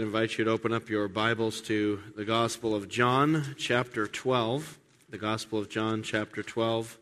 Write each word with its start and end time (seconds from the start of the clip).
I 0.00 0.02
invite 0.02 0.38
you 0.38 0.44
to 0.46 0.50
open 0.50 0.72
up 0.72 0.88
your 0.88 1.08
Bibles 1.08 1.60
to 1.62 2.00
the 2.16 2.24
Gospel 2.24 2.74
of 2.74 2.88
John, 2.88 3.54
chapter 3.58 4.06
12. 4.06 4.78
The 5.10 5.18
Gospel 5.18 5.58
of 5.58 5.68
John, 5.68 6.02
chapter 6.02 6.42
12, 6.42 6.98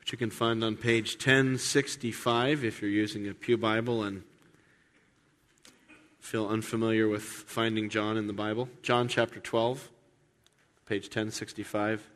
which 0.00 0.10
you 0.10 0.18
can 0.18 0.30
find 0.30 0.64
on 0.64 0.74
page 0.74 1.14
1065 1.14 2.64
if 2.64 2.82
you're 2.82 2.90
using 2.90 3.28
a 3.28 3.32
Pew 3.32 3.56
Bible 3.56 4.02
and 4.02 4.24
feel 6.18 6.48
unfamiliar 6.48 7.06
with 7.06 7.22
finding 7.22 7.88
John 7.90 8.16
in 8.16 8.26
the 8.26 8.32
Bible. 8.32 8.68
John, 8.82 9.06
chapter 9.06 9.38
12, 9.38 9.88
page 10.84 11.04
1065. 11.04 12.10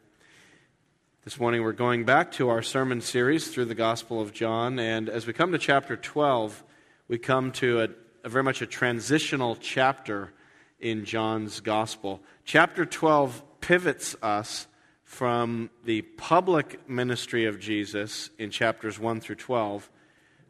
This 1.24 1.38
morning 1.38 1.62
we're 1.62 1.70
going 1.70 2.04
back 2.04 2.32
to 2.32 2.48
our 2.48 2.62
sermon 2.62 3.00
series 3.00 3.46
through 3.46 3.66
the 3.66 3.76
Gospel 3.76 4.20
of 4.20 4.32
John, 4.32 4.80
and 4.80 5.08
as 5.08 5.28
we 5.28 5.32
come 5.32 5.52
to 5.52 5.58
chapter 5.58 5.96
12, 5.96 6.64
we 7.06 7.16
come 7.16 7.52
to 7.52 7.82
a 7.82 7.88
a 8.24 8.28
very 8.28 8.44
much 8.44 8.62
a 8.62 8.66
transitional 8.66 9.56
chapter 9.56 10.32
in 10.78 11.04
John's 11.04 11.60
gospel. 11.60 12.20
Chapter 12.44 12.84
12 12.84 13.42
pivots 13.60 14.16
us 14.22 14.66
from 15.04 15.70
the 15.84 16.02
public 16.02 16.88
ministry 16.88 17.46
of 17.46 17.58
Jesus 17.58 18.30
in 18.38 18.50
chapters 18.50 18.98
1 18.98 19.20
through 19.20 19.36
12 19.36 19.90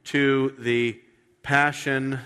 to 0.04 0.54
the 0.58 1.00
passion, 1.42 2.18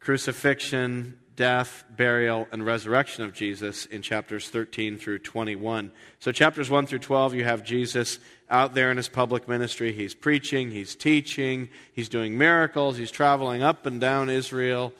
crucifixion, 0.00 1.18
death, 1.36 1.84
burial, 1.90 2.46
and 2.52 2.64
resurrection 2.64 3.24
of 3.24 3.32
Jesus 3.32 3.86
in 3.86 4.02
chapters 4.02 4.48
13 4.48 4.98
through 4.98 5.18
21. 5.20 5.90
So, 6.18 6.32
chapters 6.32 6.68
1 6.68 6.86
through 6.86 6.98
12, 6.98 7.34
you 7.34 7.44
have 7.44 7.64
Jesus 7.64 8.18
out 8.52 8.74
there 8.74 8.90
in 8.90 8.98
his 8.98 9.08
public 9.08 9.48
ministry. 9.48 9.92
He's 9.92 10.14
preaching, 10.14 10.70
he's 10.70 10.94
teaching, 10.94 11.70
he's 11.94 12.10
doing 12.10 12.36
miracles, 12.36 12.98
he's 12.98 13.10
traveling 13.10 13.62
up 13.62 13.86
and 13.86 14.00
down 14.00 14.28
Israel. 14.28 14.92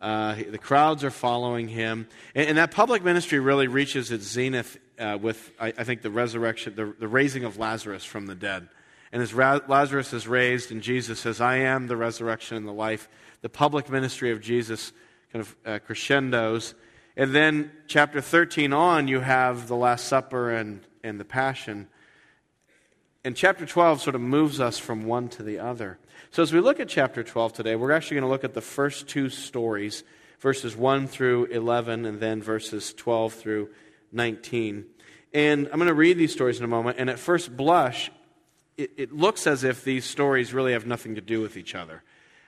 Uh, 0.00 0.36
the 0.48 0.58
crowds 0.58 1.04
are 1.04 1.10
following 1.10 1.68
him. 1.68 2.06
And, 2.34 2.48
and, 2.48 2.58
that 2.58 2.70
public 2.70 3.04
ministry 3.04 3.38
really 3.38 3.66
reaches 3.66 4.10
its 4.10 4.24
zenith 4.24 4.78
uh, 4.98 5.18
with, 5.20 5.52
I, 5.60 5.74
I, 5.76 5.84
think, 5.84 6.00
the 6.00 6.10
resurrection, 6.10 6.74
the, 6.74 6.94
the, 6.98 7.08
raising 7.08 7.44
of 7.44 7.58
Lazarus 7.58 8.02
from 8.02 8.26
the 8.26 8.34
dead. 8.34 8.68
And 9.12 9.20
as 9.20 9.34
Ra- 9.34 9.60
Lazarus 9.68 10.14
is 10.14 10.26
raised, 10.26 10.70
and 10.70 10.80
Jesus 10.80 11.20
says, 11.20 11.42
I 11.42 11.56
am 11.56 11.86
the 11.86 11.98
resurrection 11.98 12.56
and 12.56 12.66
the 12.66 12.72
life, 12.72 13.10
the 13.42 13.50
public 13.50 13.90
ministry 13.90 14.30
of 14.30 14.40
Jesus 14.40 14.92
kind 15.32 15.42
of 15.42 15.56
uh, 15.66 15.78
crescendos. 15.80 16.74
And 17.14 17.34
then, 17.34 17.70
chapter 17.86 18.22
13 18.22 18.72
on, 18.72 19.06
you 19.06 19.20
have 19.20 19.68
the 19.68 19.76
Last 19.76 20.06
Supper 20.06 20.50
and, 20.50 20.80
and 21.04 21.20
the 21.20 21.26
Passion. 21.26 21.88
And 23.22 23.36
chapter 23.36 23.66
12 23.66 24.00
sort 24.00 24.14
of 24.16 24.22
moves 24.22 24.60
us 24.60 24.78
from 24.78 25.04
one 25.04 25.28
to 25.30 25.42
the 25.42 25.58
other. 25.58 25.98
So, 26.30 26.42
as 26.42 26.52
we 26.52 26.60
look 26.60 26.80
at 26.80 26.88
chapter 26.88 27.22
12 27.22 27.52
today, 27.52 27.76
we're 27.76 27.92
actually 27.92 28.16
going 28.16 28.28
to 28.28 28.30
look 28.30 28.44
at 28.44 28.54
the 28.54 28.62
first 28.62 29.08
two 29.08 29.28
stories, 29.28 30.04
verses 30.38 30.74
1 30.74 31.06
through 31.06 31.46
11, 31.46 32.06
and 32.06 32.18
then 32.18 32.42
verses 32.42 32.94
12 32.94 33.34
through 33.34 33.68
19. 34.12 34.86
And 35.34 35.66
I'm 35.66 35.78
going 35.78 35.88
to 35.88 35.94
read 35.94 36.16
these 36.16 36.32
stories 36.32 36.58
in 36.58 36.64
a 36.64 36.68
moment. 36.68 36.96
And 36.98 37.10
at 37.10 37.18
first 37.18 37.54
blush, 37.54 38.10
it, 38.78 38.90
it 38.96 39.12
looks 39.12 39.46
as 39.46 39.64
if 39.64 39.84
these 39.84 40.06
stories 40.06 40.54
really 40.54 40.72
have 40.72 40.86
nothing 40.86 41.16
to 41.16 41.20
do 41.20 41.40
with 41.40 41.56
each 41.56 41.74
other 41.74 42.02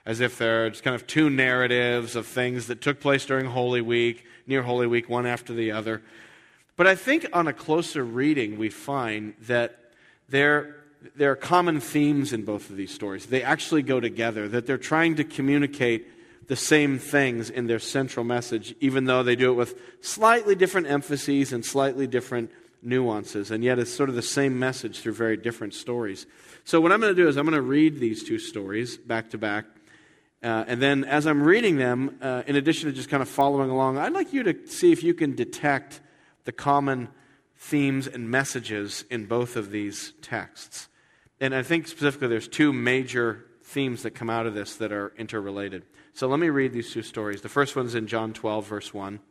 as 0.05 0.19
if 0.19 0.37
they're 0.37 0.69
just 0.69 0.83
kind 0.83 0.95
of 0.95 1.07
two 1.07 1.29
narratives 1.29 2.15
of 2.15 2.27
things 2.27 2.67
that 2.67 2.81
took 2.81 2.99
place 2.99 3.25
during 3.25 3.45
Holy 3.45 3.81
Week, 3.81 4.25
near 4.45 4.61
Holy 4.61 4.87
Week, 4.87 5.07
one 5.07 5.25
after 5.25 5.53
the 5.53 5.71
other. 5.71 6.01
But 6.75 6.87
I 6.87 6.95
think 6.95 7.25
on 7.31 7.47
a 7.47 7.53
closer 7.53 8.03
reading, 8.03 8.57
we 8.57 8.69
find 8.69 9.33
that 9.41 9.82
there, 10.29 10.75
there 11.15 11.31
are 11.31 11.35
common 11.35 11.79
themes 11.79 12.33
in 12.33 12.43
both 12.43 12.69
of 12.69 12.77
these 12.77 12.93
stories. 12.93 13.25
They 13.25 13.43
actually 13.43 13.83
go 13.83 13.99
together, 13.99 14.47
that 14.49 14.65
they're 14.65 14.77
trying 14.77 15.15
to 15.15 15.23
communicate 15.23 16.07
the 16.47 16.55
same 16.55 16.99
things 16.99 17.49
in 17.49 17.67
their 17.67 17.79
central 17.79 18.25
message, 18.25 18.75
even 18.79 19.05
though 19.05 19.23
they 19.23 19.35
do 19.35 19.51
it 19.51 19.55
with 19.55 19.79
slightly 20.01 20.55
different 20.55 20.87
emphases 20.87 21.53
and 21.53 21.65
slightly 21.65 22.05
different 22.05 22.51
nuances. 22.81 23.49
And 23.49 23.63
yet 23.63 23.79
it's 23.79 23.93
sort 23.93 24.09
of 24.09 24.15
the 24.15 24.21
same 24.21 24.59
message 24.59 24.99
through 24.99 25.13
very 25.13 25.37
different 25.37 25.73
stories. 25.73 26.25
So, 26.65 26.81
what 26.81 26.91
I'm 26.91 26.99
going 26.99 27.15
to 27.15 27.21
do 27.21 27.27
is 27.27 27.37
I'm 27.37 27.45
going 27.45 27.55
to 27.55 27.61
read 27.61 27.99
these 27.99 28.23
two 28.23 28.39
stories 28.39 28.97
back 28.97 29.29
to 29.31 29.37
back 29.37 29.65
uh, 30.43 30.65
and 30.67 30.81
then 30.81 31.05
as 31.05 31.25
I'm 31.25 31.41
reading 31.41 31.77
them, 31.77 32.17
uh, 32.21 32.43
in 32.45 32.57
addition 32.57 32.89
to 32.89 32.95
just 32.95 33.07
kind 33.07 33.23
of 33.23 33.29
following 33.29 33.69
along, 33.69 33.97
I'd 33.97 34.11
like 34.11 34.33
you 34.33 34.43
to 34.43 34.67
see 34.67 34.91
if 34.91 35.01
you 35.01 35.13
can 35.13 35.35
detect 35.35 36.01
the 36.43 36.51
common 36.51 37.07
themes 37.63 38.07
and 38.07 38.29
messages 38.29 39.05
in 39.09 39.25
both 39.25 39.55
of 39.55 39.71
these 39.71 40.13
texts. 40.21 40.89
And 41.39 41.55
I 41.55 41.63
think 41.63 41.87
specifically 41.87 42.27
there's 42.27 42.49
two 42.49 42.73
major 42.73 43.45
themes 43.63 44.03
that 44.03 44.11
come 44.11 44.29
out 44.29 44.45
of 44.45 44.53
this 44.53 44.75
that 44.75 44.91
are 44.91 45.13
interrelated. 45.17 45.85
So 46.13 46.27
let 46.27 46.41
me 46.41 46.49
read 46.49 46.73
these 46.73 46.91
two 46.91 47.01
stories. 47.01 47.41
The 47.41 47.47
first 47.47 47.75
one's 47.75 47.95
in 47.95 48.07
John 48.07 48.33
12, 48.33 48.67
verse 48.67 48.93
1. 48.93 49.21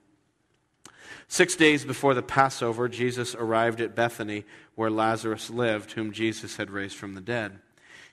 Six 1.28 1.56
days 1.56 1.84
before 1.84 2.14
the 2.14 2.22
Passover, 2.22 2.88
Jesus 2.88 3.34
arrived 3.34 3.82
at 3.82 3.94
Bethany, 3.94 4.44
where 4.76 4.90
Lazarus 4.90 5.50
lived, 5.50 5.92
whom 5.92 6.10
Jesus 6.10 6.56
had 6.56 6.70
raised 6.70 6.96
from 6.96 7.14
the 7.14 7.20
dead. 7.20 7.58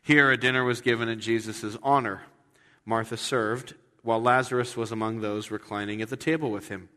Here, 0.01 0.29
a 0.31 0.37
dinner 0.37 0.65
was 0.65 0.81
given 0.81 1.07
in 1.07 1.21
Jesus' 1.21 1.77
honor. 1.81 2.23
Martha 2.85 3.15
served, 3.15 3.73
while 4.03 4.21
Lazarus 4.21 4.75
was 4.75 4.91
among 4.91 5.21
those 5.21 5.49
reclining 5.49 6.01
at 6.01 6.09
the 6.09 6.17
table 6.17 6.51
with 6.51 6.67
him. 6.67 6.89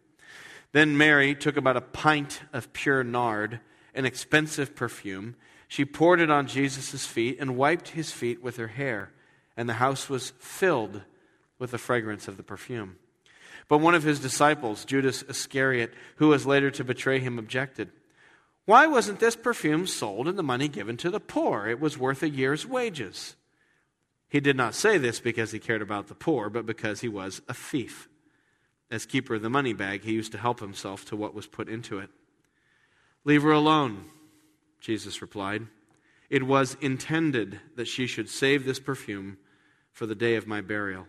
Then 0.73 0.97
Mary 0.97 1.35
took 1.35 1.57
about 1.57 1.77
a 1.77 1.83
pint 1.83 2.43
of 2.53 2.73
pure 2.73 3.05
nard, 3.05 3.61
an 3.95 4.07
expensive 4.07 4.75
perfume. 4.75 5.37
She 5.69 5.85
poured 5.85 6.21
it 6.21 6.31
on 6.31 6.47
Jesus' 6.47 7.07
feet 7.07 7.39
and 7.39 7.57
wiped 7.57 7.89
his 7.89 8.11
feet 8.11 8.43
with 8.43 8.57
her 8.57 8.69
hair, 8.69 9.13
and 9.57 9.69
the 9.69 9.75
house 9.75 10.09
was 10.09 10.33
filled 10.39 11.03
with 11.59 11.71
the 11.71 11.79
fragrance 11.79 12.27
of 12.27 12.37
the 12.37 12.43
perfume. 12.43 12.97
But 13.69 13.79
one 13.79 13.95
of 13.95 14.03
his 14.03 14.19
disciples, 14.19 14.85
Judas 14.85 15.23
Iscariot, 15.23 15.93
who 16.17 16.29
was 16.29 16.47
later 16.47 16.71
to 16.73 16.85
betray 16.85 17.21
him, 17.21 17.39
objected. 17.39 17.91
Why 18.65 18.87
wasn't 18.87 19.21
this 19.21 19.37
perfume 19.37 19.87
sold 19.87 20.29
and 20.29 20.39
the 20.39 20.43
money 20.43 20.69
given 20.69 20.97
to 20.99 21.11
the 21.11 21.21
poor? 21.21 21.69
It 21.69 21.81
was 21.81 21.99
worth 21.99 22.23
a 22.23 22.29
year's 22.29 22.67
wages. 22.67 23.37
He 24.29 24.41
did 24.41 24.57
not 24.57 24.75
say 24.75 24.99
this 24.99 25.21
because 25.21 25.53
he 25.53 25.59
cared 25.59 25.83
about 25.83 26.09
the 26.09 26.15
poor, 26.15 26.49
but 26.49 26.65
because 26.65 27.01
he 27.01 27.09
was 27.09 27.43
a 27.49 27.55
thief. 27.55 28.09
As 28.93 29.07
keeper 29.07 29.35
of 29.37 29.43
the 29.43 29.51
money 29.51 29.73
bag, 29.73 30.05
he 30.05 30.13
used 30.13 30.33
to 30.33 30.39
help 30.39 30.61
himself 30.61 31.07
to 31.07 31.17
what 31.17 31.35
was 31.35 31.47
put 31.47 31.69
into 31.69 31.99
it. 31.99 32.11
Leave 33.25 33.43
her 33.43 33.51
alone, 33.51 34.05
Jesus 34.81 35.23
replied. 35.23 35.67
It 36.29 36.43
was 36.43 36.77
intended 36.81 37.59
that 37.77 37.89
she 37.89 38.07
should 38.07 38.29
save 38.29 38.65
this 38.65 38.79
perfume 38.79 39.39
for 39.93 40.05
the 40.05 40.15
day 40.15 40.35
of 40.35 40.47
my 40.47 40.61
burial. 40.61 41.07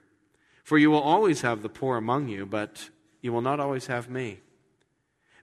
For 0.64 0.78
you 0.78 0.90
will 0.90 1.02
always 1.02 1.42
have 1.42 1.62
the 1.62 1.68
poor 1.68 1.98
among 1.98 2.30
you, 2.30 2.46
but 2.46 2.90
you 3.22 3.34
will 3.34 3.42
not 3.42 3.60
always 3.60 3.88
have 3.88 4.10
me. 4.10 4.40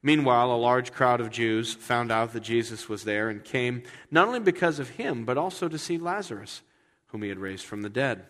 Meanwhile, 0.02 0.50
a 0.50 0.56
large 0.56 0.92
crowd 0.92 1.20
of 1.20 1.30
Jews 1.30 1.74
found 1.74 2.10
out 2.10 2.32
that 2.32 2.40
Jesus 2.40 2.88
was 2.88 3.04
there 3.04 3.28
and 3.28 3.44
came 3.44 3.82
not 4.10 4.26
only 4.26 4.40
because 4.40 4.78
of 4.78 4.88
him, 4.88 5.26
but 5.26 5.36
also 5.36 5.68
to 5.68 5.78
see 5.78 5.98
Lazarus 5.98 6.62
whom 7.08 7.22
he 7.22 7.28
had 7.28 7.38
raised 7.38 7.66
from 7.66 7.82
the 7.82 7.90
dead. 7.90 8.24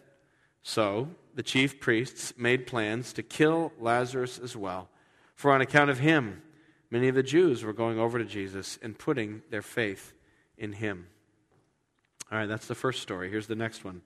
So 0.63 1.11
the 1.35 1.43
chief 1.43 1.81
priests 1.81 2.33
made 2.37 2.67
plans 2.67 3.13
to 3.15 3.23
kill 3.23 3.73
Lazarus 3.79 4.39
as 4.39 4.57
well, 4.57 4.89
for 5.35 5.53
on 5.53 5.61
account 5.61 5.91
of 5.91 5.99
him, 5.99 6.43
many 6.91 7.09
of 7.09 7.15
the 7.15 7.23
Jews 7.23 7.65
were 7.65 7.73
going 7.73 7.99
over 7.99 8.19
to 8.19 8.25
Jesus 8.25 8.79
and 8.83 8.99
putting 8.99 9.43
their 9.51 9.63
faith 9.63 10.13
in 10.59 10.75
him. 10.75 11.07
All 12.31 12.39
right, 12.39 12.47
that's 12.47 12.67
the 12.67 12.75
first 12.75 13.03
story. 13.03 13.31
Here's 13.31 13.47
the 13.47 13.57
next 13.57 13.85
one. 13.85 14.03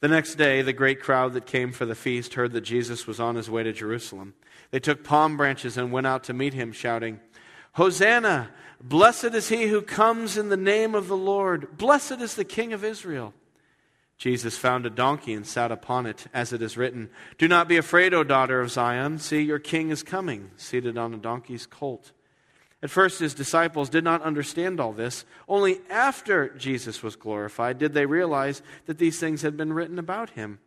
The 0.00 0.08
next 0.08 0.34
day, 0.34 0.62
the 0.62 0.72
great 0.72 1.00
crowd 1.00 1.32
that 1.34 1.46
came 1.46 1.70
for 1.70 1.86
the 1.86 1.94
feast 1.94 2.34
heard 2.34 2.52
that 2.52 2.62
Jesus 2.62 3.06
was 3.06 3.20
on 3.20 3.36
his 3.36 3.48
way 3.48 3.62
to 3.62 3.72
Jerusalem. 3.72 4.34
They 4.72 4.80
took 4.80 5.04
palm 5.04 5.36
branches 5.36 5.76
and 5.76 5.92
went 5.92 6.08
out 6.08 6.24
to 6.24 6.32
meet 6.32 6.54
him, 6.54 6.72
shouting, 6.72 7.20
Hosanna! 7.74 8.50
Blessed 8.82 9.26
is 9.26 9.48
he 9.48 9.68
who 9.68 9.80
comes 9.80 10.36
in 10.36 10.48
the 10.48 10.56
name 10.56 10.96
of 10.96 11.06
the 11.06 11.16
Lord. 11.16 11.78
Blessed 11.78 12.20
is 12.20 12.34
the 12.34 12.44
King 12.44 12.72
of 12.72 12.82
Israel. 12.82 13.32
Jesus 14.22 14.56
found 14.56 14.86
a 14.86 14.90
donkey 14.90 15.32
and 15.32 15.44
sat 15.44 15.72
upon 15.72 16.06
it, 16.06 16.28
as 16.32 16.52
it 16.52 16.62
is 16.62 16.76
written 16.76 17.10
Do 17.38 17.48
not 17.48 17.66
be 17.66 17.76
afraid, 17.76 18.14
O 18.14 18.22
daughter 18.22 18.60
of 18.60 18.70
Zion. 18.70 19.18
See, 19.18 19.40
your 19.40 19.58
king 19.58 19.90
is 19.90 20.04
coming, 20.04 20.52
seated 20.56 20.96
on 20.96 21.12
a 21.12 21.16
donkey's 21.16 21.66
colt. 21.66 22.12
At 22.84 22.90
first, 22.90 23.18
his 23.18 23.34
disciples 23.34 23.88
did 23.90 24.04
not 24.04 24.22
understand 24.22 24.78
all 24.78 24.92
this. 24.92 25.24
Only 25.48 25.80
after 25.90 26.50
Jesus 26.50 27.02
was 27.02 27.16
glorified 27.16 27.78
did 27.78 27.94
they 27.94 28.06
realize 28.06 28.62
that 28.86 28.98
these 28.98 29.18
things 29.18 29.42
had 29.42 29.56
been 29.56 29.72
written 29.72 29.98
about 29.98 30.30
him 30.30 30.60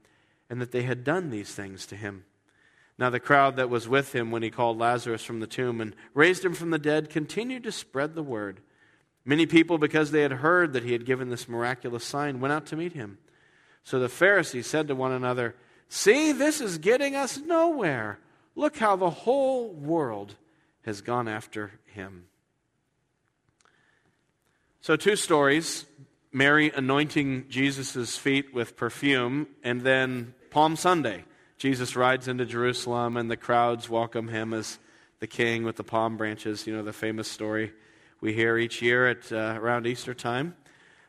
and 0.50 0.59
that 0.59 0.74
they 0.74 0.83
had 0.83 1.06
done 1.06 1.29
these 1.29 1.56
things 1.56 1.85
to 1.85 1.95
him. 1.95 2.25
Now, 2.97 3.09
the 3.09 3.21
crowd 3.21 3.56
that 3.56 3.69
was 3.69 3.88
with 3.88 4.13
him 4.13 4.31
when 4.31 4.44
he 4.44 4.50
called 4.50 4.79
Lazarus 4.79 5.24
from 5.24 5.39
the 5.39 5.47
tomb 5.47 5.79
and 5.79 5.95
raised 6.13 6.44
him 6.44 6.56
from 6.56 6.71
the 6.71 6.77
dead 6.77 7.09
continued 7.09 7.63
to 7.63 7.71
spread 7.71 8.15
the 8.15 8.21
word. 8.21 8.59
Many 9.24 9.45
people, 9.45 9.77
because 9.77 10.12
they 10.12 10.24
had 10.24 10.33
heard 10.33 10.74
that 10.74 10.83
he 10.83 10.91
had 10.91 11.06
given 11.06 11.29
this 11.29 11.47
miraculous 11.47 12.03
sign, 12.03 12.41
went 12.41 12.51
out 12.51 12.65
to 12.65 12.75
meet 12.75 12.91
him. 12.91 13.18
So 13.85 13.99
the 13.99 14.09
Pharisees 14.09 14.67
said 14.67 14.87
to 14.89 14.95
one 14.95 15.11
another, 15.11 15.55
See, 15.87 16.31
this 16.31 16.59
is 16.59 16.79
getting 16.79 17.15
us 17.15 17.37
nowhere. 17.37 18.19
Look 18.55 18.77
how 18.77 18.95
the 18.95 19.11
whole 19.11 19.69
world 19.69 20.35
has 20.81 21.01
gone 21.01 21.27
after 21.27 21.71
him. 21.85 22.25
So, 24.81 24.95
two 24.95 25.15
stories 25.15 25.85
Mary 26.31 26.71
anointing 26.75 27.45
Jesus' 27.47 28.17
feet 28.17 28.53
with 28.53 28.75
perfume, 28.75 29.47
and 29.63 29.81
then 29.81 30.33
Palm 30.49 30.75
Sunday 30.75 31.23
Jesus 31.57 31.95
rides 31.95 32.27
into 32.27 32.45
Jerusalem, 32.45 33.15
and 33.15 33.29
the 33.29 33.38
crowds 33.38 33.89
welcome 33.89 34.27
him 34.27 34.53
as 34.53 34.79
the 35.19 35.27
king 35.27 35.63
with 35.63 35.75
the 35.75 35.83
palm 35.83 36.17
branches. 36.17 36.65
You 36.65 36.75
know, 36.75 36.83
the 36.83 36.91
famous 36.91 37.29
story 37.29 37.71
we 38.19 38.33
hear 38.33 38.57
each 38.57 38.81
year 38.81 39.07
at 39.07 39.31
uh, 39.31 39.57
around 39.61 39.85
Easter 39.85 40.13
time. 40.13 40.55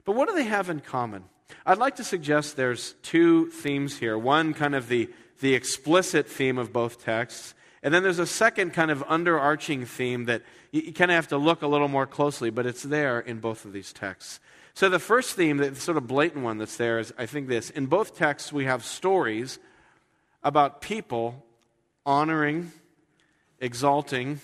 But 0.04 0.14
what 0.14 0.28
do 0.28 0.34
they 0.34 0.44
have 0.44 0.68
in 0.68 0.80
common? 0.80 1.24
I'd 1.64 1.78
like 1.78 1.96
to 1.96 2.04
suggest 2.04 2.56
there's 2.56 2.94
two 3.02 3.50
themes 3.50 3.98
here. 3.98 4.16
One, 4.18 4.54
kind 4.54 4.74
of 4.74 4.88
the, 4.88 5.08
the 5.40 5.54
explicit 5.54 6.28
theme 6.28 6.58
of 6.58 6.72
both 6.72 7.02
texts, 7.02 7.54
and 7.82 7.94
then 7.94 8.02
there's 8.02 8.18
a 8.18 8.26
second 8.26 8.72
kind 8.72 8.90
of 8.90 9.04
underarching 9.06 9.86
theme 9.86 10.24
that 10.24 10.42
you, 10.72 10.82
you 10.82 10.92
kind 10.92 11.10
of 11.10 11.14
have 11.14 11.28
to 11.28 11.38
look 11.38 11.62
a 11.62 11.66
little 11.66 11.88
more 11.88 12.06
closely, 12.06 12.50
but 12.50 12.66
it's 12.66 12.82
there 12.82 13.20
in 13.20 13.38
both 13.38 13.64
of 13.64 13.72
these 13.72 13.92
texts. 13.92 14.40
So 14.74 14.88
the 14.88 14.98
first 14.98 15.36
theme, 15.36 15.56
the 15.56 15.74
sort 15.74 15.96
of 15.96 16.06
blatant 16.06 16.44
one 16.44 16.58
that's 16.58 16.76
there, 16.76 16.98
is 16.98 17.12
I 17.16 17.26
think 17.26 17.48
this. 17.48 17.70
In 17.70 17.86
both 17.86 18.16
texts, 18.16 18.52
we 18.52 18.64
have 18.64 18.84
stories 18.84 19.58
about 20.42 20.80
people 20.80 21.44
honoring, 22.04 22.72
exalting, 23.60 24.40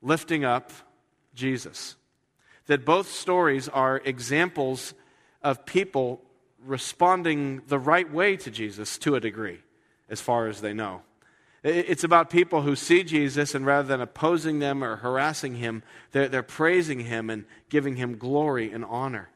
lifting 0.00 0.44
up 0.44 0.72
Jesus. 1.34 1.96
That 2.66 2.84
both 2.84 3.10
stories 3.10 3.68
are 3.68 4.00
examples 4.04 4.94
of 5.42 5.66
people 5.66 6.20
responding 6.64 7.62
the 7.66 7.78
right 7.78 8.10
way 8.10 8.36
to 8.36 8.50
Jesus 8.50 8.98
to 8.98 9.14
a 9.14 9.20
degree, 9.20 9.60
as 10.08 10.20
far 10.20 10.46
as 10.46 10.60
they 10.60 10.72
know. 10.72 11.02
It's 11.64 12.02
about 12.02 12.28
people 12.28 12.62
who 12.62 12.74
see 12.74 13.04
Jesus 13.04 13.54
and 13.54 13.64
rather 13.64 13.86
than 13.86 14.00
opposing 14.00 14.58
them 14.58 14.82
or 14.82 14.96
harassing 14.96 15.54
him, 15.56 15.84
they're, 16.10 16.28
they're 16.28 16.42
praising 16.42 17.00
him 17.00 17.30
and 17.30 17.44
giving 17.68 17.96
him 17.96 18.18
glory 18.18 18.72
and 18.72 18.84
honor. 18.84 19.28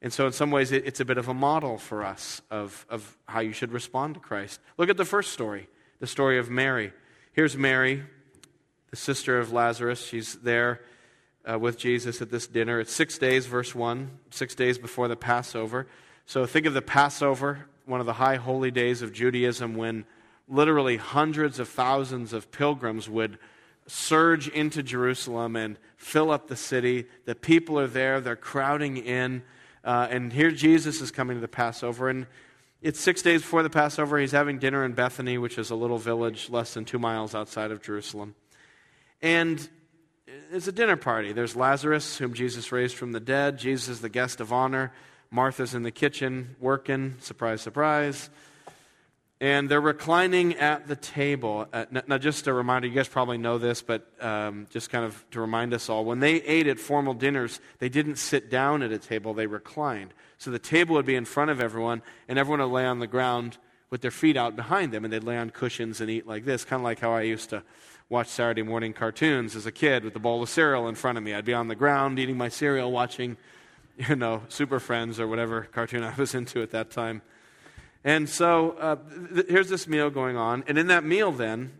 And 0.00 0.12
so, 0.12 0.26
in 0.26 0.32
some 0.32 0.50
ways, 0.50 0.72
it's 0.72 1.00
a 1.00 1.04
bit 1.04 1.18
of 1.18 1.28
a 1.28 1.34
model 1.34 1.78
for 1.78 2.04
us 2.04 2.42
of, 2.50 2.86
of 2.90 3.16
how 3.26 3.40
you 3.40 3.52
should 3.52 3.72
respond 3.72 4.14
to 4.14 4.20
Christ. 4.20 4.60
Look 4.76 4.90
at 4.90 4.96
the 4.96 5.04
first 5.04 5.32
story 5.32 5.68
the 6.00 6.06
story 6.06 6.38
of 6.38 6.50
Mary. 6.50 6.92
Here's 7.32 7.56
Mary, 7.56 8.02
the 8.90 8.96
sister 8.96 9.38
of 9.38 9.52
Lazarus. 9.52 10.04
She's 10.04 10.34
there 10.36 10.80
uh, 11.50 11.58
with 11.58 11.78
Jesus 11.78 12.22
at 12.22 12.30
this 12.30 12.46
dinner. 12.46 12.80
It's 12.80 12.92
six 12.92 13.18
days, 13.18 13.46
verse 13.46 13.74
1, 13.74 14.10
six 14.30 14.54
days 14.54 14.78
before 14.78 15.08
the 15.08 15.16
Passover. 15.16 15.86
So 16.26 16.46
think 16.46 16.66
of 16.66 16.74
the 16.74 16.82
Passover, 16.82 17.66
one 17.84 18.00
of 18.00 18.06
the 18.06 18.14
high 18.14 18.36
holy 18.36 18.70
days 18.70 19.02
of 19.02 19.12
Judaism, 19.12 19.74
when 19.74 20.06
literally 20.48 20.96
hundreds 20.96 21.58
of 21.58 21.68
thousands 21.68 22.32
of 22.32 22.50
pilgrims 22.50 23.08
would 23.08 23.38
surge 23.86 24.48
into 24.48 24.82
Jerusalem 24.82 25.56
and 25.56 25.78
fill 25.96 26.30
up 26.30 26.48
the 26.48 26.56
city. 26.56 27.06
The 27.26 27.34
people 27.34 27.78
are 27.78 27.86
there, 27.86 28.20
they're 28.20 28.36
crowding 28.36 28.96
in. 28.96 29.42
Uh, 29.84 30.08
and 30.10 30.32
here 30.32 30.50
Jesus 30.50 31.02
is 31.02 31.10
coming 31.10 31.36
to 31.36 31.40
the 31.40 31.48
Passover. 31.48 32.08
And 32.08 32.26
it's 32.80 33.00
six 33.00 33.20
days 33.22 33.42
before 33.42 33.62
the 33.62 33.70
Passover. 33.70 34.18
He's 34.18 34.32
having 34.32 34.58
dinner 34.58 34.84
in 34.84 34.92
Bethany, 34.92 35.36
which 35.36 35.58
is 35.58 35.70
a 35.70 35.74
little 35.74 35.98
village 35.98 36.48
less 36.48 36.74
than 36.74 36.84
two 36.84 36.98
miles 36.98 37.34
outside 37.34 37.70
of 37.70 37.82
Jerusalem. 37.82 38.34
And 39.20 39.68
it's 40.54 40.68
a 40.68 40.72
dinner 40.72 40.96
party. 40.96 41.32
There's 41.32 41.56
Lazarus, 41.56 42.16
whom 42.16 42.32
Jesus 42.32 42.70
raised 42.70 42.94
from 42.94 43.10
the 43.10 43.18
dead. 43.18 43.58
Jesus 43.58 43.88
is 43.88 44.00
the 44.00 44.08
guest 44.08 44.40
of 44.40 44.52
honor. 44.52 44.92
Martha's 45.28 45.74
in 45.74 45.82
the 45.82 45.90
kitchen 45.90 46.54
working. 46.60 47.16
Surprise, 47.20 47.60
surprise. 47.60 48.30
And 49.40 49.68
they're 49.68 49.80
reclining 49.80 50.54
at 50.54 50.86
the 50.86 50.94
table. 50.94 51.66
Uh, 51.72 51.86
now, 52.06 52.18
just 52.18 52.46
a 52.46 52.52
reminder, 52.52 52.86
you 52.86 52.94
guys 52.94 53.08
probably 53.08 53.36
know 53.36 53.58
this, 53.58 53.82
but 53.82 54.06
um, 54.20 54.68
just 54.70 54.90
kind 54.90 55.04
of 55.04 55.24
to 55.32 55.40
remind 55.40 55.74
us 55.74 55.88
all, 55.88 56.04
when 56.04 56.20
they 56.20 56.36
ate 56.36 56.68
at 56.68 56.78
formal 56.78 57.14
dinners, 57.14 57.60
they 57.80 57.88
didn't 57.88 58.16
sit 58.16 58.48
down 58.48 58.82
at 58.82 58.92
a 58.92 58.98
table, 58.98 59.34
they 59.34 59.48
reclined. 59.48 60.14
So 60.38 60.52
the 60.52 60.60
table 60.60 60.94
would 60.94 61.04
be 61.04 61.16
in 61.16 61.24
front 61.24 61.50
of 61.50 61.60
everyone, 61.60 62.00
and 62.28 62.38
everyone 62.38 62.60
would 62.60 62.72
lay 62.74 62.86
on 62.86 63.00
the 63.00 63.08
ground 63.08 63.58
with 63.90 64.02
their 64.02 64.12
feet 64.12 64.36
out 64.36 64.54
behind 64.54 64.92
them, 64.92 65.04
and 65.04 65.12
they'd 65.12 65.24
lay 65.24 65.36
on 65.36 65.50
cushions 65.50 66.00
and 66.00 66.08
eat 66.08 66.28
like 66.28 66.44
this, 66.44 66.64
kind 66.64 66.80
of 66.80 66.84
like 66.84 67.00
how 67.00 67.12
I 67.12 67.22
used 67.22 67.50
to 67.50 67.64
watch 68.08 68.28
Saturday 68.28 68.62
morning 68.62 68.92
cartoons 68.92 69.56
as 69.56 69.66
a 69.66 69.72
kid 69.72 70.04
with 70.04 70.14
a 70.14 70.18
bowl 70.18 70.42
of 70.42 70.48
cereal 70.48 70.88
in 70.88 70.94
front 70.94 71.16
of 71.16 71.24
me. 71.24 71.32
I'd 71.34 71.44
be 71.44 71.54
on 71.54 71.68
the 71.68 71.74
ground 71.74 72.18
eating 72.18 72.36
my 72.36 72.48
cereal, 72.48 72.92
watching, 72.92 73.36
you 73.96 74.16
know, 74.16 74.42
Super 74.48 74.78
Friends 74.78 75.18
or 75.18 75.26
whatever 75.26 75.62
cartoon 75.62 76.02
I 76.02 76.14
was 76.14 76.34
into 76.34 76.62
at 76.62 76.70
that 76.72 76.90
time. 76.90 77.22
And 78.04 78.28
so 78.28 78.72
uh, 78.72 78.96
th- 79.34 79.46
here's 79.48 79.70
this 79.70 79.88
meal 79.88 80.10
going 80.10 80.36
on. 80.36 80.64
And 80.66 80.76
in 80.76 80.88
that 80.88 81.04
meal, 81.04 81.32
then, 81.32 81.72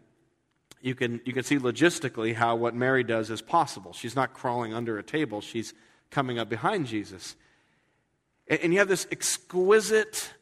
you 0.80 0.94
can, 0.94 1.20
you 1.24 1.32
can 1.32 1.44
see 1.44 1.58
logistically 1.58 2.34
how 2.34 2.56
what 2.56 2.74
Mary 2.74 3.04
does 3.04 3.30
is 3.30 3.42
possible. 3.42 3.92
She's 3.92 4.16
not 4.16 4.32
crawling 4.32 4.72
under 4.72 4.98
a 4.98 5.02
table, 5.02 5.40
she's 5.40 5.74
coming 6.10 6.38
up 6.38 6.48
behind 6.48 6.86
Jesus. 6.86 7.36
And, 8.48 8.60
and 8.60 8.72
you 8.72 8.78
have 8.78 8.88
this 8.88 9.06
exquisite, 9.12 10.32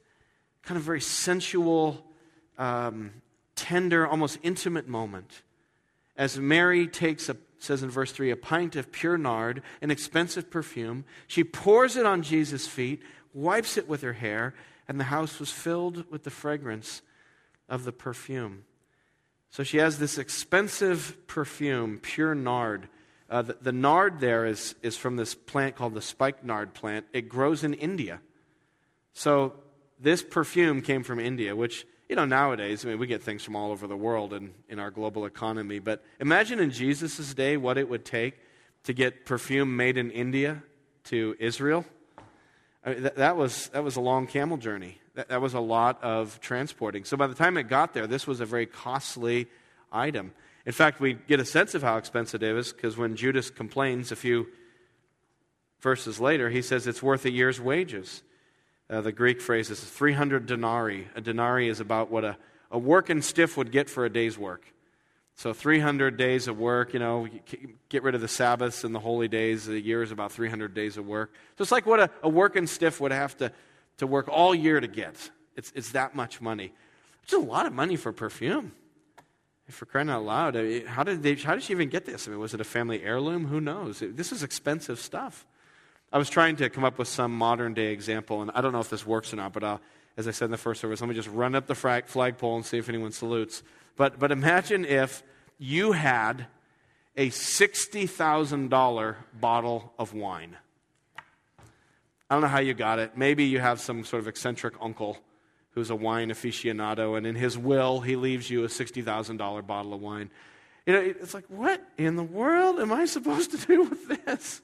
kind 0.63 0.79
of 0.79 0.85
very 0.85 1.01
sensual, 1.01 2.07
um, 2.57 3.23
tender, 3.57 4.07
almost 4.07 4.39
intimate 4.45 4.87
moment 4.87 5.43
as 6.17 6.39
Mary 6.39 6.87
takes 6.87 7.29
a 7.29 7.37
says 7.63 7.83
in 7.83 7.91
verse 7.91 8.13
3 8.13 8.31
a 8.31 8.37
pint 8.37 8.77
of 8.77 8.91
pure 8.91 9.17
nard, 9.17 9.63
an 9.81 9.91
expensive 9.91 10.51
perfume. 10.51 11.05
She 11.27 11.45
pours 11.45 11.97
it 11.97 12.05
on 12.05 12.23
Jesus' 12.23 12.67
feet, 12.67 13.01
wipes 13.33 13.77
it 13.77 13.89
with 13.89 14.03
her 14.03 14.15
hair, 14.15 14.55
and 14.89 14.99
the 14.99 15.05
house 15.05 15.39
was 15.39 15.51
filled 15.51 16.11
with 16.11 16.25
the 16.25 16.31
fragrance 16.31 17.03
of 17.69 17.85
the 17.85 17.93
perfume. 17.93 18.65
So 19.51 19.63
she 19.63 19.79
has 19.79 19.99
this 19.99 20.19
expensive 20.19 21.17
perfume, 21.27 21.99
pure 21.99 22.35
nard. 22.35 22.89
Uh, 23.31 23.43
the, 23.43 23.57
the, 23.61 23.73
nard 23.73 24.21
there 24.21 24.45
is, 24.45 24.75
is 24.83 24.97
from 24.97 25.17
this 25.17 25.35
plant 25.35 25.77
called 25.77 25.95
the 25.95 26.03
spikenard 26.03 26.75
plant. 26.75 27.07
It 27.13 27.29
grows 27.29 27.63
in 27.63 27.75
India. 27.75 28.21
So 29.13 29.55
this 30.01 30.23
perfume 30.23 30.83
came 30.83 31.03
from 31.03 31.21
India, 31.21 31.55
which 31.55 31.87
you 32.13 32.17
know, 32.17 32.27
nowadays, 32.27 32.85
I 32.85 32.91
mean, 32.91 32.99
we 32.99 33.07
get 33.07 33.23
things 33.23 33.43
from 33.43 33.57
all 33.57 33.71
over 33.71 33.87
the 33.87 33.97
world 33.97 34.35
in, 34.35 34.53
in 34.69 34.79
our 34.79 34.91
global 34.91 35.25
economy, 35.25 35.79
but 35.79 36.05
imagine 36.21 36.61
in 36.61 36.71
Jesus' 36.71 37.33
day 37.33 37.57
what 37.57 37.79
it 37.79 37.89
would 37.89 38.05
take 38.05 38.35
to 38.85 38.93
get 38.93 39.25
perfume 39.25 39.79
made 39.79 39.97
in 39.97 40.11
India 40.11 40.63
to 41.05 41.35
Israel. 41.41 41.87
I 42.85 42.91
mean, 42.91 43.03
that, 43.05 43.17
that, 43.17 43.39
was, 43.39 43.69
that 43.69 43.83
was 43.83 43.97
a 43.97 44.03
long 44.03 44.27
camel 44.27 44.59
journey. 44.59 44.99
That, 45.15 45.29
that 45.29 45.41
was 45.41 45.55
a 45.55 45.61
lot 45.61 46.05
of 46.05 46.39
transporting. 46.41 47.05
So 47.05 47.17
by 47.17 47.29
the 47.29 47.35
time 47.35 47.57
it 47.57 47.63
got 47.63 47.95
there, 47.95 48.07
this 48.07 48.27
was 48.27 48.41
a 48.41 48.45
very 48.45 48.67
costly 48.67 49.47
item. 49.91 50.35
In 50.67 50.73
fact, 50.73 51.01
we 51.01 51.15
get 51.15 51.41
a 51.41 51.47
sense 51.47 51.75
of 51.75 51.83
how 51.83 51.97
expensive 51.97 52.43
it 52.43 52.57
is 52.59 52.75
because 52.75 52.99
when 52.99 53.17
Judas 53.17 53.49
complains 53.49 54.13
a 54.13 54.17
few 54.17 54.49
verses 55.81 56.21
later, 56.21 56.51
he 56.51 56.61
says 56.61 56.87
it's 56.87 57.03
worth 57.03 57.25
a 57.25 57.33
year's 57.33 57.59
wages. 57.59 58.23
Uh, 58.91 59.01
the 59.01 59.13
Greek 59.13 59.41
phrase 59.41 59.71
is 59.71 59.81
300 59.81 60.47
denarii. 60.47 61.09
A 61.15 61.21
denarii 61.21 61.69
is 61.69 61.81
about 61.81 62.11
what 62.11 62.25
a, 62.25 62.37
a 62.71 62.79
working 62.79 63.23
stiff 63.23 63.57
would 63.57 63.73
get 63.73 63.89
for 63.89 64.05
a 64.05 64.11
day's 64.11 64.37
work. 64.37 64.67
So 65.35 65.53
300 65.53 66.17
days 66.17 66.47
of 66.47 66.59
work, 66.59 66.93
you 66.93 67.01
know, 67.01 67.27
get 67.89 68.03
rid 68.03 68.15
of 68.15 68.21
the 68.21 68.29
Sabbaths 68.29 68.85
and 68.85 68.95
the 68.95 69.01
holy 69.01 69.29
days. 69.29 69.67
A 69.69 69.81
year 69.81 70.03
is 70.03 70.13
about 70.13 70.31
300 70.31 70.75
days 70.75 70.97
of 70.97 71.07
work. 71.07 71.33
So 71.57 71.63
it's 71.63 71.73
like 71.73 71.87
what 71.87 72.01
a, 72.01 72.11
a 72.23 72.29
working 72.29 72.67
stiff 72.67 73.01
would 73.01 73.13
have 73.13 73.37
to, 73.39 73.51
to 73.99 74.07
work 74.07 74.29
all 74.29 74.55
year 74.55 74.79
to 74.79 74.87
get. 74.87 75.31
It's, 75.57 75.73
it's 75.75 75.93
that 75.93 76.15
much 76.15 76.41
money. 76.41 76.73
It's 77.23 77.33
a 77.33 77.39
lot 77.39 77.67
of 77.67 77.73
money 77.73 77.97
for 77.97 78.13
perfume. 78.13 78.73
For 79.69 79.87
crying 79.87 80.11
out 80.11 80.25
loud, 80.25 80.55
how, 80.87 81.03
did 81.03 81.23
they, 81.23 81.35
how 81.35 81.55
did 81.55 81.63
she 81.63 81.73
even 81.73 81.89
get 81.89 82.05
this? 82.05 82.29
I 82.29 82.31
mean, 82.31 82.41
was 82.41 82.53
it 82.53 82.61
a 82.61 82.65
family 82.65 83.03
heirloom? 83.03 83.47
Who 83.47 83.61
knows? 83.61 84.03
This 84.05 84.31
is 84.31 84.43
expensive 84.43 84.99
stuff. 84.99 85.47
I 86.13 86.19
was 86.19 86.29
trying 86.29 86.57
to 86.57 86.69
come 86.69 86.85
up 86.85 86.99
with 86.99 87.09
some 87.09 87.37
modern 87.37 87.73
day 87.73 87.93
example, 87.93 88.43
and 88.43 88.51
I 88.55 88.61
don't 88.61 88.73
know 88.73 88.81
if 88.81 88.91
this 88.91 89.07
works 89.07 89.33
or 89.33 89.37
not, 89.37 89.53
but 89.55 89.65
I'll, 89.65 89.81
as 90.17 90.29
I 90.29 90.31
said 90.31 90.47
in 90.47 90.51
the 90.51 90.59
first 90.59 90.81
service, 90.81 91.01
let 91.01 91.09
me 91.09 91.15
just 91.15 91.29
run 91.29 91.55
up 91.55 91.67
the 91.67 91.75
flag, 91.75 92.07
flagpole 92.07 92.57
and 92.57 92.67
see 92.67 92.77
if 92.77 92.89
anyone 92.89 93.13
salutes. 93.13 93.63
But, 93.97 94.19
but 94.19 94.31
imagine 94.31 94.85
if 94.85 95.23
you 95.59 95.93
had 95.93 96.47
a 97.17 97.31
$60,000 97.31 99.17
bottle 99.41 99.93
of 99.99 100.13
wine. 100.13 100.57
I 102.29 102.35
don't 102.35 102.43
know 102.43 102.49
how 102.49 102.61
you 102.61 102.75
got 102.75 102.99
it. 102.99 103.17
Maybe 103.17 103.45
you 103.45 103.59
have 103.61 103.81
some 103.81 104.05
sort 104.05 104.21
of 104.21 104.29
eccentric 104.29 104.75
uncle 104.81 105.19
who's 105.71 105.89
a 105.89 105.97
wine 105.97 106.29
aficionado, 106.29 107.17
and 107.17 107.27
in 107.27 107.35
his 107.35 107.57
will, 107.57 108.01
he 108.01 108.17
leaves 108.17 108.51
you 108.51 108.65
a 108.65 108.69
$60,000 108.69 109.67
bottle 109.67 109.95
of 109.95 110.01
wine. 110.01 110.31
You 110.87 110.93
know, 110.93 111.01
it's 111.01 111.33
like, 111.33 111.45
what 111.49 111.83
in 111.97 112.17
the 112.17 112.23
world 112.23 112.79
am 112.81 112.93
I 112.93 113.07
supposed 113.07 113.51
to 113.53 113.67
do 113.67 113.85
with 113.85 114.27
this? 114.27 114.61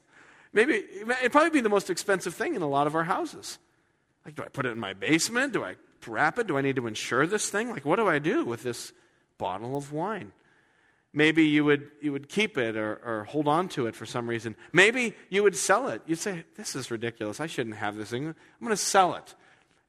Maybe 0.52 0.74
it'd 0.74 1.32
probably 1.32 1.50
be 1.50 1.60
the 1.60 1.68
most 1.68 1.90
expensive 1.90 2.34
thing 2.34 2.54
in 2.54 2.62
a 2.62 2.68
lot 2.68 2.86
of 2.86 2.94
our 2.94 3.04
houses. 3.04 3.58
Like, 4.24 4.34
do 4.34 4.42
I 4.42 4.48
put 4.48 4.66
it 4.66 4.70
in 4.70 4.80
my 4.80 4.94
basement? 4.94 5.52
Do 5.52 5.64
I 5.64 5.76
wrap 6.06 6.38
it? 6.38 6.46
Do 6.46 6.56
I 6.56 6.60
need 6.60 6.76
to 6.76 6.86
insure 6.86 7.26
this 7.26 7.50
thing? 7.50 7.70
Like, 7.70 7.84
what 7.84 7.96
do 7.96 8.08
I 8.08 8.18
do 8.18 8.44
with 8.44 8.62
this 8.62 8.92
bottle 9.36 9.76
of 9.76 9.92
wine? 9.92 10.32
Maybe 11.12 11.44
you 11.46 11.64
would, 11.64 11.90
you 12.02 12.12
would 12.12 12.28
keep 12.28 12.58
it 12.58 12.76
or, 12.76 13.00
or 13.04 13.24
hold 13.24 13.48
on 13.48 13.68
to 13.70 13.86
it 13.86 13.94
for 13.94 14.04
some 14.04 14.28
reason. 14.28 14.54
Maybe 14.72 15.14
you 15.30 15.42
would 15.42 15.56
sell 15.56 15.88
it. 15.88 16.02
You'd 16.06 16.18
say, 16.18 16.44
This 16.56 16.76
is 16.76 16.90
ridiculous. 16.90 17.40
I 17.40 17.46
shouldn't 17.46 17.76
have 17.76 17.96
this 17.96 18.10
thing. 18.10 18.26
I'm 18.26 18.34
going 18.60 18.70
to 18.70 18.76
sell 18.76 19.14
it. 19.14 19.34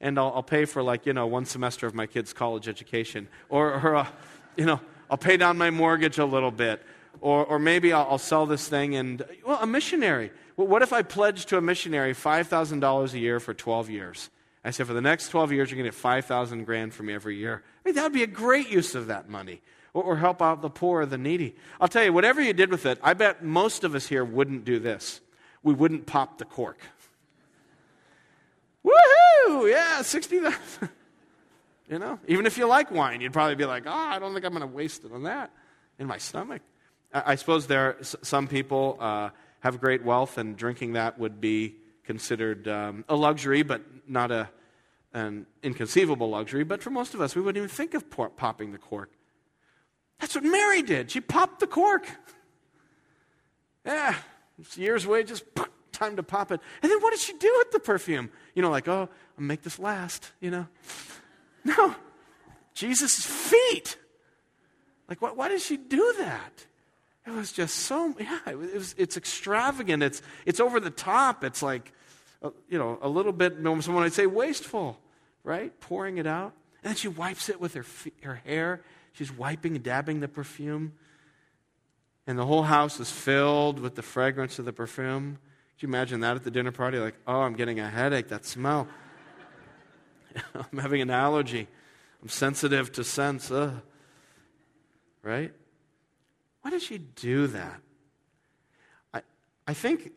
And 0.01 0.17
I'll, 0.17 0.31
I'll, 0.35 0.43
pay 0.43 0.63
for, 0.63 0.81
like, 0.81 1.05
you 1.05 1.11
know, 1.11 1.27
one 1.27 1.43
semester 1.43 1.85
of 1.85 1.93
my 1.93 2.07
kid's 2.07 2.31
college 2.31 2.69
education. 2.69 3.27
Or, 3.49 3.73
or 3.73 3.95
uh, 3.97 4.07
you 4.55 4.65
know, 4.65 4.79
I'll 5.11 5.17
pay 5.17 5.35
down 5.35 5.57
my 5.57 5.71
mortgage 5.71 6.19
a 6.19 6.25
little 6.25 6.51
bit. 6.51 6.81
Or, 7.21 7.45
or 7.45 7.59
maybe 7.59 7.91
I'll, 7.91 8.07
I'll 8.11 8.17
sell 8.17 8.45
this 8.45 8.67
thing 8.67 8.95
and, 8.95 9.23
well, 9.45 9.59
a 9.61 9.67
missionary. 9.67 10.31
Well, 10.55 10.67
what 10.67 10.81
if 10.81 10.93
I 10.93 11.01
pledge 11.01 11.45
to 11.47 11.57
a 11.57 11.61
missionary 11.61 12.13
$5,000 12.13 13.13
a 13.13 13.19
year 13.19 13.39
for 13.39 13.53
12 13.53 13.89
years? 13.89 14.29
I 14.63 14.71
said, 14.71 14.87
for 14.87 14.93
the 14.93 15.01
next 15.01 15.29
12 15.29 15.51
years, 15.51 15.71
you're 15.71 15.77
going 15.77 15.89
to 15.89 15.95
get 15.95 15.99
5,000 15.99 16.65
grand 16.65 16.93
from 16.93 17.07
me 17.07 17.13
every 17.13 17.37
year. 17.37 17.63
I 17.63 17.89
mean, 17.89 17.95
that 17.95 18.03
would 18.03 18.13
be 18.13 18.23
a 18.23 18.27
great 18.27 18.69
use 18.69 18.93
of 18.93 19.07
that 19.07 19.29
money. 19.29 19.61
Or, 19.93 20.03
or 20.03 20.17
help 20.17 20.41
out 20.41 20.61
the 20.61 20.69
poor 20.69 21.01
or 21.01 21.05
the 21.05 21.17
needy. 21.17 21.55
I'll 21.81 21.87
tell 21.87 22.03
you, 22.03 22.13
whatever 22.13 22.41
you 22.41 22.53
did 22.53 22.69
with 22.69 22.85
it, 22.85 22.99
I 23.01 23.13
bet 23.13 23.43
most 23.43 23.83
of 23.83 23.95
us 23.95 24.07
here 24.07 24.23
wouldn't 24.23 24.65
do 24.65 24.79
this. 24.79 25.21
We 25.63 25.73
wouldn't 25.73 26.05
pop 26.05 26.37
the 26.37 26.45
cork. 26.45 26.79
Woohoo! 28.85 29.69
Yeah, 29.69 30.01
60,000. 30.01 30.89
You 31.89 31.97
know, 31.97 32.19
even 32.27 32.45
if 32.45 32.59
you 32.59 32.67
like 32.67 32.91
wine, 32.91 33.19
you'd 33.19 33.33
probably 33.33 33.55
be 33.55 33.65
like, 33.65 33.85
oh, 33.87 33.91
I 33.91 34.19
don't 34.19 34.33
think 34.33 34.45
I'm 34.45 34.51
going 34.51 34.61
to 34.61 34.67
waste 34.67 35.05
it 35.05 35.11
on 35.11 35.23
that 35.23 35.51
in 35.97 36.05
my 36.05 36.19
stomach. 36.19 36.61
I, 37.13 37.35
suppose 37.35 37.67
there 37.67 37.87
are 37.87 37.97
some 38.01 38.47
people 38.47 38.97
uh, 38.99 39.29
have 39.61 39.79
great 39.79 40.03
wealth, 40.03 40.37
and 40.37 40.55
drinking 40.55 40.93
that 40.93 41.17
would 41.19 41.41
be 41.41 41.75
considered 42.03 42.67
um, 42.67 43.05
a 43.09 43.15
luxury, 43.15 43.63
but 43.63 43.81
not 44.07 44.31
a, 44.31 44.49
an 45.13 45.45
inconceivable 45.63 46.29
luxury. 46.29 46.63
But 46.63 46.81
for 46.81 46.89
most 46.89 47.13
of 47.13 47.21
us, 47.21 47.35
we 47.35 47.41
wouldn't 47.41 47.57
even 47.57 47.69
think 47.69 47.93
of 47.93 48.09
por- 48.09 48.29
popping 48.29 48.71
the 48.71 48.77
cork. 48.77 49.11
That's 50.19 50.35
what 50.35 50.43
Mary 50.43 50.81
did. 50.81 51.11
She 51.11 51.21
popped 51.21 51.59
the 51.59 51.67
cork. 51.67 52.07
Yeah, 53.85 54.15
it's 54.59 54.77
year's 54.77 55.05
away, 55.05 55.19
wages, 55.19 55.41
time 55.91 56.15
to 56.17 56.23
pop 56.23 56.51
it. 56.51 56.59
And 56.81 56.91
then 56.91 57.01
what 57.01 57.11
did 57.11 57.19
she 57.19 57.33
do 57.33 57.53
with 57.57 57.71
the 57.71 57.79
perfume? 57.79 58.29
You 58.53 58.61
know, 58.61 58.69
like, 58.69 58.87
oh, 58.87 59.09
I'll 59.37 59.43
make 59.43 59.61
this 59.61 59.79
last, 59.79 60.31
you 60.39 60.51
know. 60.51 60.67
No, 61.63 61.95
Jesus' 62.73 63.25
feet. 63.25 63.97
Like, 65.07 65.21
why, 65.21 65.31
why 65.31 65.49
did 65.49 65.61
she 65.61 65.77
do 65.77 66.15
that? 66.19 66.65
It 67.29 67.35
was 67.35 67.51
just 67.51 67.75
so, 67.75 68.15
yeah, 68.19 68.39
it 68.47 68.57
was, 68.57 68.95
it's 68.97 69.15
extravagant. 69.15 70.01
It's, 70.01 70.23
it's 70.47 70.59
over 70.59 70.79
the 70.79 70.89
top. 70.89 71.43
It's 71.43 71.61
like, 71.61 71.93
uh, 72.41 72.49
you 72.67 72.79
know, 72.79 72.97
a 73.03 73.07
little 73.07 73.31
bit, 73.31 73.57
someone 73.61 73.85
might 73.85 74.13
say 74.13 74.25
wasteful, 74.25 74.97
right? 75.43 75.79
Pouring 75.79 76.17
it 76.17 76.25
out. 76.25 76.53
And 76.83 76.89
then 76.89 76.95
she 76.95 77.07
wipes 77.07 77.47
it 77.47 77.61
with 77.61 77.75
her, 77.75 77.85
her 78.23 78.41
hair. 78.45 78.81
She's 79.13 79.31
wiping 79.31 79.75
and 79.75 79.83
dabbing 79.83 80.21
the 80.21 80.27
perfume. 80.27 80.93
And 82.25 82.37
the 82.37 82.47
whole 82.47 82.63
house 82.63 82.99
is 82.99 83.11
filled 83.11 83.79
with 83.79 83.93
the 83.93 84.01
fragrance 84.01 84.57
of 84.57 84.65
the 84.65 84.73
perfume. 84.73 85.37
Could 85.75 85.83
you 85.83 85.87
imagine 85.89 86.21
that 86.21 86.35
at 86.35 86.43
the 86.43 86.51
dinner 86.51 86.71
party? 86.71 86.97
Like, 86.97 87.15
oh, 87.27 87.41
I'm 87.41 87.53
getting 87.53 87.79
a 87.79 87.87
headache, 87.87 88.29
that 88.29 88.43
smell. 88.43 88.87
I'm 90.55 90.79
having 90.79 91.01
an 91.01 91.11
allergy. 91.11 91.67
I'm 92.23 92.29
sensitive 92.29 92.91
to 92.93 93.03
scents. 93.03 93.51
Ugh. 93.51 93.81
Right? 95.21 95.53
Why 96.61 96.71
did 96.71 96.81
she 96.81 96.97
do 96.97 97.47
that? 97.47 97.81
I, 99.13 99.21
I 99.67 99.73
think 99.73 100.11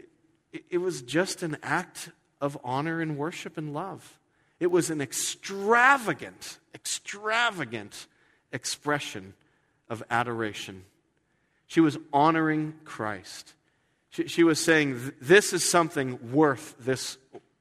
it, 0.70 0.78
was 0.78 1.02
just 1.02 1.42
an 1.42 1.56
act 1.62 2.10
of 2.40 2.58
honor 2.64 3.00
and 3.00 3.16
worship 3.16 3.56
and 3.56 3.72
love. 3.72 4.18
It 4.60 4.70
was 4.70 4.90
an 4.90 5.00
extravagant, 5.00 6.58
extravagant 6.74 8.06
expression 8.52 9.34
of 9.88 10.02
adoration. 10.10 10.84
She 11.66 11.80
was 11.80 11.98
honoring 12.12 12.74
Christ. 12.84 13.54
She, 14.10 14.28
she 14.28 14.44
was 14.44 14.62
saying, 14.62 15.12
This 15.20 15.52
is 15.52 15.68
something 15.68 16.32
worth 16.32 16.74
this 16.78 17.16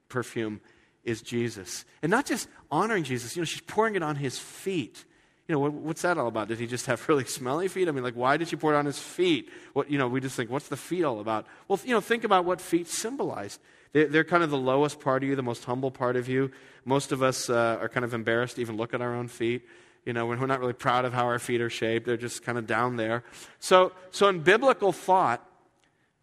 perfume 0.09 0.59
is 1.03 1.21
Jesus. 1.21 1.85
And 2.01 2.09
not 2.09 2.25
just 2.25 2.47
honoring 2.69 3.03
Jesus, 3.03 3.35
you 3.35 3.41
know, 3.41 3.45
she's 3.45 3.61
pouring 3.61 3.95
it 3.95 4.03
on 4.03 4.15
his 4.15 4.37
feet. 4.37 5.05
You 5.51 5.57
know, 5.57 5.63
what, 5.63 5.73
what's 5.73 6.01
that 6.03 6.17
all 6.17 6.27
about? 6.27 6.47
Did 6.47 6.59
he 6.59 6.65
just 6.65 6.85
have 6.85 7.09
really 7.09 7.25
smelly 7.25 7.67
feet? 7.67 7.89
I 7.89 7.91
mean, 7.91 8.05
like, 8.05 8.15
why 8.15 8.37
did 8.37 8.47
she 8.47 8.55
pour 8.55 8.73
it 8.73 8.77
on 8.77 8.85
his 8.85 8.97
feet? 8.97 9.49
What, 9.73 9.91
you 9.91 9.97
know, 9.97 10.07
we 10.07 10.21
just 10.21 10.37
think, 10.37 10.49
what's 10.49 10.69
the 10.69 10.77
feet 10.77 11.03
all 11.03 11.19
about? 11.19 11.45
Well, 11.67 11.77
you 11.83 11.93
know, 11.93 11.99
think 11.99 12.23
about 12.23 12.45
what 12.45 12.61
feet 12.61 12.87
symbolize. 12.87 13.59
They're, 13.91 14.07
they're 14.07 14.23
kind 14.23 14.43
of 14.43 14.49
the 14.49 14.57
lowest 14.57 15.01
part 15.01 15.23
of 15.23 15.29
you, 15.29 15.35
the 15.35 15.43
most 15.43 15.65
humble 15.65 15.91
part 15.91 16.15
of 16.15 16.29
you. 16.29 16.51
Most 16.85 17.11
of 17.11 17.21
us 17.21 17.49
uh, 17.49 17.77
are 17.81 17.89
kind 17.89 18.05
of 18.05 18.13
embarrassed 18.13 18.55
to 18.55 18.61
even 18.61 18.77
look 18.77 18.93
at 18.93 19.01
our 19.01 19.13
own 19.13 19.27
feet. 19.27 19.63
You 20.05 20.13
know, 20.13 20.25
we're 20.25 20.37
not 20.37 20.61
really 20.61 20.71
proud 20.71 21.03
of 21.03 21.11
how 21.11 21.25
our 21.25 21.37
feet 21.37 21.59
are 21.59 21.69
shaped. 21.69 22.05
They're 22.05 22.15
just 22.15 22.43
kind 22.43 22.57
of 22.57 22.65
down 22.65 22.95
there. 22.95 23.25
So, 23.59 23.91
so 24.09 24.29
in 24.29 24.43
biblical 24.43 24.93
thought, 24.93 25.45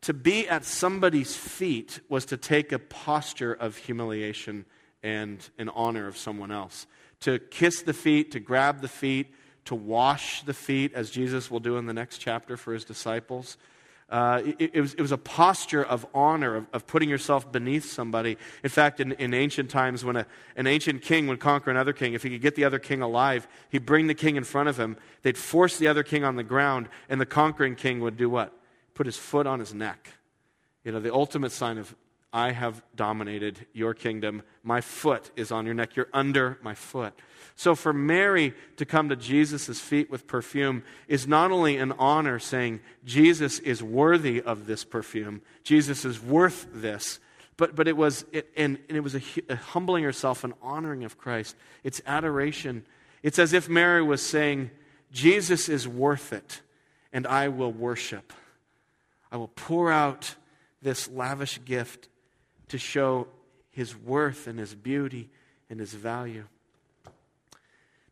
to 0.01 0.15
be 0.15 0.49
at 0.49 0.65
somebody's 0.65 1.37
feet 1.37 2.01
was 2.09 2.25
to 2.25 2.39
take 2.39 2.73
a 2.73 2.79
posture 2.79 3.53
of 3.53 3.77
humiliation 3.77 4.65
and 5.03 5.49
in 5.59 5.69
honor 5.69 6.07
of 6.07 6.17
someone 6.17 6.51
else. 6.51 6.87
To 7.21 7.39
kiss 7.39 7.83
the 7.83 7.95
feet, 7.95 8.33
to 8.33 8.41
grab 8.41 8.81
the 8.81 8.89
feet, 8.89 9.35
to 9.67 9.75
wash 9.75 10.43
the 10.43 10.55
feet, 10.55 10.95
as 10.95 11.11
Jesus 11.11 11.51
will 11.51 11.61
do 11.61 11.77
in 11.77 11.87
the 11.87 11.93
next 11.93 12.19
chapter 12.19 12.57
for 12.57 12.73
his 12.73 12.85
disciples. 12.85 13.57
Uh, 14.09 14.41
it, 14.59 14.71
it, 14.75 14.81
was, 14.81 14.95
it 14.95 15.03
was 15.03 15.13
a 15.13 15.19
posture 15.19 15.85
of 15.85 16.07
honor, 16.15 16.57
of, 16.57 16.67
of 16.73 16.87
putting 16.87 17.11
yourself 17.11 17.53
beneath 17.53 17.85
somebody. 17.85 18.39
In 18.65 18.71
fact, 18.71 19.01
in, 19.01 19.13
in 19.13 19.35
ancient 19.35 19.69
times, 19.69 20.03
when 20.03 20.17
a, 20.17 20.27
an 20.57 20.67
ancient 20.67 21.03
king 21.03 21.27
would 21.27 21.41
conquer 21.41 21.71
another 21.71 21.93
king, 21.93 22.15
if 22.15 22.23
he 22.23 22.31
could 22.31 22.41
get 22.41 22.55
the 22.55 22.65
other 22.65 22.79
king 22.79 23.03
alive, 23.03 23.47
he'd 23.69 23.85
bring 23.85 24.07
the 24.07 24.15
king 24.15 24.37
in 24.37 24.45
front 24.45 24.71
of 24.71 24.79
him. 24.79 24.97
They'd 25.23 25.37
force 25.37 25.77
the 25.77 25.89
other 25.89 26.03
king 26.03 26.25
on 26.25 26.37
the 26.37 26.43
ground, 26.43 26.89
and 27.11 27.21
the 27.21 27.27
conquering 27.27 27.75
king 27.75 28.01
would 28.01 28.17
do 28.17 28.31
what? 28.31 28.55
Put 28.95 29.05
his 29.05 29.19
foot 29.19 29.47
on 29.47 29.61
his 29.61 29.75
neck. 29.75 30.15
You 30.85 30.93
know, 30.93 31.01
the 31.01 31.13
ultimate 31.13 31.53
sign 31.53 31.77
of 31.77 31.95
I 32.39 32.53
have 32.53 32.83
dominated 32.95 33.67
your 33.73 33.95
kingdom. 33.95 34.45
My 34.63 34.81
foot 34.81 35.33
is 35.35 35.51
on 35.51 35.67
your 35.67 35.75
neck. 35.75 35.97
You're 35.97 36.09
under 36.13 36.57
my 36.63 36.73
foot. 36.73 37.13
So 37.57 37.75
for 37.75 37.93
Mary 37.93 38.55
to 38.77 38.87
come 38.87 39.09
to 39.09 39.17
Jesus' 39.17 39.81
feet 39.81 40.09
with 40.09 40.29
perfume 40.29 40.85
is 41.09 41.27
not 41.27 41.51
only 41.51 41.79
an 41.79 41.91
honor, 41.99 42.39
saying, 42.39 42.79
Jesus 43.05 43.59
is 43.59 43.83
worthy 43.83 44.41
of 44.41 44.67
this 44.67 44.85
perfume, 44.85 45.43
Jesus 45.65 46.05
is 46.05 46.23
worth 46.23 46.69
this, 46.73 47.19
but, 47.57 47.75
but 47.75 47.89
it 47.89 47.97
was, 47.97 48.25
it, 48.31 48.49
and, 48.57 48.79
and, 48.89 48.97
it 48.97 49.01
was 49.01 49.17
a, 49.17 49.23
a 49.49 49.57
humbling 49.57 50.05
herself 50.05 50.45
and 50.45 50.55
honoring 50.63 51.03
of 51.03 51.19
Christ. 51.19 51.57
It's 51.83 52.01
adoration. 52.07 52.85
It's 53.25 53.41
as 53.41 53.53
if 53.53 53.69
Mary 53.69 54.01
was 54.01 54.23
saying, 54.23 54.71
Jesus 55.11 55.69
is 55.69 55.89
worth 55.89 56.33
it, 56.33 56.61
and 57.13 57.27
I 57.27 57.49
will 57.49 57.73
worship. 57.73 58.33
I 59.33 59.39
will 59.39 59.49
pour 59.49 59.91
out 59.91 60.37
this 60.81 61.11
lavish 61.11 61.59
gift 61.65 62.09
to 62.69 62.79
show 62.79 63.29
his 63.71 63.97
worth 63.97 64.47
and 64.47 64.59
his 64.59 64.75
beauty 64.75 65.31
and 65.71 65.79
his 65.81 65.95
value. 65.95 66.45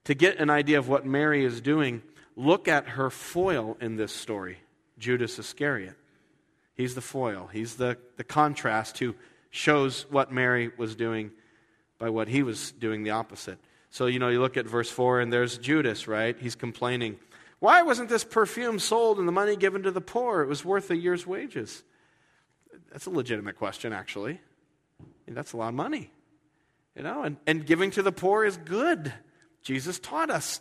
To 0.04 0.14
get 0.14 0.38
an 0.38 0.50
idea 0.50 0.78
of 0.78 0.88
what 0.88 1.04
Mary 1.04 1.44
is 1.44 1.60
doing, 1.60 2.02
look 2.36 2.68
at 2.68 2.90
her 2.90 3.10
foil 3.10 3.76
in 3.80 3.96
this 3.96 4.12
story, 4.12 4.58
Judas 4.98 5.38
Iscariot. 5.38 5.96
He's 6.74 6.94
the 6.94 7.00
foil, 7.00 7.48
he's 7.52 7.76
the, 7.76 7.98
the 8.16 8.24
contrast 8.24 8.98
who 8.98 9.14
shows 9.50 10.06
what 10.10 10.30
Mary 10.30 10.70
was 10.76 10.94
doing 10.94 11.30
by 11.98 12.10
what 12.10 12.28
he 12.28 12.42
was 12.42 12.72
doing 12.72 13.02
the 13.02 13.10
opposite. 13.10 13.58
So, 13.90 14.06
you 14.06 14.18
know, 14.18 14.28
you 14.28 14.40
look 14.40 14.56
at 14.56 14.66
verse 14.66 14.90
4, 14.90 15.20
and 15.20 15.32
there's 15.32 15.56
Judas, 15.58 16.06
right? 16.06 16.36
He's 16.38 16.54
complaining. 16.54 17.16
Why 17.58 17.82
wasn't 17.82 18.10
this 18.10 18.24
perfume 18.24 18.78
sold 18.78 19.18
and 19.18 19.26
the 19.26 19.32
money 19.32 19.56
given 19.56 19.82
to 19.84 19.90
the 19.90 20.02
poor? 20.02 20.42
It 20.42 20.48
was 20.48 20.64
worth 20.64 20.90
a 20.90 20.96
year's 20.96 21.26
wages. 21.26 21.82
That's 22.92 23.06
a 23.06 23.10
legitimate 23.10 23.56
question, 23.56 23.92
actually. 23.92 24.40
That's 25.28 25.52
a 25.52 25.56
lot 25.56 25.68
of 25.68 25.74
money. 25.74 26.10
You 26.94 27.02
know, 27.02 27.22
and, 27.22 27.36
and 27.46 27.66
giving 27.66 27.90
to 27.92 28.02
the 28.02 28.12
poor 28.12 28.44
is 28.44 28.56
good. 28.56 29.12
Jesus 29.62 29.98
taught 29.98 30.30
us 30.30 30.60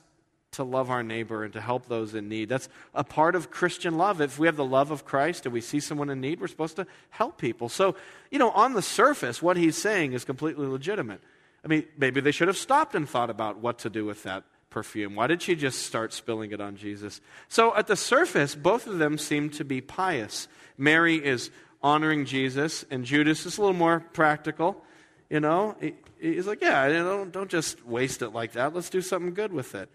to 0.55 0.63
love 0.63 0.89
our 0.89 1.03
neighbor 1.03 1.43
and 1.43 1.53
to 1.53 1.61
help 1.61 1.87
those 1.87 2.15
in 2.15 2.27
need. 2.27 2.49
That's 2.49 2.67
a 2.93 3.03
part 3.03 3.35
of 3.35 3.51
Christian 3.51 3.97
love. 3.97 4.21
If 4.21 4.39
we 4.39 4.47
have 4.47 4.55
the 4.55 4.65
love 4.65 4.91
of 4.91 5.05
Christ 5.05 5.45
and 5.45 5.53
we 5.53 5.61
see 5.61 5.79
someone 5.79 6.09
in 6.09 6.21
need, 6.21 6.39
we're 6.39 6.47
supposed 6.47 6.77
to 6.77 6.87
help 7.09 7.37
people. 7.37 7.69
So, 7.69 7.95
you 8.31 8.39
know, 8.39 8.51
on 8.51 8.73
the 8.73 8.81
surface, 8.81 9.41
what 9.41 9.57
he's 9.57 9.77
saying 9.77 10.13
is 10.13 10.25
completely 10.25 10.67
legitimate. 10.67 11.21
I 11.63 11.67
mean, 11.67 11.85
maybe 11.97 12.21
they 12.21 12.31
should 12.31 12.47
have 12.47 12.57
stopped 12.57 12.95
and 12.95 13.07
thought 13.07 13.29
about 13.29 13.59
what 13.59 13.79
to 13.79 13.89
do 13.89 14.05
with 14.05 14.23
that 14.23 14.43
perfume. 14.69 15.15
Why 15.15 15.27
did 15.27 15.41
she 15.41 15.55
just 15.55 15.83
start 15.83 16.13
spilling 16.13 16.51
it 16.51 16.61
on 16.61 16.77
Jesus? 16.77 17.21
So, 17.49 17.75
at 17.75 17.87
the 17.87 17.95
surface, 17.95 18.55
both 18.55 18.87
of 18.87 18.97
them 18.97 19.17
seem 19.17 19.49
to 19.51 19.65
be 19.65 19.81
pious. 19.81 20.47
Mary 20.77 21.15
is 21.15 21.49
honoring 21.85 22.25
Jesus, 22.25 22.83
and 22.89 23.05
Judas 23.05 23.45
is 23.45 23.59
a 23.59 23.61
little 23.61 23.75
more 23.75 23.99
practical. 23.99 24.83
You 25.29 25.39
know, 25.39 25.77
he's 26.19 26.47
like, 26.47 26.59
yeah, 26.61 26.89
don't, 26.89 27.31
don't 27.31 27.49
just 27.49 27.85
waste 27.85 28.23
it 28.23 28.29
like 28.29 28.53
that. 28.53 28.73
Let's 28.73 28.89
do 28.89 29.01
something 29.01 29.35
good 29.35 29.53
with 29.53 29.75
it. 29.75 29.87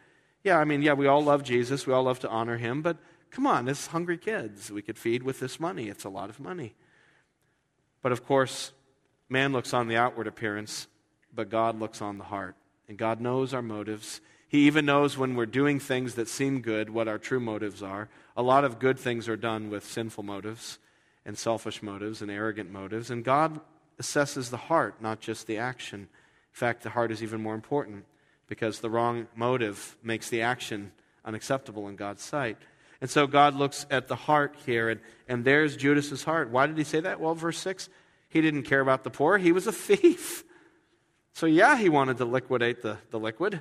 Yeah, 0.45 0.59
I 0.59 0.65
mean, 0.65 0.83
yeah, 0.83 0.93
we 0.93 1.09
all 1.09 1.21
love 1.21 1.43
Jesus. 1.43 1.89
We 1.89 1.93
all 1.93 2.05
love 2.05 2.21
to 2.21 2.29
honor 2.29 2.59
him. 2.59 2.81
But 2.81 2.99
come 3.33 3.45
on, 3.45 3.65
this 3.65 3.89
hungry 3.89 4.19
kids 4.19 4.71
we 4.71 4.83
could 4.83 4.99
feed 4.99 5.25
with 5.25 5.41
this 5.41 5.59
money. 5.59 5.89
It's 5.89 6.05
a 6.05 6.09
lot 6.09 6.31
of 6.31 6.39
money. 6.39 6.75
But 8.03 8.13
of 8.13 8.25
course, 8.25 8.71
man 9.29 9.53
looks 9.53 9.75
on 9.75 9.89
the 9.89 9.97
outward 9.97 10.29
appearance, 10.29 10.87
but 11.35 11.51
God 11.51 11.81
looks 11.81 12.01
on 12.01 12.19
the 12.19 12.25
heart. 12.25 12.55
And 12.89 12.99
God 12.99 13.21
knows 13.21 13.53
our 13.53 13.63
motives. 13.63 14.21
He 14.47 14.67
even 14.69 14.87
knows 14.87 15.19
when 15.19 15.35
we're 15.35 15.47
doing 15.47 15.81
things 15.81 16.15
that 16.15 16.29
seem 16.29 16.61
good 16.61 16.89
what 16.89 17.09
our 17.09 17.19
true 17.19 17.41
motives 17.41 17.83
are. 17.83 18.09
A 18.37 18.43
lot 18.43 18.65
of 18.65 18.79
good 18.79 18.99
things 18.99 19.29
are 19.29 19.37
done 19.37 19.71
with 19.71 19.85
sinful 19.85 20.23
motives 20.23 20.79
and 21.25 21.37
selfish 21.37 21.83
motives 21.83 22.23
and 22.23 22.31
arrogant 22.31 22.71
motives. 22.71 23.11
And 23.11 23.25
God 23.25 23.61
assesses 24.00 24.50
the 24.50 24.57
heart, 24.57 25.00
not 25.00 25.21
just 25.21 25.47
the 25.47 25.59
action. 25.59 26.00
In 26.00 26.09
fact, 26.53 26.83
the 26.83 26.91
heart 26.91 27.11
is 27.12 27.23
even 27.23 27.43
more 27.43 27.55
important 27.55 28.05
because 28.47 28.81
the 28.81 28.91
wrong 28.91 29.29
motive 29.37 29.97
makes 30.03 30.29
the 30.29 30.43
action 30.43 30.93
unacceptable 31.25 31.89
in 31.89 31.97
God's 31.97 32.23
sight. 32.23 32.57
And 33.00 33.09
so 33.09 33.27
God 33.27 33.55
looks 33.55 33.87
at 33.91 34.09
the 34.09 34.17
heart 34.17 34.57
here, 34.67 34.91
and, 34.91 35.00
and 35.29 35.45
there's 35.45 35.77
Judas's 35.77 36.25
heart. 36.25 36.50
Why 36.50 36.67
did 36.67 36.77
he 36.77 36.85
say 36.85 37.00
that? 37.00 37.21
Well, 37.21 37.35
verse 37.35 37.59
6 37.59 37.89
he 38.31 38.41
didn't 38.41 38.62
care 38.62 38.81
about 38.81 39.03
the 39.03 39.11
poor, 39.11 39.39
he 39.39 39.53
was 39.53 39.67
a 39.67 39.73
thief. 39.73 40.45
So, 41.33 41.47
yeah, 41.47 41.77
he 41.77 41.89
wanted 41.89 42.19
to 42.19 42.25
liquidate 42.25 42.83
the, 42.83 42.99
the 43.11 43.19
liquid 43.19 43.61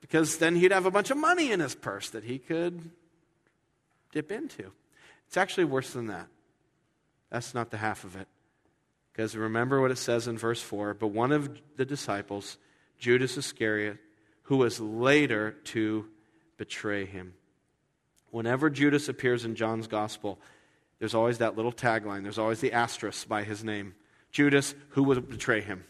because 0.00 0.38
then 0.38 0.56
he'd 0.56 0.72
have 0.72 0.86
a 0.86 0.90
bunch 0.90 1.10
of 1.10 1.16
money 1.16 1.50
in 1.50 1.60
his 1.60 1.74
purse 1.74 2.10
that 2.10 2.24
he 2.24 2.38
could 2.38 2.90
dip 4.12 4.30
into. 4.30 4.72
It's 5.26 5.36
actually 5.36 5.64
worse 5.64 5.90
than 5.92 6.06
that. 6.08 6.28
That's 7.30 7.54
not 7.54 7.70
the 7.70 7.76
half 7.76 8.04
of 8.04 8.16
it. 8.16 8.28
Because 9.12 9.36
remember 9.36 9.80
what 9.80 9.90
it 9.90 9.98
says 9.98 10.28
in 10.28 10.38
verse 10.38 10.60
4 10.60 10.94
But 10.94 11.08
one 11.08 11.32
of 11.32 11.50
the 11.76 11.84
disciples, 11.84 12.58
Judas 12.98 13.36
Iscariot, 13.36 13.98
who 14.42 14.58
was 14.58 14.78
later 14.80 15.52
to 15.64 16.06
betray 16.56 17.04
him. 17.04 17.34
Whenever 18.30 18.70
Judas 18.70 19.08
appears 19.08 19.44
in 19.44 19.54
John's 19.54 19.86
gospel, 19.86 20.38
there's 20.98 21.14
always 21.14 21.38
that 21.38 21.56
little 21.56 21.72
tagline, 21.72 22.22
there's 22.22 22.38
always 22.38 22.60
the 22.60 22.72
asterisk 22.72 23.28
by 23.28 23.44
his 23.44 23.64
name 23.64 23.94
Judas, 24.30 24.74
who 24.90 25.02
would 25.04 25.28
betray 25.30 25.62
him. 25.62 25.84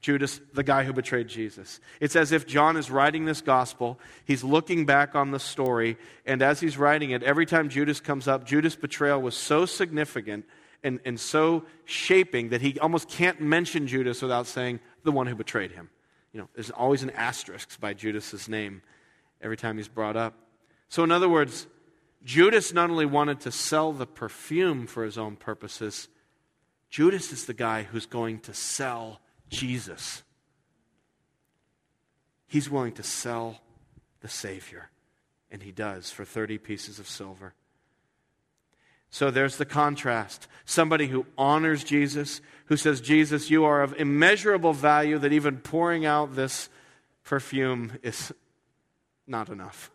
Judas, 0.00 0.40
the 0.54 0.62
guy 0.62 0.84
who 0.84 0.92
betrayed 0.92 1.28
Jesus. 1.28 1.78
It's 2.00 2.16
as 2.16 2.32
if 2.32 2.46
John 2.46 2.76
is 2.76 2.90
writing 2.90 3.26
this 3.26 3.42
gospel. 3.42 3.98
He's 4.24 4.42
looking 4.42 4.86
back 4.86 5.14
on 5.14 5.30
the 5.30 5.38
story, 5.38 5.98
and 6.24 6.40
as 6.40 6.60
he's 6.60 6.78
writing 6.78 7.10
it, 7.10 7.22
every 7.22 7.44
time 7.44 7.68
Judas 7.68 8.00
comes 8.00 8.26
up, 8.26 8.44
Judas' 8.44 8.76
betrayal 8.76 9.20
was 9.20 9.36
so 9.36 9.66
significant 9.66 10.46
and, 10.82 11.00
and 11.04 11.20
so 11.20 11.64
shaping 11.84 12.48
that 12.48 12.62
he 12.62 12.78
almost 12.78 13.08
can't 13.08 13.40
mention 13.40 13.86
Judas 13.86 14.22
without 14.22 14.46
saying, 14.46 14.80
the 15.04 15.12
one 15.12 15.26
who 15.26 15.34
betrayed 15.34 15.72
him. 15.72 15.90
You 16.32 16.40
know, 16.40 16.48
there's 16.54 16.70
always 16.70 17.02
an 17.02 17.10
asterisk 17.10 17.80
by 17.80 17.94
Judas's 17.94 18.48
name 18.48 18.82
every 19.42 19.56
time 19.56 19.76
he's 19.76 19.88
brought 19.88 20.16
up. 20.16 20.34
So, 20.88 21.04
in 21.04 21.10
other 21.10 21.28
words, 21.28 21.66
Judas 22.24 22.72
not 22.72 22.90
only 22.90 23.06
wanted 23.06 23.40
to 23.40 23.52
sell 23.52 23.92
the 23.92 24.06
perfume 24.06 24.86
for 24.86 25.04
his 25.04 25.18
own 25.18 25.36
purposes, 25.36 26.08
Judas 26.88 27.32
is 27.32 27.46
the 27.46 27.54
guy 27.54 27.82
who's 27.82 28.06
going 28.06 28.40
to 28.40 28.54
sell 28.54 29.20
Jesus. 29.50 30.22
He's 32.46 32.70
willing 32.70 32.92
to 32.94 33.02
sell 33.02 33.60
the 34.20 34.28
Savior, 34.28 34.90
and 35.50 35.62
he 35.62 35.72
does 35.72 36.10
for 36.10 36.24
30 36.24 36.58
pieces 36.58 36.98
of 36.98 37.06
silver. 37.08 37.54
So 39.10 39.30
there's 39.30 39.56
the 39.56 39.64
contrast. 39.64 40.46
Somebody 40.64 41.08
who 41.08 41.26
honors 41.36 41.82
Jesus, 41.82 42.40
who 42.66 42.76
says, 42.76 43.00
Jesus, 43.00 43.50
you 43.50 43.64
are 43.64 43.82
of 43.82 43.94
immeasurable 43.98 44.72
value, 44.72 45.18
that 45.18 45.32
even 45.32 45.58
pouring 45.58 46.06
out 46.06 46.36
this 46.36 46.68
perfume 47.24 47.98
is 48.02 48.32
not 49.26 49.48
enough. 49.48 49.90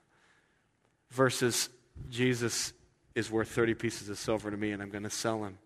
Versus, 1.11 1.69
Jesus 2.09 2.73
is 3.15 3.31
worth 3.31 3.49
30 3.49 3.73
pieces 3.73 4.09
of 4.09 4.17
silver 4.17 4.51
to 4.51 4.57
me, 4.57 4.71
and 4.71 4.81
I'm 4.81 4.89
going 4.89 5.03
to 5.03 5.09
sell 5.09 5.45
him. 5.45 5.57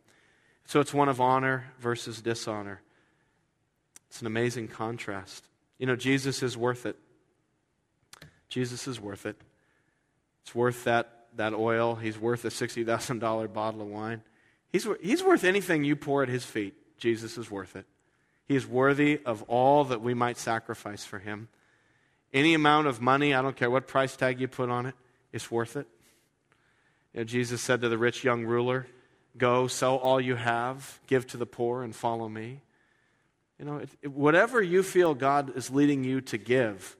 So 0.65 0.79
it's 0.79 0.93
one 0.93 1.09
of 1.09 1.19
honor 1.19 1.65
versus 1.79 2.21
dishonor. 2.21 2.81
It's 4.09 4.21
an 4.21 4.27
amazing 4.27 4.67
contrast. 4.67 5.45
You 5.77 5.85
know, 5.85 5.95
Jesus 5.95 6.43
is 6.43 6.57
worth 6.57 6.85
it. 6.85 6.97
Jesus 8.49 8.87
is 8.87 8.99
worth 8.99 9.25
it. 9.25 9.37
It's 10.43 10.55
worth 10.55 10.83
that, 10.85 11.27
that 11.35 11.53
oil. 11.53 11.95
He's 11.95 12.17
worth 12.17 12.43
a 12.45 12.49
$60,000 12.49 13.53
bottle 13.53 13.81
of 13.81 13.87
wine. 13.87 14.21
He's, 14.71 14.87
he's 15.01 15.23
worth 15.23 15.43
anything 15.43 15.83
you 15.83 15.95
pour 15.95 16.23
at 16.23 16.29
his 16.29 16.43
feet. 16.43 16.75
Jesus 16.97 17.37
is 17.37 17.49
worth 17.49 17.75
it. 17.75 17.85
He 18.47 18.55
is 18.55 18.65
worthy 18.65 19.19
of 19.25 19.43
all 19.43 19.83
that 19.85 20.01
we 20.01 20.13
might 20.13 20.37
sacrifice 20.37 21.05
for 21.05 21.19
him. 21.19 21.47
Any 22.33 22.53
amount 22.53 22.87
of 22.87 22.99
money, 22.99 23.33
I 23.33 23.41
don't 23.41 23.55
care 23.55 23.69
what 23.69 23.87
price 23.87 24.15
tag 24.15 24.39
you 24.39 24.47
put 24.47 24.69
on 24.69 24.85
it, 24.85 24.95
it's 25.31 25.49
worth 25.51 25.77
it. 25.77 25.87
You 27.13 27.21
know, 27.21 27.23
Jesus 27.23 27.61
said 27.61 27.81
to 27.81 27.89
the 27.89 27.97
rich 27.97 28.23
young 28.23 28.45
ruler, 28.45 28.87
Go, 29.37 29.67
sell 29.67 29.95
all 29.97 30.19
you 30.19 30.35
have, 30.35 30.99
give 31.07 31.27
to 31.27 31.37
the 31.37 31.45
poor, 31.45 31.83
and 31.83 31.95
follow 31.95 32.27
me. 32.27 32.61
You 33.59 33.65
know, 33.65 33.77
it, 33.77 33.89
it, 34.01 34.11
whatever 34.11 34.61
you 34.61 34.81
feel 34.81 35.13
God 35.13 35.55
is 35.55 35.69
leading 35.69 36.03
you 36.03 36.21
to 36.21 36.37
give, 36.37 36.95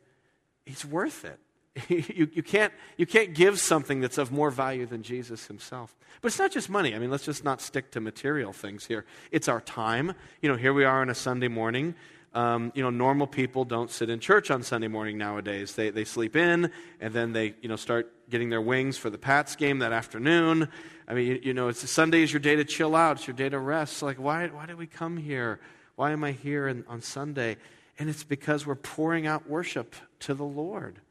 He's 0.65 0.85
worth 0.85 1.25
it. 1.25 1.39
you, 1.87 2.29
you, 2.33 2.43
can't, 2.43 2.73
you 2.97 3.05
can't 3.05 3.33
give 3.33 3.59
something 3.59 4.01
that's 4.01 4.17
of 4.17 4.31
more 4.31 4.51
value 4.51 4.85
than 4.85 5.03
Jesus 5.03 5.47
himself. 5.47 5.95
But 6.21 6.27
it's 6.27 6.39
not 6.39 6.51
just 6.51 6.69
money. 6.69 6.93
I 6.93 6.99
mean, 6.99 7.09
let's 7.09 7.25
just 7.25 7.43
not 7.43 7.61
stick 7.61 7.91
to 7.91 8.01
material 8.01 8.51
things 8.51 8.85
here. 8.85 9.05
It's 9.31 9.47
our 9.47 9.61
time. 9.61 10.13
You 10.41 10.49
know, 10.49 10.55
here 10.55 10.73
we 10.73 10.83
are 10.83 11.01
on 11.01 11.09
a 11.09 11.15
Sunday 11.15 11.47
morning. 11.47 11.95
Um, 12.33 12.71
you 12.75 12.83
know, 12.83 12.89
normal 12.89 13.25
people 13.25 13.65
don't 13.65 13.89
sit 13.89 14.09
in 14.09 14.19
church 14.19 14.51
on 14.51 14.61
Sunday 14.61 14.87
morning 14.87 15.17
nowadays. 15.17 15.73
They, 15.73 15.89
they 15.89 16.03
sleep 16.03 16.35
in 16.35 16.71
and 16.99 17.13
then 17.13 17.33
they, 17.33 17.55
you 17.61 17.69
know, 17.69 17.75
start 17.75 18.11
getting 18.29 18.49
their 18.49 18.61
wings 18.61 18.97
for 18.97 19.09
the 19.09 19.17
Pats 19.17 19.55
game 19.55 19.79
that 19.79 19.93
afternoon. 19.93 20.67
I 21.07 21.13
mean, 21.13 21.27
you, 21.27 21.39
you 21.41 21.53
know, 21.53 21.69
it's 21.69 21.89
Sunday 21.89 22.21
is 22.21 22.31
your 22.31 22.39
day 22.39 22.55
to 22.55 22.65
chill 22.65 22.95
out. 22.95 23.17
It's 23.17 23.27
your 23.27 23.35
day 23.35 23.49
to 23.49 23.57
rest. 23.57 24.03
Like, 24.03 24.17
why, 24.17 24.47
why 24.47 24.65
did 24.67 24.77
we 24.77 24.85
come 24.85 25.17
here? 25.17 25.59
Why 25.99 26.11
am 26.11 26.23
I 26.23 26.31
here 26.31 26.65
in, 26.65 26.85
on 26.87 27.01
Sunday? 27.01 27.57
And 27.99 28.09
it's 28.09 28.23
because 28.23 28.65
we're 28.65 28.75
pouring 28.75 29.27
out 29.27 29.49
worship 29.49 29.93
to 30.21 30.33
the 30.33 30.45
Lord. 30.45 31.01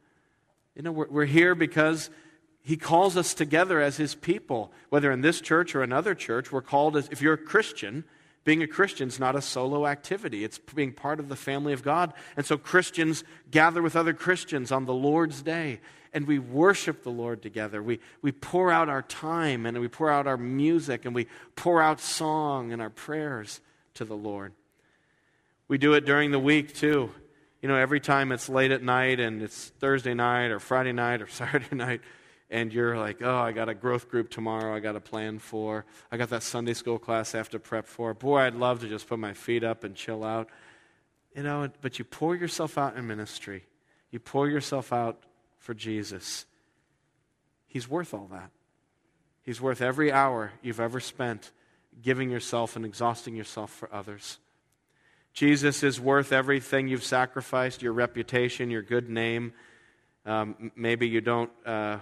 You 0.74 0.80
know, 0.80 0.92
we're, 0.92 1.08
we're 1.10 1.24
here 1.26 1.54
because 1.54 2.08
He 2.62 2.78
calls 2.78 3.14
us 3.14 3.34
together 3.34 3.82
as 3.82 3.98
His 3.98 4.14
people, 4.14 4.72
whether 4.88 5.12
in 5.12 5.20
this 5.20 5.42
church 5.42 5.74
or 5.74 5.82
another 5.82 6.14
church. 6.14 6.50
We're 6.50 6.62
called 6.62 6.96
as, 6.96 7.06
if 7.10 7.20
you're 7.20 7.34
a 7.34 7.36
Christian, 7.36 8.04
being 8.44 8.62
a 8.62 8.66
Christian 8.66 9.08
is 9.08 9.20
not 9.20 9.36
a 9.36 9.42
solo 9.42 9.86
activity, 9.86 10.42
it's 10.42 10.56
being 10.56 10.94
part 10.94 11.20
of 11.20 11.28
the 11.28 11.36
family 11.36 11.74
of 11.74 11.82
God. 11.82 12.14
And 12.34 12.46
so 12.46 12.56
Christians 12.56 13.24
gather 13.50 13.82
with 13.82 13.94
other 13.94 14.14
Christians 14.14 14.72
on 14.72 14.86
the 14.86 14.94
Lord's 14.94 15.42
day 15.42 15.80
and 16.14 16.26
we 16.26 16.38
worship 16.38 17.02
the 17.02 17.10
Lord 17.10 17.42
together. 17.42 17.82
We, 17.82 18.00
we 18.22 18.32
pour 18.32 18.72
out 18.72 18.88
our 18.88 19.02
time 19.02 19.66
and 19.66 19.78
we 19.80 19.88
pour 19.88 20.10
out 20.10 20.26
our 20.26 20.38
music 20.38 21.04
and 21.04 21.14
we 21.14 21.26
pour 21.56 21.82
out 21.82 22.00
song 22.00 22.72
and 22.72 22.80
our 22.80 22.88
prayers 22.88 23.60
to 23.92 24.06
the 24.06 24.16
Lord. 24.16 24.54
We 25.68 25.76
do 25.76 25.92
it 25.92 26.06
during 26.06 26.30
the 26.30 26.38
week 26.38 26.74
too. 26.74 27.10
You 27.60 27.68
know, 27.68 27.76
every 27.76 28.00
time 28.00 28.32
it's 28.32 28.48
late 28.48 28.70
at 28.70 28.82
night 28.82 29.20
and 29.20 29.42
it's 29.42 29.68
Thursday 29.78 30.14
night 30.14 30.46
or 30.46 30.58
Friday 30.58 30.92
night 30.92 31.20
or 31.20 31.26
Saturday 31.28 31.76
night, 31.76 32.00
and 32.50 32.72
you're 32.72 32.96
like, 32.96 33.20
oh, 33.22 33.36
I 33.36 33.52
got 33.52 33.68
a 33.68 33.74
growth 33.74 34.08
group 34.08 34.30
tomorrow 34.30 34.74
I 34.74 34.80
got 34.80 34.96
a 34.96 35.00
plan 35.00 35.38
for. 35.38 35.84
I 36.10 36.16
got 36.16 36.30
that 36.30 36.42
Sunday 36.42 36.72
school 36.72 36.98
class 36.98 37.34
I 37.34 37.38
have 37.38 37.50
to 37.50 37.58
prep 37.58 37.86
for. 37.86 38.14
Boy, 38.14 38.38
I'd 38.38 38.54
love 38.54 38.80
to 38.80 38.88
just 38.88 39.06
put 39.06 39.18
my 39.18 39.34
feet 39.34 39.62
up 39.62 39.84
and 39.84 39.94
chill 39.94 40.24
out. 40.24 40.48
You 41.36 41.42
know, 41.42 41.68
but 41.82 41.98
you 41.98 42.06
pour 42.06 42.34
yourself 42.34 42.78
out 42.78 42.96
in 42.96 43.06
ministry, 43.06 43.66
you 44.10 44.18
pour 44.18 44.48
yourself 44.48 44.92
out 44.92 45.22
for 45.58 45.74
Jesus. 45.74 46.46
He's 47.66 47.86
worth 47.86 48.14
all 48.14 48.28
that. 48.32 48.50
He's 49.42 49.60
worth 49.60 49.82
every 49.82 50.10
hour 50.10 50.52
you've 50.62 50.80
ever 50.80 51.00
spent 51.00 51.50
giving 52.00 52.30
yourself 52.30 52.76
and 52.76 52.84
exhausting 52.86 53.36
yourself 53.36 53.70
for 53.70 53.92
others. 53.92 54.38
Jesus 55.38 55.84
is 55.84 56.00
worth 56.00 56.32
everything 56.32 56.88
you've 56.88 57.04
sacrificed 57.04 57.80
your 57.80 57.92
reputation, 57.92 58.72
your 58.72 58.82
good 58.82 59.08
name. 59.08 59.52
Um, 60.26 60.72
maybe 60.74 61.06
you 61.06 61.20
don't 61.20 61.52
uh, 61.64 61.98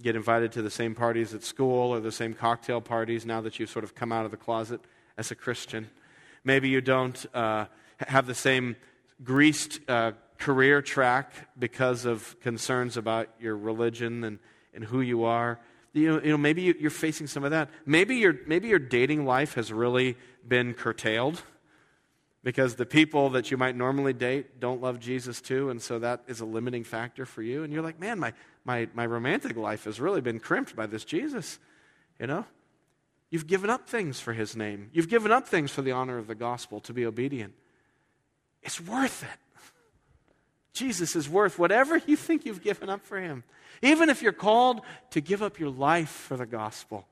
get 0.00 0.16
invited 0.16 0.52
to 0.52 0.62
the 0.62 0.70
same 0.70 0.94
parties 0.94 1.34
at 1.34 1.42
school 1.42 1.92
or 1.92 2.00
the 2.00 2.10
same 2.10 2.32
cocktail 2.32 2.80
parties 2.80 3.26
now 3.26 3.42
that 3.42 3.58
you've 3.58 3.68
sort 3.68 3.84
of 3.84 3.94
come 3.94 4.12
out 4.12 4.24
of 4.24 4.30
the 4.30 4.38
closet 4.38 4.80
as 5.18 5.30
a 5.30 5.34
Christian. 5.34 5.90
Maybe 6.42 6.70
you 6.70 6.80
don't 6.80 7.26
uh, 7.34 7.66
have 7.98 8.26
the 8.26 8.34
same 8.34 8.76
greased 9.22 9.80
uh, 9.86 10.12
career 10.38 10.80
track 10.80 11.34
because 11.58 12.06
of 12.06 12.34
concerns 12.40 12.96
about 12.96 13.28
your 13.38 13.58
religion 13.58 14.24
and, 14.24 14.38
and 14.72 14.84
who 14.84 15.02
you 15.02 15.24
are. 15.24 15.60
You 15.92 16.12
know, 16.12 16.22
you 16.22 16.30
know 16.30 16.38
maybe 16.38 16.62
you, 16.62 16.74
you're 16.80 16.90
facing 16.90 17.26
some 17.26 17.44
of 17.44 17.50
that. 17.50 17.68
Maybe 17.84 18.16
your, 18.16 18.36
maybe 18.46 18.68
your 18.68 18.78
dating 18.78 19.26
life 19.26 19.52
has 19.52 19.70
really 19.70 20.16
been 20.48 20.72
curtailed 20.72 21.42
because 22.42 22.76
the 22.76 22.86
people 22.86 23.30
that 23.30 23.50
you 23.50 23.56
might 23.56 23.76
normally 23.76 24.12
date 24.12 24.60
don't 24.60 24.80
love 24.80 24.98
Jesus 24.98 25.40
too, 25.40 25.70
and 25.70 25.80
so 25.80 25.98
that 25.98 26.22
is 26.26 26.40
a 26.40 26.44
limiting 26.44 26.84
factor 26.84 27.26
for 27.26 27.42
you. 27.42 27.64
And 27.64 27.72
you're 27.72 27.82
like, 27.82 28.00
man, 28.00 28.18
my, 28.18 28.32
my, 28.64 28.88
my 28.94 29.04
romantic 29.04 29.56
life 29.56 29.84
has 29.84 30.00
really 30.00 30.20
been 30.20 30.40
crimped 30.40 30.74
by 30.74 30.86
this 30.86 31.04
Jesus. 31.04 31.58
You 32.18 32.26
know? 32.26 32.46
You've 33.30 33.46
given 33.46 33.70
up 33.70 33.88
things 33.88 34.20
for 34.20 34.32
his 34.32 34.56
name, 34.56 34.90
you've 34.92 35.08
given 35.08 35.32
up 35.32 35.46
things 35.46 35.70
for 35.70 35.82
the 35.82 35.92
honor 35.92 36.18
of 36.18 36.26
the 36.26 36.34
gospel 36.34 36.80
to 36.80 36.92
be 36.92 37.06
obedient. 37.06 37.54
It's 38.62 38.80
worth 38.80 39.22
it. 39.22 39.60
Jesus 40.72 41.16
is 41.16 41.28
worth 41.28 41.58
whatever 41.58 42.00
you 42.06 42.16
think 42.16 42.44
you've 42.44 42.62
given 42.62 42.88
up 42.88 43.04
for 43.04 43.20
him. 43.20 43.44
Even 43.82 44.08
if 44.08 44.22
you're 44.22 44.32
called 44.32 44.82
to 45.10 45.20
give 45.20 45.42
up 45.42 45.58
your 45.58 45.70
life 45.70 46.10
for 46.10 46.36
the 46.36 46.46
gospel, 46.46 47.06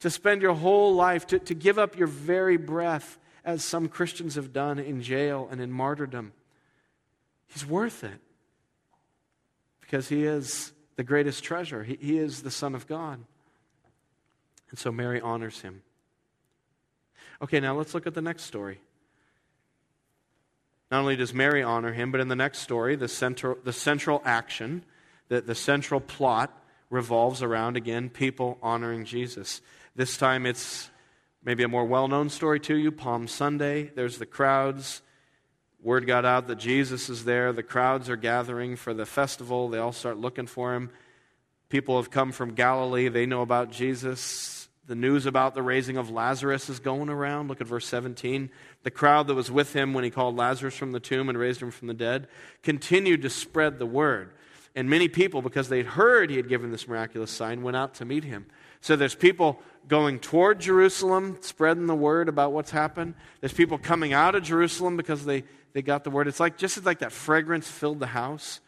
to 0.00 0.10
spend 0.10 0.42
your 0.42 0.54
whole 0.54 0.94
life, 0.94 1.26
to, 1.28 1.38
to 1.38 1.54
give 1.54 1.78
up 1.78 1.96
your 1.96 2.06
very 2.06 2.56
breath 2.56 3.18
as 3.46 3.64
some 3.64 3.88
Christians 3.88 4.34
have 4.34 4.52
done 4.52 4.80
in 4.80 5.00
jail 5.00 5.48
and 5.50 5.60
in 5.60 5.70
martyrdom. 5.70 6.32
He's 7.46 7.64
worth 7.64 8.02
it 8.02 8.20
because 9.80 10.08
he 10.08 10.24
is 10.24 10.72
the 10.96 11.04
greatest 11.04 11.44
treasure. 11.44 11.84
He, 11.84 11.96
he 12.00 12.18
is 12.18 12.42
the 12.42 12.50
Son 12.50 12.74
of 12.74 12.88
God. 12.88 13.20
And 14.70 14.78
so 14.78 14.90
Mary 14.90 15.20
honors 15.20 15.60
him. 15.60 15.82
Okay, 17.40 17.60
now 17.60 17.76
let's 17.76 17.94
look 17.94 18.06
at 18.06 18.14
the 18.14 18.22
next 18.22 18.42
story. 18.42 18.80
Not 20.90 21.00
only 21.00 21.14
does 21.14 21.32
Mary 21.32 21.62
honor 21.62 21.92
him, 21.92 22.10
but 22.10 22.20
in 22.20 22.28
the 22.28 22.36
next 22.36 22.58
story, 22.60 22.96
the 22.96 23.08
central, 23.08 23.58
the 23.62 23.72
central 23.72 24.22
action, 24.24 24.84
the, 25.28 25.40
the 25.40 25.54
central 25.54 26.00
plot 26.00 26.52
revolves 26.90 27.42
around, 27.42 27.76
again, 27.76 28.08
people 28.08 28.58
honoring 28.60 29.04
Jesus. 29.04 29.60
This 29.94 30.16
time 30.16 30.46
it's 30.46 30.90
maybe 31.46 31.62
a 31.62 31.68
more 31.68 31.86
well 31.86 32.08
known 32.08 32.28
story 32.28 32.60
to 32.60 32.76
you 32.76 32.92
Palm 32.92 33.26
Sunday. 33.26 33.90
There's 33.94 34.18
the 34.18 34.26
crowds 34.26 35.00
Word 35.86 36.04
got 36.04 36.24
out 36.24 36.48
that 36.48 36.56
Jesus 36.56 37.08
is 37.08 37.24
there. 37.24 37.52
The 37.52 37.62
crowds 37.62 38.08
are 38.08 38.16
gathering 38.16 38.74
for 38.74 38.92
the 38.92 39.06
festival. 39.06 39.68
They 39.68 39.78
all 39.78 39.92
start 39.92 40.18
looking 40.18 40.46
for 40.46 40.74
him. 40.74 40.90
People 41.68 41.96
have 41.96 42.10
come 42.10 42.32
from 42.32 42.54
Galilee. 42.54 43.08
They 43.08 43.24
know 43.24 43.42
about 43.42 43.70
Jesus. 43.70 44.68
The 44.88 44.96
news 44.96 45.26
about 45.26 45.54
the 45.54 45.62
raising 45.62 45.96
of 45.96 46.10
Lazarus 46.10 46.68
is 46.68 46.80
going 46.80 47.08
around. 47.08 47.46
Look 47.46 47.60
at 47.60 47.68
verse 47.68 47.86
17. 47.86 48.50
The 48.82 48.90
crowd 48.90 49.28
that 49.28 49.34
was 49.34 49.48
with 49.48 49.74
him 49.74 49.94
when 49.94 50.02
he 50.02 50.10
called 50.10 50.36
Lazarus 50.36 50.74
from 50.74 50.90
the 50.90 50.98
tomb 50.98 51.28
and 51.28 51.38
raised 51.38 51.62
him 51.62 51.70
from 51.70 51.86
the 51.86 51.94
dead 51.94 52.26
continued 52.64 53.22
to 53.22 53.30
spread 53.30 53.78
the 53.78 53.86
word. 53.86 54.32
And 54.74 54.90
many 54.90 55.06
people, 55.06 55.40
because 55.40 55.68
they'd 55.68 55.86
heard 55.86 56.30
he 56.30 56.36
had 56.36 56.48
given 56.48 56.72
this 56.72 56.88
miraculous 56.88 57.30
sign, 57.30 57.62
went 57.62 57.76
out 57.76 57.94
to 57.94 58.04
meet 58.04 58.24
him. 58.24 58.46
So 58.80 58.96
there's 58.96 59.14
people 59.14 59.60
going 59.88 60.18
toward 60.18 60.60
Jerusalem, 60.60 61.38
spreading 61.40 61.86
the 61.86 61.94
word 61.94 62.28
about 62.28 62.52
what's 62.52 62.70
happened. 62.70 63.14
There's 63.40 63.52
people 63.52 63.78
coming 63.78 64.12
out 64.12 64.34
of 64.34 64.42
Jerusalem 64.42 64.96
because 64.96 65.24
they, 65.24 65.44
they 65.72 65.82
got 65.82 66.04
the 66.04 66.10
word. 66.10 66.26
It's 66.28 66.40
like 66.40 66.58
just 66.58 66.84
like 66.84 66.98
that 67.00 67.12
fragrance 67.12 67.68
filled 67.68 68.00
the 68.00 68.08
house. 68.08 68.60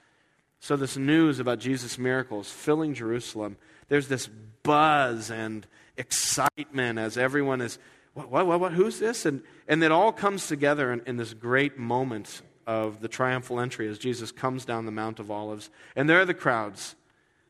So 0.60 0.76
this 0.76 0.96
news 0.96 1.40
about 1.40 1.58
Jesus' 1.58 1.98
miracles 1.98 2.50
filling 2.50 2.94
Jerusalem, 2.94 3.56
there's 3.88 4.08
this 4.08 4.28
buzz 4.62 5.30
and 5.30 5.66
excitement 5.96 6.98
as 6.98 7.16
everyone 7.16 7.60
is, 7.60 7.78
what, 8.14 8.30
what, 8.30 8.46
what, 8.46 8.60
what 8.60 8.72
who's 8.72 8.98
this? 8.98 9.24
And, 9.26 9.42
and 9.66 9.82
it 9.82 9.92
all 9.92 10.12
comes 10.12 10.46
together 10.46 10.92
in, 10.92 11.02
in 11.06 11.16
this 11.16 11.34
great 11.34 11.78
moment 11.78 12.42
of 12.66 13.00
the 13.00 13.08
triumphal 13.08 13.60
entry 13.60 13.88
as 13.88 13.98
Jesus 13.98 14.30
comes 14.30 14.64
down 14.64 14.84
the 14.84 14.92
Mount 14.92 15.20
of 15.20 15.30
Olives. 15.30 15.70
And 15.96 16.08
there 16.08 16.20
are 16.20 16.26
the 16.26 16.34
crowds 16.34 16.96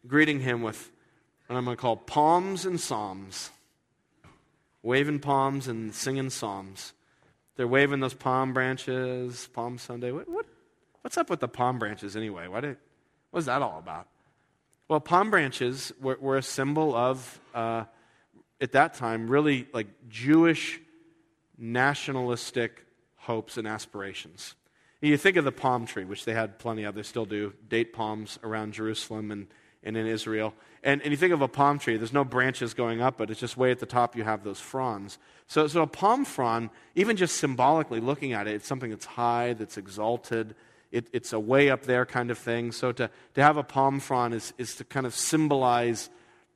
greeting 0.07 0.41
him 0.41 0.63
with 0.63 0.91
what 1.47 1.57
I'm 1.57 1.65
going 1.65 1.77
to 1.77 1.81
call 1.81 1.97
palms 1.97 2.65
and 2.65 2.79
psalms 2.81 3.51
waving 4.83 5.21
palms 5.21 5.69
and 5.69 5.95
singing 5.95 6.31
psalms. 6.31 6.93
They're 7.57 7.69
waving 7.69 8.01
those 8.01 8.15
palm 8.15 8.53
branches, 8.53 9.49
Palm 9.53 9.79
Sunday. 9.79 10.13
What, 10.13 10.29
what, 10.29 10.47
what's 11.03 11.19
up 11.19 11.29
with 11.31 11.41
the 11.41 11.49
palm 11.49 11.79
branches 11.79 12.17
anyway? 12.17 12.47
What, 12.47 12.65
what 12.65 12.77
was 13.33 13.47
that 13.47 13.63
all 13.63 13.79
about? 13.79 14.07
Well, 14.89 15.01
palm 15.01 15.31
branches 15.31 15.93
were, 16.01 16.17
were 16.21 16.37
a 16.37 16.43
symbol 16.43 16.95
of, 16.95 17.41
uh, 17.55 17.85
at 18.61 18.73
that 18.73 18.95
time, 18.95 19.29
really 19.29 19.67
like 19.73 19.89
Jewish 20.09 20.81
nationalistic 21.59 22.85
hopes 23.17 23.59
and 23.59 23.67
aspirations. 23.67 24.55
You 25.01 25.17
think 25.17 25.37
of 25.37 25.45
the 25.45 25.53
palm 25.53 25.87
tree, 25.87 26.05
which 26.05 26.25
they 26.25 26.33
had 26.33 26.59
plenty 26.59 26.85
of, 26.85 26.95
they 26.95 27.03
still 27.03 27.27
do, 27.27 27.53
date 27.69 27.93
palms 27.93 28.39
around 28.43 28.73
Jerusalem 28.73 29.31
and, 29.31 29.47
and 29.83 29.97
in 29.97 30.07
Israel. 30.07 30.55
And, 30.83 31.03
and 31.03 31.11
you 31.11 31.17
think 31.17 31.33
of 31.33 31.43
a 31.43 31.49
palm 31.49 31.79
tree, 31.79 31.97
there's 31.97 32.13
no 32.13 32.25
branches 32.25 32.75
going 32.75 33.01
up, 33.01 33.17
but 33.17 33.31
it's 33.31 33.41
just 33.41 33.57
way 33.57 33.71
at 33.71 33.79
the 33.79 33.87
top 33.87 34.17
you 34.17 34.25
have 34.25 34.45
those 34.45 34.61
fronds. 34.61 35.19
So, 35.47 35.67
so 35.67 35.83
a 35.83 35.87
palm 35.87 36.25
frond, 36.25 36.71
even 36.95 37.17
just 37.17 37.37
symbolically 37.37 38.01
looking 38.01 38.33
at 38.33 38.47
it, 38.47 38.55
it's 38.55 38.67
something 38.67 38.91
that's 38.91 39.07
high, 39.07 39.55
that's 39.55 39.77
exalted. 39.77 40.55
It, 40.93 41.09
it's 41.13 41.33
a 41.33 41.41
way 41.41 41.71
up 41.71 41.83
there 41.83 42.07
kind 42.07 42.31
of 42.31 42.39
thing. 42.39 42.73
So 42.73 42.93
to, 42.93 43.11
to 43.35 43.43
have 43.43 43.57
a 43.57 43.63
palm 43.63 44.01
frond 44.01 44.35
is, 44.35 44.53
is 44.59 44.77
to 44.77 44.85
kind 44.85 45.07
of 45.07 45.15
symbolize 45.15 46.11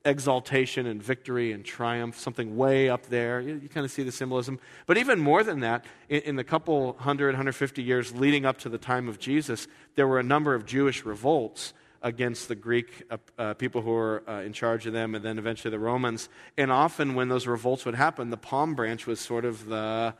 exaltation 0.05 0.85
and 0.85 1.01
victory 1.01 1.53
and 1.53 1.63
triumph, 1.63 2.19
something 2.19 2.57
way 2.57 2.89
up 2.89 3.05
there. 3.07 3.39
You, 3.39 3.59
you, 3.63 3.69
kind 3.69 3.85
of 3.85 3.91
see 3.91 4.03
the 4.03 4.11
symbolism. 4.11 4.59
But 4.85 4.97
even 4.97 5.19
more 5.19 5.43
than 5.43 5.61
that, 5.61 5.85
in, 6.09 6.21
in 6.21 6.35
the 6.35 6.43
couple 6.43 6.93
hundred, 6.99 7.27
150 7.27 7.81
years 7.81 8.13
leading 8.13 8.45
up 8.45 8.57
to 8.59 8.69
the 8.69 8.77
time 8.77 9.07
of 9.07 9.19
Jesus, 9.19 9.67
there 9.95 10.07
were 10.07 10.19
a 10.19 10.23
number 10.23 10.55
of 10.55 10.65
Jewish 10.65 11.05
revolts 11.05 11.73
against 12.03 12.49
the 12.49 12.55
Greek 12.55 13.03
uh, 13.09 13.17
uh, 13.37 13.53
people 13.55 13.81
who 13.81 13.91
were 13.91 14.23
uh, 14.27 14.41
in 14.41 14.53
charge 14.53 14.85
of 14.85 14.93
them, 14.93 15.15
and 15.15 15.23
then 15.23 15.39
eventually 15.39 15.71
the 15.71 15.79
Romans. 15.79 16.29
And 16.57 16.71
often, 16.71 17.15
when 17.15 17.29
those 17.29 17.47
revolts 17.47 17.85
would 17.85 17.95
happen, 17.95 18.29
the 18.29 18.37
palm 18.37 18.75
branch 18.75 19.07
was 19.07 19.19
sort 19.19 19.45
of 19.45 19.65
the 19.67 20.13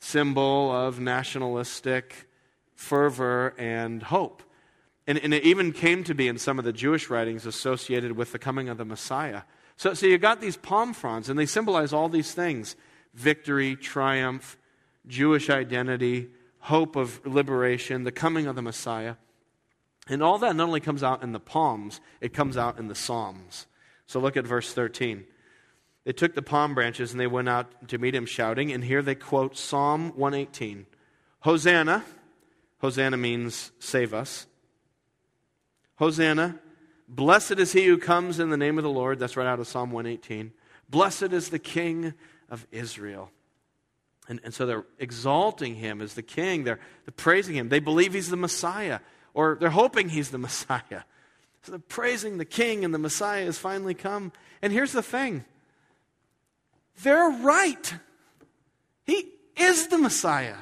symbol 0.00 0.72
of 0.72 0.98
nationalistic 0.98 2.28
fervor 2.74 3.54
and 3.58 4.02
hope. 4.02 4.42
And, 5.06 5.18
and 5.18 5.34
it 5.34 5.44
even 5.44 5.72
came 5.72 6.04
to 6.04 6.14
be 6.14 6.28
in 6.28 6.38
some 6.38 6.58
of 6.58 6.64
the 6.64 6.72
Jewish 6.72 7.10
writings 7.10 7.44
associated 7.44 8.12
with 8.12 8.32
the 8.32 8.38
coming 8.38 8.68
of 8.68 8.78
the 8.78 8.84
Messiah. 8.84 9.42
So, 9.76 9.94
so 9.94 10.06
you 10.06 10.18
got 10.18 10.40
these 10.40 10.56
palm 10.56 10.94
fronds, 10.94 11.28
and 11.28 11.38
they 11.38 11.46
symbolize 11.46 11.92
all 11.92 12.08
these 12.08 12.32
things 12.32 12.76
victory, 13.14 13.76
triumph, 13.76 14.56
Jewish 15.06 15.50
identity, 15.50 16.28
hope 16.60 16.96
of 16.96 17.24
liberation, 17.26 18.04
the 18.04 18.12
coming 18.12 18.46
of 18.46 18.56
the 18.56 18.62
Messiah. 18.62 19.16
And 20.10 20.24
all 20.24 20.38
that 20.38 20.56
not 20.56 20.66
only 20.66 20.80
comes 20.80 21.04
out 21.04 21.22
in 21.22 21.30
the 21.30 21.40
palms, 21.40 22.00
it 22.20 22.34
comes 22.34 22.56
out 22.56 22.78
in 22.78 22.88
the 22.88 22.96
Psalms. 22.96 23.66
So 24.06 24.18
look 24.18 24.36
at 24.36 24.44
verse 24.44 24.72
13. 24.72 25.24
They 26.04 26.12
took 26.12 26.34
the 26.34 26.42
palm 26.42 26.74
branches 26.74 27.12
and 27.12 27.20
they 27.20 27.28
went 27.28 27.48
out 27.48 27.88
to 27.88 27.98
meet 27.98 28.14
him 28.14 28.26
shouting, 28.26 28.72
and 28.72 28.82
here 28.82 29.02
they 29.02 29.14
quote 29.14 29.56
Psalm 29.56 30.12
118 30.16 30.86
Hosanna. 31.40 32.04
Hosanna 32.80 33.16
means 33.16 33.70
save 33.78 34.12
us. 34.12 34.46
Hosanna. 35.96 36.58
Blessed 37.08 37.52
is 37.52 37.72
he 37.72 37.86
who 37.86 37.98
comes 37.98 38.40
in 38.40 38.50
the 38.50 38.56
name 38.56 38.78
of 38.78 38.84
the 38.84 38.90
Lord. 38.90 39.18
That's 39.18 39.36
right 39.36 39.46
out 39.46 39.60
of 39.60 39.66
Psalm 39.68 39.90
118. 39.90 40.52
Blessed 40.88 41.32
is 41.32 41.50
the 41.50 41.58
King 41.58 42.14
of 42.48 42.66
Israel. 42.72 43.30
And, 44.28 44.40
and 44.44 44.54
so 44.54 44.66
they're 44.66 44.86
exalting 44.98 45.76
him 45.76 46.00
as 46.00 46.14
the 46.14 46.22
king. 46.22 46.64
They're, 46.64 46.78
they're 47.04 47.12
praising 47.16 47.56
him. 47.56 47.68
They 47.68 47.80
believe 47.80 48.14
he's 48.14 48.30
the 48.30 48.36
Messiah 48.36 49.00
or 49.34 49.56
they're 49.60 49.70
hoping 49.70 50.08
he's 50.08 50.30
the 50.30 50.38
Messiah. 50.46 51.02
So 51.62 51.72
they're 51.72 51.78
praising 51.78 52.38
the 52.38 52.44
king, 52.44 52.84
and 52.84 52.94
the 52.94 52.98
Messiah 52.98 53.44
has 53.44 53.58
finally 53.58 53.94
come. 53.94 54.32
And 54.62 54.72
here's 54.72 54.92
the 54.92 55.02
thing 55.02 55.44
they're 57.02 57.30
right. 57.30 57.94
He 59.04 59.28
is 59.56 59.88
the 59.88 59.98
Messiah. 59.98 60.56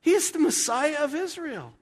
He 0.00 0.12
is 0.12 0.30
the 0.30 0.38
Messiah 0.38 0.98
of 1.00 1.14
Israel. 1.14 1.72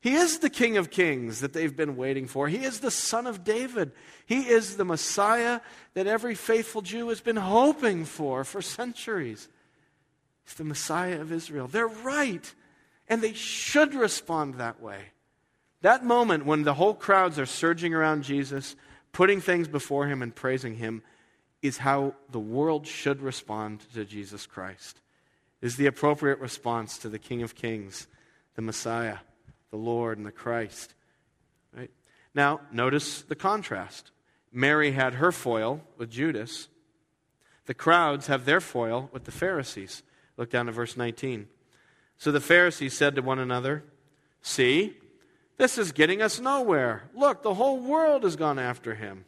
He 0.00 0.14
is 0.14 0.40
the 0.40 0.50
King 0.50 0.78
of 0.78 0.90
Kings 0.90 1.40
that 1.40 1.52
they've 1.52 1.76
been 1.76 1.96
waiting 1.96 2.26
for. 2.26 2.48
He 2.48 2.64
is 2.64 2.80
the 2.80 2.90
Son 2.90 3.26
of 3.26 3.44
David. 3.44 3.92
He 4.26 4.48
is 4.48 4.76
the 4.76 4.84
Messiah 4.84 5.60
that 5.94 6.08
every 6.08 6.34
faithful 6.34 6.82
Jew 6.82 7.08
has 7.10 7.20
been 7.20 7.36
hoping 7.36 8.04
for 8.04 8.42
for 8.42 8.60
centuries. 8.60 9.48
He's 10.44 10.54
the 10.54 10.64
Messiah 10.64 11.20
of 11.20 11.30
Israel. 11.30 11.68
They're 11.68 11.86
right. 11.86 12.52
And 13.08 13.22
they 13.22 13.32
should 13.32 13.94
respond 13.94 14.54
that 14.54 14.80
way. 14.80 14.98
That 15.82 16.04
moment 16.04 16.46
when 16.46 16.62
the 16.62 16.74
whole 16.74 16.94
crowds 16.94 17.38
are 17.38 17.46
surging 17.46 17.92
around 17.92 18.22
Jesus, 18.22 18.76
putting 19.12 19.40
things 19.40 19.68
before 19.68 20.06
him 20.06 20.22
and 20.22 20.34
praising 20.34 20.76
him, 20.76 21.02
is 21.60 21.78
how 21.78 22.14
the 22.30 22.40
world 22.40 22.86
should 22.86 23.20
respond 23.20 23.84
to 23.94 24.04
Jesus 24.04 24.46
Christ. 24.46 25.00
Is 25.60 25.76
the 25.76 25.86
appropriate 25.86 26.40
response 26.40 26.98
to 26.98 27.08
the 27.08 27.18
King 27.18 27.42
of 27.42 27.54
Kings, 27.54 28.08
the 28.54 28.62
Messiah, 28.62 29.18
the 29.70 29.76
Lord, 29.76 30.18
and 30.18 30.26
the 30.26 30.32
Christ. 30.32 30.94
Right? 31.76 31.90
Now, 32.34 32.60
notice 32.72 33.22
the 33.22 33.34
contrast. 33.36 34.10
Mary 34.52 34.92
had 34.92 35.14
her 35.14 35.32
foil 35.32 35.80
with 35.96 36.10
Judas. 36.10 36.68
The 37.66 37.74
crowds 37.74 38.26
have 38.26 38.44
their 38.44 38.60
foil 38.60 39.08
with 39.12 39.24
the 39.24 39.32
Pharisees. 39.32 40.02
Look 40.36 40.50
down 40.50 40.66
to 40.66 40.72
verse 40.72 40.96
19. 40.96 41.48
So 42.22 42.30
the 42.30 42.40
Pharisees 42.40 42.96
said 42.96 43.16
to 43.16 43.20
one 43.20 43.40
another, 43.40 43.82
See, 44.42 44.96
this 45.56 45.76
is 45.76 45.90
getting 45.90 46.22
us 46.22 46.38
nowhere. 46.38 47.02
Look, 47.16 47.42
the 47.42 47.54
whole 47.54 47.80
world 47.80 48.22
has 48.22 48.36
gone 48.36 48.60
after 48.60 48.94
him. 48.94 49.24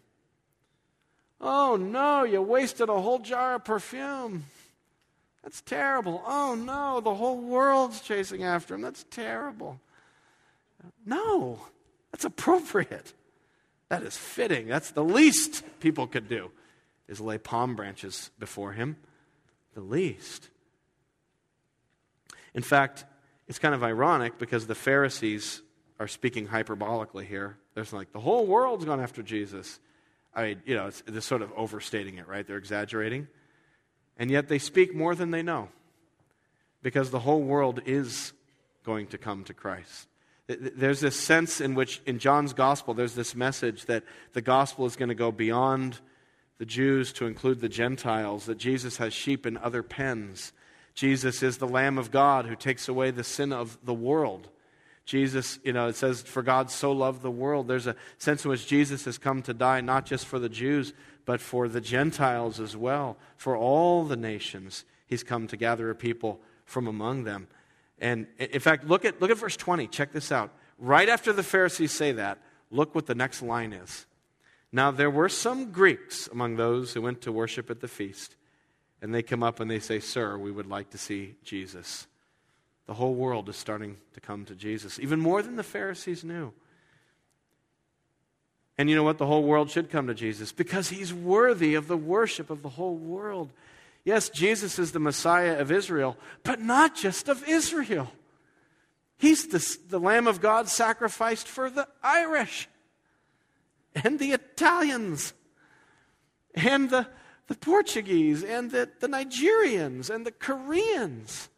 Oh 1.40 1.74
no, 1.74 2.22
you 2.22 2.40
wasted 2.40 2.88
a 2.88 3.00
whole 3.00 3.18
jar 3.18 3.56
of 3.56 3.64
perfume. 3.64 4.44
That's 5.42 5.60
terrible. 5.62 6.22
Oh 6.24 6.54
no, 6.54 7.00
the 7.00 7.16
whole 7.16 7.40
world's 7.40 8.00
chasing 8.00 8.44
after 8.44 8.76
him. 8.76 8.82
That's 8.82 9.04
terrible. 9.10 9.80
No, 11.04 11.62
that's 12.12 12.24
appropriate. 12.24 13.12
That 13.88 14.04
is 14.04 14.16
fitting. 14.16 14.68
That's 14.68 14.92
the 14.92 15.02
least 15.02 15.64
people 15.80 16.06
could 16.06 16.28
do, 16.28 16.52
is 17.08 17.20
lay 17.20 17.38
palm 17.38 17.74
branches 17.74 18.30
before 18.38 18.74
him. 18.74 18.98
The 19.74 19.80
least. 19.80 20.48
In 22.54 22.62
fact, 22.62 23.04
it's 23.48 23.58
kind 23.58 23.74
of 23.74 23.82
ironic 23.82 24.38
because 24.38 24.66
the 24.66 24.74
Pharisees 24.74 25.62
are 26.00 26.08
speaking 26.08 26.48
hyperbolically 26.48 27.26
here. 27.26 27.56
They're 27.74 27.84
like, 27.92 28.12
the 28.12 28.20
whole 28.20 28.46
world's 28.46 28.84
gone 28.84 29.00
after 29.00 29.22
Jesus. 29.22 29.80
I 30.34 30.42
mean, 30.42 30.62
you 30.64 30.74
know, 30.74 30.86
it's, 30.86 31.02
they're 31.06 31.20
sort 31.20 31.42
of 31.42 31.52
overstating 31.56 32.18
it, 32.18 32.26
right? 32.26 32.46
They're 32.46 32.56
exaggerating. 32.56 33.28
And 34.16 34.30
yet 34.30 34.48
they 34.48 34.58
speak 34.58 34.94
more 34.94 35.14
than 35.14 35.30
they 35.30 35.42
know 35.42 35.68
because 36.82 37.10
the 37.10 37.20
whole 37.20 37.42
world 37.42 37.80
is 37.84 38.32
going 38.84 39.08
to 39.08 39.18
come 39.18 39.44
to 39.44 39.54
Christ. 39.54 40.08
There's 40.46 41.00
this 41.00 41.18
sense 41.18 41.60
in 41.60 41.74
which, 41.74 42.02
in 42.04 42.18
John's 42.18 42.52
gospel, 42.52 42.92
there's 42.92 43.14
this 43.14 43.34
message 43.34 43.86
that 43.86 44.04
the 44.34 44.42
gospel 44.42 44.84
is 44.84 44.94
going 44.94 45.08
to 45.08 45.14
go 45.14 45.32
beyond 45.32 46.00
the 46.58 46.66
Jews 46.66 47.12
to 47.14 47.26
include 47.26 47.60
the 47.60 47.68
Gentiles, 47.68 48.44
that 48.44 48.58
Jesus 48.58 48.98
has 48.98 49.14
sheep 49.14 49.46
in 49.46 49.56
other 49.56 49.82
pens, 49.82 50.52
Jesus 50.94 51.42
is 51.42 51.58
the 51.58 51.68
Lamb 51.68 51.98
of 51.98 52.10
God 52.10 52.46
who 52.46 52.56
takes 52.56 52.88
away 52.88 53.10
the 53.10 53.24
sin 53.24 53.52
of 53.52 53.78
the 53.84 53.94
world. 53.94 54.48
Jesus, 55.04 55.58
you 55.64 55.72
know, 55.72 55.88
it 55.88 55.96
says, 55.96 56.22
For 56.22 56.42
God 56.42 56.70
so 56.70 56.92
loved 56.92 57.22
the 57.22 57.30
world. 57.30 57.68
There's 57.68 57.86
a 57.86 57.96
sense 58.18 58.44
in 58.44 58.50
which 58.50 58.66
Jesus 58.66 59.04
has 59.04 59.18
come 59.18 59.42
to 59.42 59.52
die 59.52 59.80
not 59.80 60.06
just 60.06 60.24
for 60.24 60.38
the 60.38 60.48
Jews, 60.48 60.94
but 61.26 61.40
for 61.40 61.68
the 61.68 61.80
Gentiles 61.80 62.60
as 62.60 62.76
well. 62.76 63.18
For 63.36 63.56
all 63.56 64.04
the 64.04 64.16
nations, 64.16 64.84
he's 65.06 65.22
come 65.22 65.46
to 65.48 65.56
gather 65.56 65.90
a 65.90 65.94
people 65.94 66.40
from 66.64 66.86
among 66.86 67.24
them. 67.24 67.48
And 67.98 68.26
in 68.38 68.60
fact, 68.60 68.86
look 68.86 69.04
at, 69.04 69.20
look 69.20 69.30
at 69.30 69.36
verse 69.36 69.56
20. 69.56 69.88
Check 69.88 70.12
this 70.12 70.32
out. 70.32 70.52
Right 70.78 71.08
after 71.08 71.32
the 71.32 71.42
Pharisees 71.42 71.92
say 71.92 72.12
that, 72.12 72.38
look 72.70 72.94
what 72.94 73.06
the 73.06 73.14
next 73.14 73.42
line 73.42 73.72
is. 73.72 74.06
Now, 74.72 74.90
there 74.90 75.10
were 75.10 75.28
some 75.28 75.70
Greeks 75.70 76.28
among 76.28 76.56
those 76.56 76.94
who 76.94 77.02
went 77.02 77.20
to 77.22 77.32
worship 77.32 77.70
at 77.70 77.80
the 77.80 77.88
feast. 77.88 78.34
And 79.04 79.14
they 79.14 79.22
come 79.22 79.42
up 79.42 79.60
and 79.60 79.70
they 79.70 79.80
say, 79.80 80.00
Sir, 80.00 80.38
we 80.38 80.50
would 80.50 80.66
like 80.66 80.88
to 80.92 80.98
see 80.98 81.34
Jesus. 81.44 82.06
The 82.86 82.94
whole 82.94 83.14
world 83.14 83.50
is 83.50 83.56
starting 83.56 83.98
to 84.14 84.20
come 84.22 84.46
to 84.46 84.54
Jesus, 84.54 84.98
even 84.98 85.20
more 85.20 85.42
than 85.42 85.56
the 85.56 85.62
Pharisees 85.62 86.24
knew. 86.24 86.54
And 88.78 88.88
you 88.88 88.96
know 88.96 89.02
what? 89.02 89.18
The 89.18 89.26
whole 89.26 89.42
world 89.42 89.70
should 89.70 89.90
come 89.90 90.06
to 90.06 90.14
Jesus 90.14 90.52
because 90.52 90.88
he's 90.88 91.12
worthy 91.12 91.74
of 91.74 91.86
the 91.86 91.98
worship 91.98 92.48
of 92.48 92.62
the 92.62 92.70
whole 92.70 92.96
world. 92.96 93.50
Yes, 94.04 94.30
Jesus 94.30 94.78
is 94.78 94.92
the 94.92 95.00
Messiah 95.00 95.58
of 95.58 95.70
Israel, 95.70 96.16
but 96.42 96.62
not 96.62 96.96
just 96.96 97.28
of 97.28 97.46
Israel. 97.46 98.10
He's 99.18 99.48
the, 99.48 99.76
the 99.90 100.00
Lamb 100.00 100.26
of 100.26 100.40
God 100.40 100.66
sacrificed 100.70 101.46
for 101.46 101.68
the 101.68 101.88
Irish 102.02 102.70
and 104.02 104.18
the 104.18 104.32
Italians 104.32 105.34
and 106.54 106.88
the, 106.88 107.06
the 107.46 107.54
Portuguese 107.54 108.42
and 108.42 108.70
the, 108.70 108.88
the 109.00 109.06
Nigerians 109.06 110.10
and 110.10 110.26
the 110.26 110.32
Koreans 110.32 111.48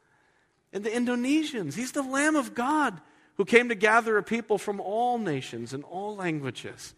and 0.72 0.85
the 0.85 0.90
Indonesians. 0.90 1.75
He's 1.75 1.92
the 1.92 2.03
Lamb 2.03 2.37
of 2.37 2.55
God 2.55 3.01
who 3.37 3.44
came 3.44 3.68
to 3.68 3.75
gather 3.75 4.16
a 4.18 4.22
people 4.22 4.59
from 4.59 4.81
all 4.81 5.18
nations 5.18 5.72
and 5.72 5.85
all 5.85 6.16
languages. 6.16 6.94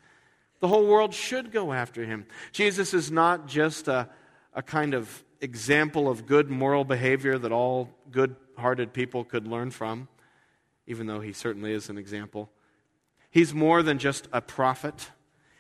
The 0.61 0.69
whole 0.69 0.87
world 0.87 1.15
should 1.15 1.53
go 1.53 1.73
after 1.73 2.05
him. 2.05 2.27
Jesus 2.53 2.95
is 2.95 3.11
not 3.11 3.47
just 3.47 3.89
a, 3.89 4.09
a 4.55 4.63
kind 4.63 4.95
of 4.95 5.25
example 5.41 6.09
of 6.09 6.27
good 6.27 6.51
moral 6.51 6.85
behavior 6.85 7.39
that 7.39 7.53
all 7.53 7.91
good 8.11 8.35
hearted 8.57 8.93
people 8.93 9.25
could 9.25 9.47
learn 9.47 9.71
from, 9.71 10.09
even 10.87 11.07
though 11.07 11.21
he 11.21 11.33
certainly 11.33 11.73
is 11.73 11.89
an 11.89 11.99
example. 11.99 12.51
He's 13.31 13.55
more 13.55 13.83
than 13.83 13.99
just 13.99 14.27
a 14.33 14.41
prophet, 14.41 15.11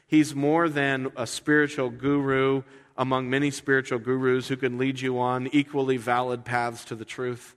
he's 0.06 0.34
more 0.34 0.68
than 0.68 1.12
a 1.16 1.26
spiritual 1.26 1.90
guru 1.90 2.62
among 2.98 3.30
many 3.30 3.50
spiritual 3.50 3.98
gurus 3.98 4.48
who 4.48 4.56
can 4.56 4.76
lead 4.76 5.00
you 5.00 5.18
on 5.18 5.48
equally 5.52 5.96
valid 5.96 6.44
paths 6.44 6.84
to 6.84 6.94
the 6.94 7.06
truth. 7.06 7.54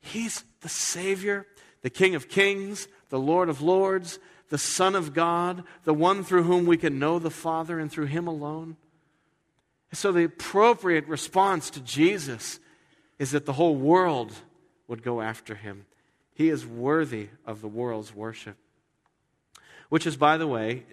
He's 0.00 0.44
the 0.60 0.68
Savior, 0.68 1.46
the 1.80 1.90
King 1.90 2.14
of 2.14 2.28
Kings, 2.28 2.88
the 3.08 3.18
Lord 3.18 3.48
of 3.48 3.62
Lords, 3.62 4.18
the 4.50 4.58
Son 4.58 4.94
of 4.94 5.14
God, 5.14 5.62
the 5.84 5.94
one 5.94 6.24
through 6.24 6.42
whom 6.42 6.66
we 6.66 6.76
can 6.76 6.98
know 6.98 7.18
the 7.18 7.30
Father 7.30 7.78
and 7.78 7.90
through 7.90 8.06
Him 8.06 8.26
alone. 8.26 8.76
So, 9.92 10.12
the 10.12 10.24
appropriate 10.24 11.06
response 11.08 11.70
to 11.70 11.80
Jesus 11.80 12.60
is 13.18 13.32
that 13.32 13.44
the 13.44 13.52
whole 13.52 13.76
world 13.76 14.32
would 14.88 15.02
go 15.02 15.20
after 15.20 15.54
him. 15.54 15.86
He 16.34 16.48
is 16.48 16.66
worthy 16.66 17.28
of 17.46 17.60
the 17.60 17.68
world's 17.68 18.14
worship. 18.14 18.56
Which 19.88 20.06
is, 20.06 20.16
by 20.16 20.36
the 20.36 20.48
way, 20.48 20.84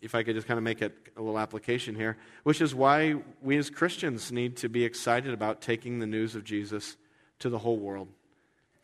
if 0.00 0.14
I 0.14 0.22
could 0.22 0.34
just 0.34 0.46
kind 0.46 0.58
of 0.58 0.64
make 0.64 0.82
it 0.82 0.96
a 1.16 1.20
little 1.20 1.38
application 1.38 1.94
here, 1.94 2.16
which 2.44 2.60
is 2.60 2.74
why 2.74 3.16
we 3.42 3.56
as 3.56 3.70
Christians 3.70 4.32
need 4.32 4.56
to 4.58 4.68
be 4.68 4.84
excited 4.84 5.32
about 5.32 5.60
taking 5.60 5.98
the 5.98 6.06
news 6.06 6.34
of 6.34 6.44
Jesus 6.44 6.96
to 7.40 7.48
the 7.48 7.58
whole 7.58 7.78
world. 7.78 8.08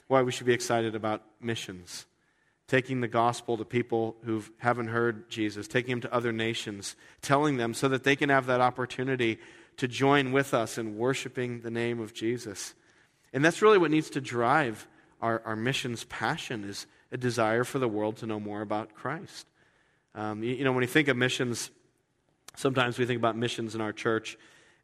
Why 0.09 0.23
we 0.23 0.33
should 0.33 0.47
be 0.47 0.53
excited 0.53 0.95
about 0.95 1.23
missions 1.41 2.07
taking 2.69 3.01
the 3.01 3.09
gospel 3.09 3.57
to 3.57 3.65
people 3.65 4.17
who 4.25 4.43
haven't 4.59 4.89
heard 4.89 5.29
Jesus, 5.31 5.69
taking 5.69 5.93
them 5.93 6.01
to 6.01 6.13
other 6.13 6.33
nations, 6.33 6.97
telling 7.23 7.57
them 7.57 7.75
so 7.75 7.89
that 7.89 8.05
they 8.05 8.17
can 8.17 8.29
have 8.29 8.47
that 8.47 8.61
opportunity 8.61 9.39
to 9.77 9.87
join 9.87 10.33
with 10.33 10.53
us 10.55 10.79
in 10.79 10.97
worshiping 10.97 11.61
the 11.61 11.71
name 11.71 12.01
of 12.01 12.13
Jesus. 12.13 12.75
And 13.33 13.45
that's 13.45 13.63
really 13.63 13.79
what 13.79 13.91
needs 13.91 14.11
to 14.11 14.21
drive 14.21 14.89
our, 15.21 15.43
our 15.45 15.57
missions 15.57 16.05
passion 16.05 16.65
is 16.65 16.87
a 17.13 17.17
desire 17.17 17.65
for 17.65 17.79
the 17.79 17.89
world 17.89 18.17
to 18.19 18.27
know 18.27 18.41
more 18.41 18.63
about 18.63 18.95
Christ. 18.95 19.47
Um, 20.17 20.43
you, 20.43 20.55
you 20.55 20.65
know, 20.65 20.73
when 20.73 20.83
you 20.83 20.89
think 20.89 21.09
of 21.09 21.17
missions, 21.17 21.71
sometimes 22.57 22.99
we 22.99 23.05
think 23.05 23.19
about 23.19 23.37
missions 23.37 23.75
in 23.75 23.83
our 23.83 23.93
church 23.93 24.39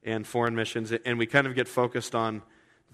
and 0.05 0.27
foreign 0.27 0.55
missions, 0.55 0.93
and 0.93 1.19
we 1.19 1.27
kind 1.27 1.47
of 1.47 1.55
get 1.55 1.69
focused 1.69 2.15
on 2.15 2.43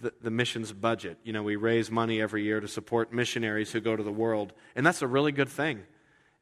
the, 0.00 0.12
the, 0.22 0.30
missions 0.30 0.72
budget. 0.72 1.18
You 1.24 1.32
know, 1.32 1.42
we 1.42 1.56
raise 1.56 1.90
money 1.90 2.20
every 2.20 2.44
year 2.44 2.60
to 2.60 2.68
support 2.68 3.12
missionaries 3.12 3.72
who 3.72 3.80
go 3.80 3.96
to 3.96 4.02
the 4.02 4.12
world, 4.12 4.52
and 4.76 4.86
that's 4.86 5.02
a 5.02 5.08
really 5.08 5.32
good 5.32 5.48
thing. 5.48 5.80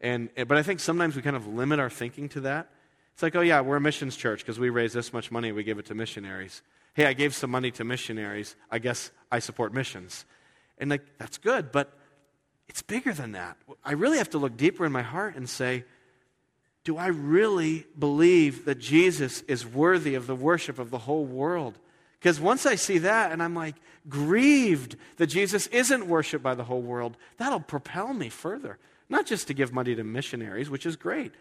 And, 0.01 0.29
but 0.37 0.59
I 0.59 0.63
think 0.63 0.81
sometimes 0.81 1.17
we 1.17 1.23
kind 1.23 1.37
of 1.37 1.47
limit 1.47 1.81
our 1.81 1.89
thinking 1.89 2.29
to 2.31 2.41
that. 2.41 2.71
It's 3.15 3.23
like, 3.23 3.35
oh, 3.35 3.41
yeah, 3.41 3.63
we're 3.63 3.77
a 3.77 3.81
missions 3.81 4.15
church 4.17 4.41
because 4.41 4.59
we 4.59 4.69
raise 4.69 4.93
this 4.93 5.15
much 5.15 5.31
money, 5.31 5.51
we 5.53 5.65
give 5.65 5.79
it 5.79 5.87
to 5.87 5.95
missionaries. 5.95 6.61
Hey, 6.93 7.07
I 7.07 7.15
gave 7.15 7.35
some 7.35 7.51
money 7.51 7.71
to 7.71 7.85
missionaries. 7.85 8.57
I 8.71 8.79
guess 8.79 9.11
I 9.33 9.39
support 9.39 9.73
missions. 9.73 10.27
And 10.77 10.91
like, 10.91 11.07
that's 11.17 11.39
good, 11.39 11.73
but 11.73 11.97
it's 12.69 12.83
bigger 12.83 13.13
than 13.13 13.33
that. 13.33 13.57
I 13.85 13.93
really 13.93 14.19
have 14.19 14.31
to 14.31 14.39
look 14.39 14.57
deeper 14.57 14.85
in 14.85 14.93
my 14.93 15.03
heart 15.03 15.37
and 15.37 15.49
say, 15.49 15.85
do 16.85 16.97
I 16.97 17.09
really 17.09 17.85
believe 17.99 18.65
that 18.67 18.79
Jesus 18.79 19.43
is 19.43 19.67
worthy 19.67 20.15
of 20.15 20.27
the 20.27 20.37
worship 20.37 20.79
of 20.79 20.91
the 20.91 20.99
whole 20.99 21.25
world? 21.25 21.79
Because 22.21 22.41
once 22.41 22.65
I 22.65 22.77
see 22.77 22.99
that 22.99 23.33
and 23.33 23.43
I'm 23.43 23.55
like 23.55 23.75
grieved 24.09 24.97
that 25.17 25.27
Jesus 25.27 25.67
isn't 25.69 26.07
worshiped 26.07 26.45
by 26.45 26.55
the 26.55 26.65
whole 26.65 26.83
world, 26.83 27.17
that'll 27.39 27.61
propel 27.61 28.15
me 28.15 28.29
further. 28.29 28.79
Not 29.09 29.27
just 29.27 29.49
to 29.49 29.55
give 29.55 29.73
money 29.73 29.95
to 29.95 30.05
missionaries, 30.05 30.71
which 30.71 30.87
is 30.87 30.97
great, 30.97 31.33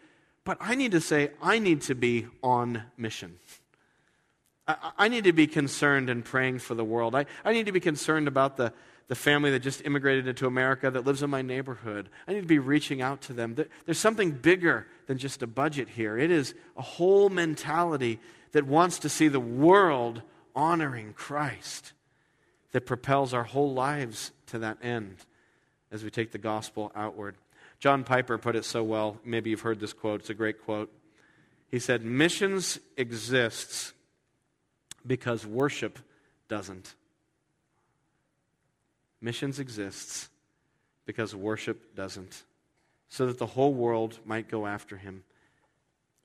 but 0.44 0.58
I 0.60 0.76
need 0.76 0.92
to 0.92 1.02
say, 1.02 1.32
I 1.42 1.60
need 1.60 1.82
to 1.84 1.96
be 1.96 2.28
on 2.44 2.84
mission. 2.98 3.40
I, 4.68 4.92
I 4.98 5.08
need 5.08 5.24
to 5.26 5.34
be 5.34 5.48
concerned 5.48 6.10
and 6.10 6.24
praying 6.24 6.60
for 6.60 6.76
the 6.76 6.84
world. 6.84 7.16
I, 7.16 7.26
I 7.44 7.54
need 7.54 7.66
to 7.68 7.72
be 7.72 7.80
concerned 7.80 8.28
about 8.28 8.58
the, 8.58 8.74
the 9.08 9.16
family 9.16 9.52
that 9.52 9.60
just 9.60 9.86
immigrated 9.86 10.28
into 10.28 10.48
America 10.48 10.90
that 10.90 11.06
lives 11.06 11.22
in 11.22 11.30
my 11.30 11.42
neighborhood. 11.42 12.10
I 12.28 12.34
need 12.34 12.42
to 12.42 12.48
be 12.48 12.60
reaching 12.60 13.02
out 13.02 13.22
to 13.24 13.34
them. 13.34 13.56
There's 13.86 14.00
something 14.00 14.32
bigger 14.32 14.88
than 15.08 15.18
just 15.18 15.44
a 15.44 15.48
budget 15.48 15.90
here. 15.90 16.18
It 16.18 16.32
is 16.32 16.56
a 16.76 16.82
whole 16.82 17.30
mentality 17.30 18.20
that 18.54 18.66
wants 18.66 19.00
to 19.00 19.10
see 19.10 19.28
the 19.28 19.40
world 19.40 20.22
honoring 20.56 21.14
Christ 21.14 21.94
that 22.72 22.86
propels 22.86 23.34
our 23.34 23.44
whole 23.44 23.74
lives 23.74 24.32
to 24.48 24.60
that 24.60 24.78
end 24.82 25.18
as 25.92 26.04
we 26.04 26.10
take 26.10 26.32
the 26.32 26.38
gospel 26.38 26.92
outward. 26.96 27.36
John 27.80 28.04
Piper 28.04 28.38
put 28.38 28.56
it 28.56 28.66
so 28.66 28.84
well. 28.84 29.20
Maybe 29.24 29.50
you've 29.52 29.62
heard 29.62 29.80
this 29.80 29.94
quote. 29.94 30.22
It's 30.22 30.30
a 30.30 30.34
great 30.34 30.64
quote. 30.64 30.92
He 31.70 31.80
said, 31.80 32.04
Missions 32.04 32.80
exists 32.98 33.94
because 35.06 35.46
worship 35.46 36.00
doesn't. 36.48 36.96
Missions 39.26 39.58
exists 39.58 40.30
because 41.08 41.34
worship 41.36 41.96
doesn't, 41.96 42.44
so 43.10 43.26
that 43.26 43.40
the 43.40 43.48
whole 43.48 43.74
world 43.74 44.20
might 44.24 44.48
go 44.48 44.68
after 44.68 44.98
him. 44.98 45.24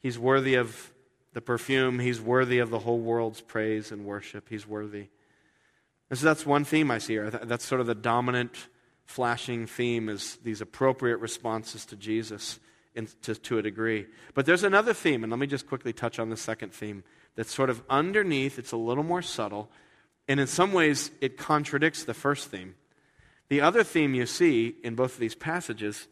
He's 0.00 0.18
worthy 0.18 0.54
of 0.56 0.92
the 1.32 1.40
perfume. 1.40 1.98
He's 1.98 2.20
worthy 2.20 2.58
of 2.58 2.68
the 2.68 2.80
whole 2.80 2.98
world's 2.98 3.40
praise 3.40 3.90
and 3.90 4.04
worship. 4.04 4.50
He's 4.50 4.66
worthy. 4.66 5.06
And 6.10 6.18
so 6.18 6.26
that's 6.26 6.44
one 6.44 6.64
theme 6.64 6.90
I 6.90 6.98
see 6.98 7.14
here. 7.14 7.30
That's 7.30 7.64
sort 7.64 7.80
of 7.80 7.86
the 7.86 7.94
dominant 7.94 8.68
flashing 9.06 9.66
theme 9.66 10.10
is 10.10 10.36
these 10.44 10.60
appropriate 10.60 11.20
responses 11.20 11.86
to 11.86 11.96
Jesus 11.96 12.60
in, 12.94 13.08
to, 13.22 13.34
to 13.34 13.56
a 13.56 13.62
degree. 13.62 14.08
But 14.34 14.44
there's 14.44 14.62
another 14.62 14.92
theme, 14.92 15.24
and 15.24 15.30
let 15.30 15.38
me 15.38 15.46
just 15.46 15.66
quickly 15.66 15.94
touch 15.94 16.18
on 16.18 16.28
the 16.28 16.36
second 16.36 16.74
theme 16.74 17.02
that's 17.34 17.54
sort 17.54 17.70
of 17.70 17.82
underneath. 17.88 18.58
It's 18.58 18.72
a 18.72 18.76
little 18.76 19.04
more 19.04 19.22
subtle, 19.22 19.70
and 20.28 20.38
in 20.38 20.46
some 20.46 20.74
ways 20.74 21.10
it 21.22 21.38
contradicts 21.38 22.04
the 22.04 22.12
first 22.12 22.50
theme. 22.50 22.74
The 23.50 23.60
other 23.60 23.84
theme 23.84 24.14
you 24.14 24.26
see 24.26 24.76
in 24.82 24.94
both 24.94 25.14
of 25.14 25.20
these 25.20 25.34
passages 25.34 26.08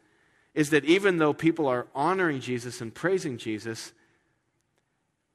is 0.55 0.71
that 0.71 0.85
even 0.85 1.19
though 1.19 1.33
people 1.33 1.69
are 1.69 1.87
honoring 1.95 2.41
Jesus 2.41 2.81
and 2.81 2.93
praising 2.93 3.39
Jesus, 3.39 3.93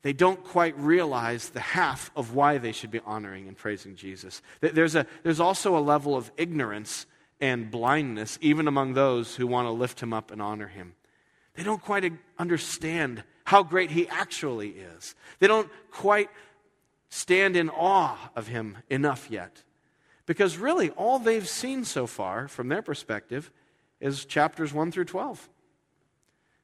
they 0.01 0.11
don't 0.11 0.43
quite 0.43 0.77
realize 0.77 1.49
the 1.49 1.61
half 1.61 2.11
of 2.13 2.35
why 2.35 2.57
they 2.57 2.73
should 2.73 2.91
be 2.91 2.99
honoring 3.05 3.47
and 3.47 3.57
praising 3.57 3.95
Jesus. 3.95 4.41
There's, 4.59 4.95
a, 4.95 5.07
there's 5.23 5.39
also 5.39 5.77
a 5.77 5.79
level 5.79 6.17
of 6.17 6.29
ignorance 6.35 7.05
and 7.39 7.71
blindness, 7.71 8.37
even 8.41 8.67
among 8.67 8.93
those 8.93 9.35
who 9.35 9.47
want 9.47 9.67
to 9.67 9.71
lift 9.71 10.01
him 10.01 10.11
up 10.11 10.29
and 10.29 10.41
honor 10.41 10.67
him. 10.67 10.95
They 11.55 11.63
don't 11.63 11.81
quite 11.81 12.11
understand 12.37 13.23
how 13.45 13.63
great 13.63 13.91
he 13.91 14.09
actually 14.09 14.71
is. 14.71 15.15
They 15.39 15.47
don't 15.47 15.69
quite 15.89 16.29
stand 17.07 17.55
in 17.55 17.69
awe 17.69 18.17
of 18.35 18.47
him 18.47 18.77
enough 18.89 19.31
yet. 19.31 19.63
Because 20.25 20.57
really, 20.57 20.89
all 20.91 21.19
they've 21.19 21.47
seen 21.47 21.83
so 21.83 22.07
far, 22.07 22.47
from 22.47 22.69
their 22.69 22.81
perspective, 22.81 23.51
is 23.99 24.25
chapters 24.25 24.73
1 24.73 24.91
through 24.91 25.05
12. 25.05 25.49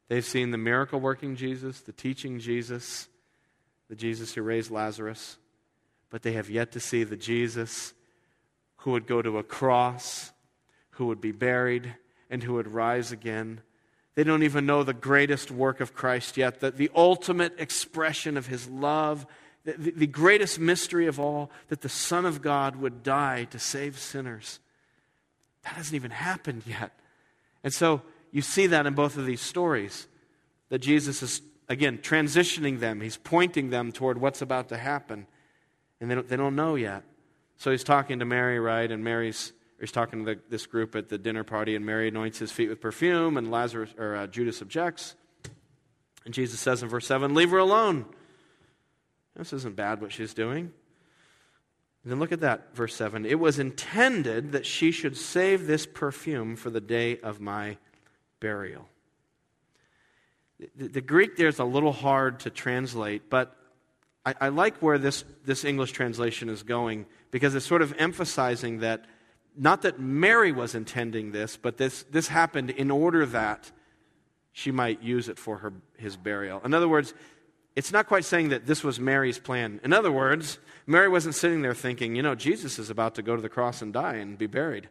They've 0.08 0.26
seen 0.26 0.52
the 0.52 0.58
miracle 0.58 1.00
working 1.00 1.36
Jesus, 1.36 1.82
the 1.82 1.92
teaching 1.92 2.40
Jesus, 2.40 3.08
the 3.90 3.96
Jesus 3.96 4.34
who 4.34 4.42
raised 4.42 4.72
Lazarus, 4.72 5.38
but 6.10 6.24
they 6.24 6.34
have 6.34 6.50
yet 6.50 6.72
to 6.72 6.80
see 6.80 7.04
the 7.04 7.18
Jesus 7.18 7.94
who 8.78 8.92
would 8.92 9.08
go 9.08 9.22
to 9.22 9.38
a 9.38 9.44
cross, 9.44 10.32
who 10.92 11.08
would 11.08 11.22
be 11.22 11.32
buried, 11.32 11.96
and 12.30 12.42
who 12.42 12.54
would 12.54 12.68
rise 12.68 13.12
again. 13.12 13.62
They 14.16 14.24
don't 14.24 14.44
even 14.44 14.66
know 14.66 14.84
the 14.84 14.94
greatest 14.94 15.52
work 15.52 15.80
of 15.80 15.94
Christ 15.94 16.38
yet, 16.38 16.60
the, 16.60 16.72
the 16.72 16.92
ultimate 16.96 17.60
expression 17.60 18.38
of 18.38 18.48
his 18.48 18.68
love, 18.68 19.26
the, 19.78 19.92
the 19.92 20.08
greatest 20.08 20.60
mystery 20.60 21.08
of 21.08 21.20
all, 21.20 21.52
that 21.68 21.82
the 21.82 21.90
Son 21.90 22.26
of 22.26 22.42
God 22.42 22.76
would 22.76 23.04
die 23.04 23.46
to 23.46 23.60
save 23.60 23.98
sinners. 23.98 24.60
That 25.64 25.74
hasn't 25.74 25.96
even 25.96 26.12
happened 26.12 26.64
yet. 26.66 26.92
And 27.64 27.74
so 27.74 28.02
you 28.32 28.42
see 28.42 28.68
that 28.68 28.86
in 28.86 28.94
both 28.94 29.18
of 29.18 29.26
these 29.26 29.42
stories 29.42 30.08
that 30.70 30.80
Jesus 30.80 31.22
is, 31.22 31.42
again, 31.68 31.98
transitioning 31.98 32.80
them. 32.80 33.02
He's 33.02 33.18
pointing 33.18 33.70
them 33.70 33.92
toward 33.92 34.22
what's 34.22 34.42
about 34.42 34.70
to 34.70 34.78
happen. 34.78 35.28
And 36.00 36.10
they 36.10 36.16
don't, 36.16 36.28
they 36.28 36.38
don't 36.38 36.56
know 36.56 36.76
yet. 36.76 37.04
So 37.58 37.72
he's 37.72 37.84
talking 37.84 38.20
to 38.20 38.26
Mary, 38.26 38.60
right? 38.60 38.90
And 38.90 39.04
Mary's 39.04 39.52
he's 39.80 39.92
talking 39.92 40.26
to 40.26 40.36
the, 40.36 40.42
this 40.50 40.66
group 40.66 40.96
at 40.96 41.10
the 41.10 41.18
dinner 41.18 41.44
party, 41.44 41.76
and 41.76 41.86
Mary 41.86 42.08
anoints 42.08 42.40
his 42.40 42.52
feet 42.52 42.70
with 42.70 42.82
perfume, 42.82 43.38
and 43.38 43.52
Lazarus 43.52 43.94
or 43.98 44.16
uh, 44.16 44.28
Judas 44.28 44.62
objects. 44.62 45.16
And 46.26 46.34
Jesus 46.34 46.60
says 46.60 46.84
in 46.84 46.90
verse 46.90 47.08
7, 47.08 47.34
Leave 47.34 47.52
her 47.52 47.58
alone. 47.58 48.06
This 49.36 49.54
isn't 49.54 49.76
bad 49.76 50.02
what 50.02 50.12
she's 50.12 50.34
doing. 50.34 50.72
And 52.04 52.12
then 52.12 52.20
look 52.20 52.32
at 52.32 52.42
that, 52.42 52.76
verse 52.76 52.96
7. 52.96 53.26
It 53.26 53.40
was 53.40 53.60
intended 53.60 54.54
that 54.54 54.66
she 54.66 54.92
should 54.92 55.18
save 55.18 55.68
this 55.68 55.86
perfume 55.86 56.56
for 56.56 56.70
the 56.70 56.82
day 56.82 57.20
of 57.20 57.42
my 57.42 57.78
burial. 58.40 58.88
The, 60.78 60.88
the 60.88 61.02
Greek 61.02 61.36
there 61.38 61.48
is 61.48 61.60
a 61.60 61.66
little 61.66 61.92
hard 61.92 62.42
to 62.42 62.50
translate, 62.50 63.30
but 63.30 63.56
I, 64.26 64.36
I 64.42 64.50
like 64.50 64.78
where 64.78 64.98
this, 64.98 65.24
this 65.46 65.66
English 65.66 65.92
translation 65.92 66.50
is 66.50 66.64
going 66.64 67.06
because 67.32 67.56
it's 67.56 67.66
sort 67.66 67.82
of 67.82 67.94
emphasizing 67.98 68.80
that 68.80 69.06
not 69.58 69.82
that 69.82 70.00
Mary 70.00 70.52
was 70.52 70.76
intending 70.76 71.32
this, 71.32 71.58
but 71.58 71.78
this, 71.78 72.04
this 72.12 72.30
happened 72.30 72.70
in 72.70 72.92
order 72.92 73.26
that 73.26 73.72
she 74.52 74.72
might 74.72 75.02
use 75.02 75.28
it 75.30 75.38
for 75.38 75.58
her, 75.58 75.74
his 75.98 76.16
burial. 76.16 76.62
In 76.64 76.74
other 76.74 76.88
words, 76.88 77.14
it's 77.80 77.94
not 77.94 78.08
quite 78.08 78.26
saying 78.26 78.50
that 78.50 78.66
this 78.66 78.84
was 78.84 79.00
Mary's 79.00 79.40
plan. 79.40 79.80
In 79.86 79.94
other 79.94 80.12
words, 80.12 80.60
Mary 80.86 81.08
wasn't 81.08 81.34
sitting 81.34 81.62
there 81.62 81.74
thinking, 81.74 82.14
you 82.14 82.22
know, 82.22 82.36
Jesus 82.36 82.78
is 82.78 82.90
about 82.90 83.16
to 83.16 83.22
go 83.22 83.38
to 83.38 83.42
the 83.42 83.48
cross 83.48 83.82
and 83.82 83.94
die 83.94 84.16
and 84.16 84.38
be 84.38 84.48
buried. 84.48 84.90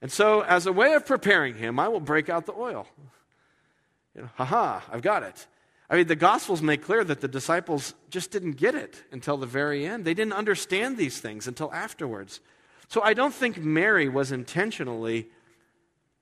And 0.00 0.12
so, 0.12 0.42
as 0.42 0.66
a 0.66 0.72
way 0.72 0.94
of 0.94 1.04
preparing 1.04 1.56
him, 1.56 1.80
I 1.80 1.88
will 1.88 1.98
break 1.98 2.28
out 2.28 2.46
the 2.46 2.52
oil. 2.52 2.86
You 4.14 4.22
know, 4.22 4.30
haha, 4.36 4.82
I've 4.92 5.02
got 5.02 5.24
it. 5.24 5.48
I 5.90 5.96
mean, 5.96 6.06
the 6.06 6.14
Gospels 6.14 6.62
make 6.62 6.84
clear 6.84 7.02
that 7.02 7.20
the 7.20 7.26
disciples 7.26 7.94
just 8.10 8.30
didn't 8.30 8.58
get 8.58 8.76
it 8.76 9.02
until 9.10 9.36
the 9.36 9.46
very 9.46 9.84
end. 9.84 10.04
They 10.04 10.14
didn't 10.14 10.34
understand 10.34 10.96
these 10.96 11.18
things 11.18 11.48
until 11.48 11.72
afterwards. 11.72 12.38
So 12.86 13.02
I 13.02 13.14
don't 13.14 13.34
think 13.34 13.58
Mary 13.58 14.08
was 14.08 14.30
intentionally 14.30 15.26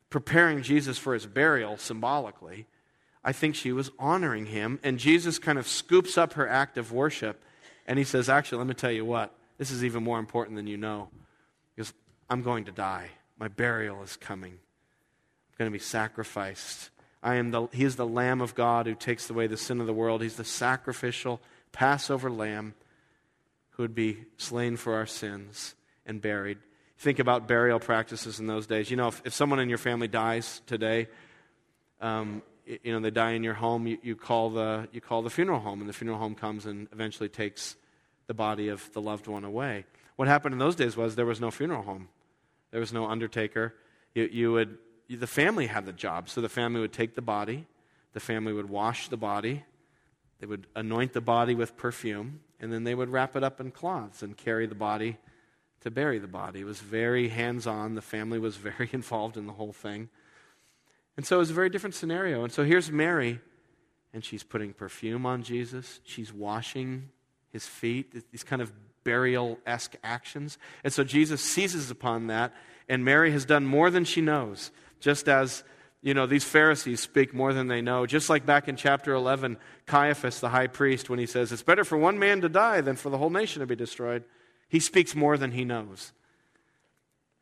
preparing 0.09 0.63
Jesus 0.63 0.97
for 0.97 1.13
his 1.13 1.27
burial 1.27 1.77
symbolically. 1.77 2.67
I 3.25 3.33
think 3.33 3.55
she 3.55 3.73
was 3.73 3.91
honoring 3.99 4.47
him. 4.47 4.81
And 4.83 4.99
Jesus 4.99 5.39
kind 5.39 5.59
of 5.59 5.69
scoops 5.69 6.19
up 6.19 6.35
her 6.35 6.49
act 6.49 6.77
of 6.77 6.93
worship 6.93 7.43
and 7.87 7.99
he 7.99 8.05
says, 8.05 8.29
Actually, 8.29 8.59
let 8.59 8.67
me 8.67 8.75
tell 8.75 8.91
you 8.91 9.05
what, 9.05 9.35
this 9.59 9.71
is 9.71 9.85
even 9.85 10.03
more 10.03 10.19
important 10.19 10.57
than 10.57 10.67
you 10.67 10.77
know. 10.77 11.09
Because 11.75 11.93
I'm 12.29 12.43
going 12.43 12.65
to 12.65 12.73
die. 12.73 13.09
My 13.39 13.49
burial 13.49 14.03
is 14.03 14.17
coming. 14.17 14.53
I'm 14.53 15.59
going 15.59 15.71
to 15.71 15.73
be 15.73 15.83
sacrificed. 15.83 16.91
I 17.23 17.37
am 17.37 17.51
the, 17.51 17.69
he 17.73 17.85
is 17.85 17.97
the 17.97 18.07
Lamb 18.07 18.41
of 18.41 18.55
God 18.55 18.87
who 18.87 18.95
takes 18.95 19.31
away 19.31 19.47
the 19.47 19.57
sin 19.57 19.81
of 19.81 19.87
the 19.87 19.93
world. 19.93 20.23
He's 20.23 20.37
the 20.37 20.45
sacrificial 20.45 21.41
Passover 21.71 22.31
lamb 22.31 22.75
who 23.71 23.83
would 23.83 23.95
be 23.95 24.25
slain 24.37 24.77
for 24.77 24.95
our 24.95 25.07
sins 25.07 25.75
and 26.05 26.21
buried. 26.21 26.59
Think 26.99 27.19
about 27.19 27.49
burial 27.49 27.81
practices 27.81 28.39
in 28.39 28.47
those 28.47 28.67
days. 28.67 28.91
You 28.91 28.97
know, 28.97 29.09
if, 29.09 29.23
if 29.25 29.35
someone 29.35 29.59
in 29.59 29.69
your 29.69 29.79
family 29.79 30.09
dies 30.09 30.63
today, 30.67 31.09
um, 32.01 32.43
you 32.67 32.93
know, 32.93 33.01
they 33.01 33.11
die 33.11 33.33
in 33.33 33.43
your 33.43 33.55
home, 33.55 33.87
you, 33.87 33.99
you, 34.03 34.17
call 34.17 34.51
the, 34.51 34.89
you 34.93 35.01
call 35.01 35.23
the 35.23 35.31
funeral 35.31 35.61
home, 35.61 35.81
and 35.81 35.89
the 35.89 35.93
funeral 35.93 36.19
home 36.19 36.35
comes 36.35 36.67
and 36.67 36.89
eventually 36.93 37.29
takes 37.29 37.77
the 38.27 38.35
body 38.35 38.69
of 38.69 38.93
the 38.93 39.01
loved 39.01 39.27
one 39.27 39.45
away. 39.45 39.85
What 40.17 40.29
happened 40.29 40.53
in 40.53 40.59
those 40.59 40.77
days 40.77 40.97
was 40.97 41.17
there 41.17 41.27
was 41.27 41.41
no 41.41 41.51
funeral 41.51 41.83
home, 41.83 42.09
there 42.71 42.81
was 42.81 42.93
no 42.93 43.07
undertaker. 43.07 43.75
You, 44.15 44.29
you 44.31 44.53
would, 44.53 44.79
you, 45.09 45.17
the 45.17 45.27
family 45.27 45.67
had 45.67 45.87
the 45.87 45.93
job, 45.93 46.29
so 46.29 46.41
the 46.41 46.49
family 46.49 46.81
would 46.81 46.93
take 46.93 47.15
the 47.15 47.23
body, 47.23 47.67
the 48.13 48.21
family 48.21 48.53
would 48.53 48.69
wash 48.69 49.09
the 49.09 49.17
body, 49.17 49.65
they 50.41 50.47
would 50.47 50.67
anoint 50.77 51.13
the 51.13 51.21
body 51.21 51.55
with 51.55 51.77
perfume, 51.77 52.41
and 52.61 52.73
then 52.73 52.85
they 52.85 52.95
would 52.95 53.09
wrap 53.09 53.37
it 53.37 53.43
up 53.43 53.61
in 53.61 53.71
cloths 53.71 54.23
and 54.23 54.37
carry 54.37 54.67
the 54.67 54.75
body 54.75 55.19
to 55.81 55.91
bury 55.91 56.19
the 56.19 56.29
body. 56.29 56.61
It 56.61 56.65
was 56.65 56.81
very 56.81 57.29
hands 57.29 57.67
on. 57.67 57.95
The 57.95 58.03
family 58.03 58.39
was 58.39 58.57
very 58.69 58.89
involved 58.93 59.37
in 59.37 59.47
the 59.47 59.53
whole 59.53 59.73
thing. 59.73 60.09
And 61.17 61.27
so 61.27 61.37
it 61.37 61.41
was 61.41 61.51
a 61.51 61.55
very 61.55 61.69
different 61.69 61.95
scenario. 61.95 62.43
And 62.45 62.53
so 62.53 62.65
here's 62.65 62.91
Mary, 62.91 63.41
and 64.15 64.25
she's 64.25 64.43
putting 64.43 64.73
perfume 64.73 65.27
on 65.27 65.43
Jesus. 65.43 66.01
She's 66.05 66.33
washing 66.33 67.11
his 67.51 67.67
feet, 67.67 68.31
these 68.31 68.45
kind 68.45 68.63
of 68.63 68.73
burial 69.05 69.59
esque 69.67 69.97
actions. 70.03 70.59
And 70.85 70.93
so 70.93 71.05
Jesus 71.05 71.43
seizes 71.43 71.91
upon 71.91 72.29
that, 72.29 72.55
and 72.89 73.05
Mary 73.05 73.31
has 73.33 73.45
done 73.45 73.67
more 73.67 73.91
than 73.91 74.05
she 74.05 74.21
knows, 74.21 74.71
just 75.01 75.29
as. 75.29 75.65
You 76.05 76.15
know, 76.15 76.27
these 76.27 76.43
Pharisees 76.43 76.99
speak 76.99 77.33
more 77.33 77.53
than 77.53 77.69
they 77.69 77.81
know. 77.81 78.07
Just 78.07 78.29
like 78.29 78.45
back 78.45 78.67
in 78.67 78.75
chapter 78.75 79.15
11, 79.15 79.57
Caiaphas, 79.87 80.41
the 80.41 80.49
high 80.49 80.67
priest, 80.67 81.09
when 81.09 81.21
he 81.21 81.27
says, 81.27 81.53
It's 81.53 81.63
better 81.63 81.85
for 81.85 81.97
one 81.97 82.19
man 82.19 82.41
to 82.41 82.49
die 82.49 82.81
than 82.81 82.97
for 82.97 83.09
the 83.09 83.19
whole 83.19 83.31
nation 83.31 83.61
to 83.61 83.67
be 83.67 83.77
destroyed. 83.77 84.25
He 84.69 84.81
speaks 84.81 85.15
more 85.15 85.39
than 85.39 85.53
he 85.53 85.65
knows. 85.65 86.11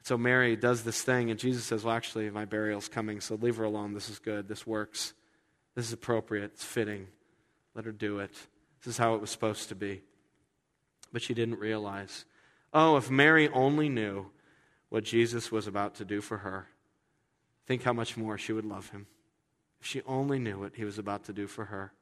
So 0.02 0.16
Mary 0.16 0.56
does 0.56 0.82
this 0.82 1.02
thing, 1.02 1.30
and 1.30 1.38
Jesus 1.38 1.64
says, 1.64 1.84
Well, 1.84 1.94
actually, 1.94 2.30
my 2.30 2.44
burial's 2.44 2.88
coming, 2.88 3.20
so 3.20 3.34
leave 3.34 3.56
her 3.56 3.64
alone. 3.64 3.92
This 3.92 4.08
is 4.08 4.18
good. 4.18 4.48
This 4.48 4.66
works. 4.66 5.12
This 5.74 5.86
is 5.86 5.92
appropriate. 5.92 6.52
It's 6.54 6.64
fitting. 6.64 7.06
Let 7.74 7.84
her 7.84 7.92
do 7.92 8.18
it. 8.18 8.32
This 8.78 8.94
is 8.94 8.98
how 8.98 9.14
it 9.14 9.20
was 9.20 9.30
supposed 9.30 9.68
to 9.68 9.74
be. 9.74 10.02
But 11.12 11.22
she 11.22 11.34
didn't 11.34 11.58
realize. 11.58 12.24
Oh, 12.72 12.96
if 12.96 13.10
Mary 13.10 13.48
only 13.48 13.88
knew 13.88 14.26
what 14.88 15.04
Jesus 15.04 15.52
was 15.52 15.66
about 15.66 15.96
to 15.96 16.04
do 16.04 16.20
for 16.20 16.38
her, 16.38 16.66
think 17.66 17.82
how 17.82 17.92
much 17.92 18.16
more 18.16 18.38
she 18.38 18.52
would 18.52 18.64
love 18.64 18.90
him. 18.90 19.06
If 19.80 19.86
she 19.86 20.02
only 20.02 20.38
knew 20.38 20.60
what 20.60 20.76
he 20.76 20.84
was 20.84 20.98
about 20.98 21.24
to 21.24 21.32
do 21.32 21.46
for 21.46 21.66
her. 21.66 21.92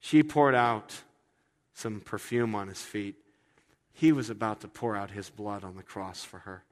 She 0.00 0.22
poured 0.22 0.54
out 0.54 0.94
some 1.72 2.00
perfume 2.00 2.54
on 2.54 2.68
his 2.68 2.82
feet 2.82 3.16
he 3.94 4.10
was 4.10 4.28
about 4.28 4.60
to 4.60 4.68
pour 4.68 4.96
out 4.96 5.12
his 5.12 5.30
blood 5.30 5.62
on 5.62 5.76
the 5.76 5.82
cross 5.82 6.24
for 6.24 6.40
her. 6.40 6.64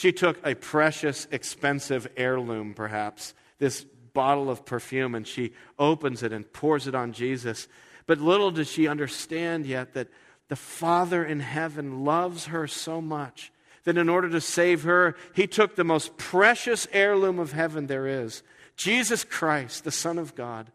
She 0.00 0.12
took 0.12 0.38
a 0.46 0.54
precious, 0.54 1.28
expensive 1.30 2.08
heirloom, 2.16 2.72
perhaps, 2.72 3.34
this 3.58 3.84
bottle 4.14 4.48
of 4.48 4.64
perfume, 4.64 5.14
and 5.14 5.26
she 5.26 5.52
opens 5.78 6.22
it 6.22 6.32
and 6.32 6.50
pours 6.50 6.86
it 6.86 6.94
on 6.94 7.12
Jesus. 7.12 7.68
But 8.06 8.18
little 8.18 8.50
does 8.50 8.70
she 8.70 8.88
understand 8.88 9.66
yet 9.66 9.92
that 9.92 10.08
the 10.48 10.56
Father 10.56 11.22
in 11.22 11.40
heaven 11.40 12.02
loves 12.02 12.46
her 12.46 12.66
so 12.66 13.02
much 13.02 13.52
that 13.84 13.98
in 13.98 14.08
order 14.08 14.30
to 14.30 14.40
save 14.40 14.84
her, 14.84 15.16
he 15.34 15.46
took 15.46 15.76
the 15.76 15.84
most 15.84 16.16
precious 16.16 16.88
heirloom 16.92 17.38
of 17.38 17.52
heaven 17.52 17.86
there 17.86 18.06
is 18.06 18.42
Jesus 18.76 19.22
Christ, 19.22 19.84
the 19.84 19.90
Son 19.90 20.16
of 20.16 20.34
God, 20.34 20.72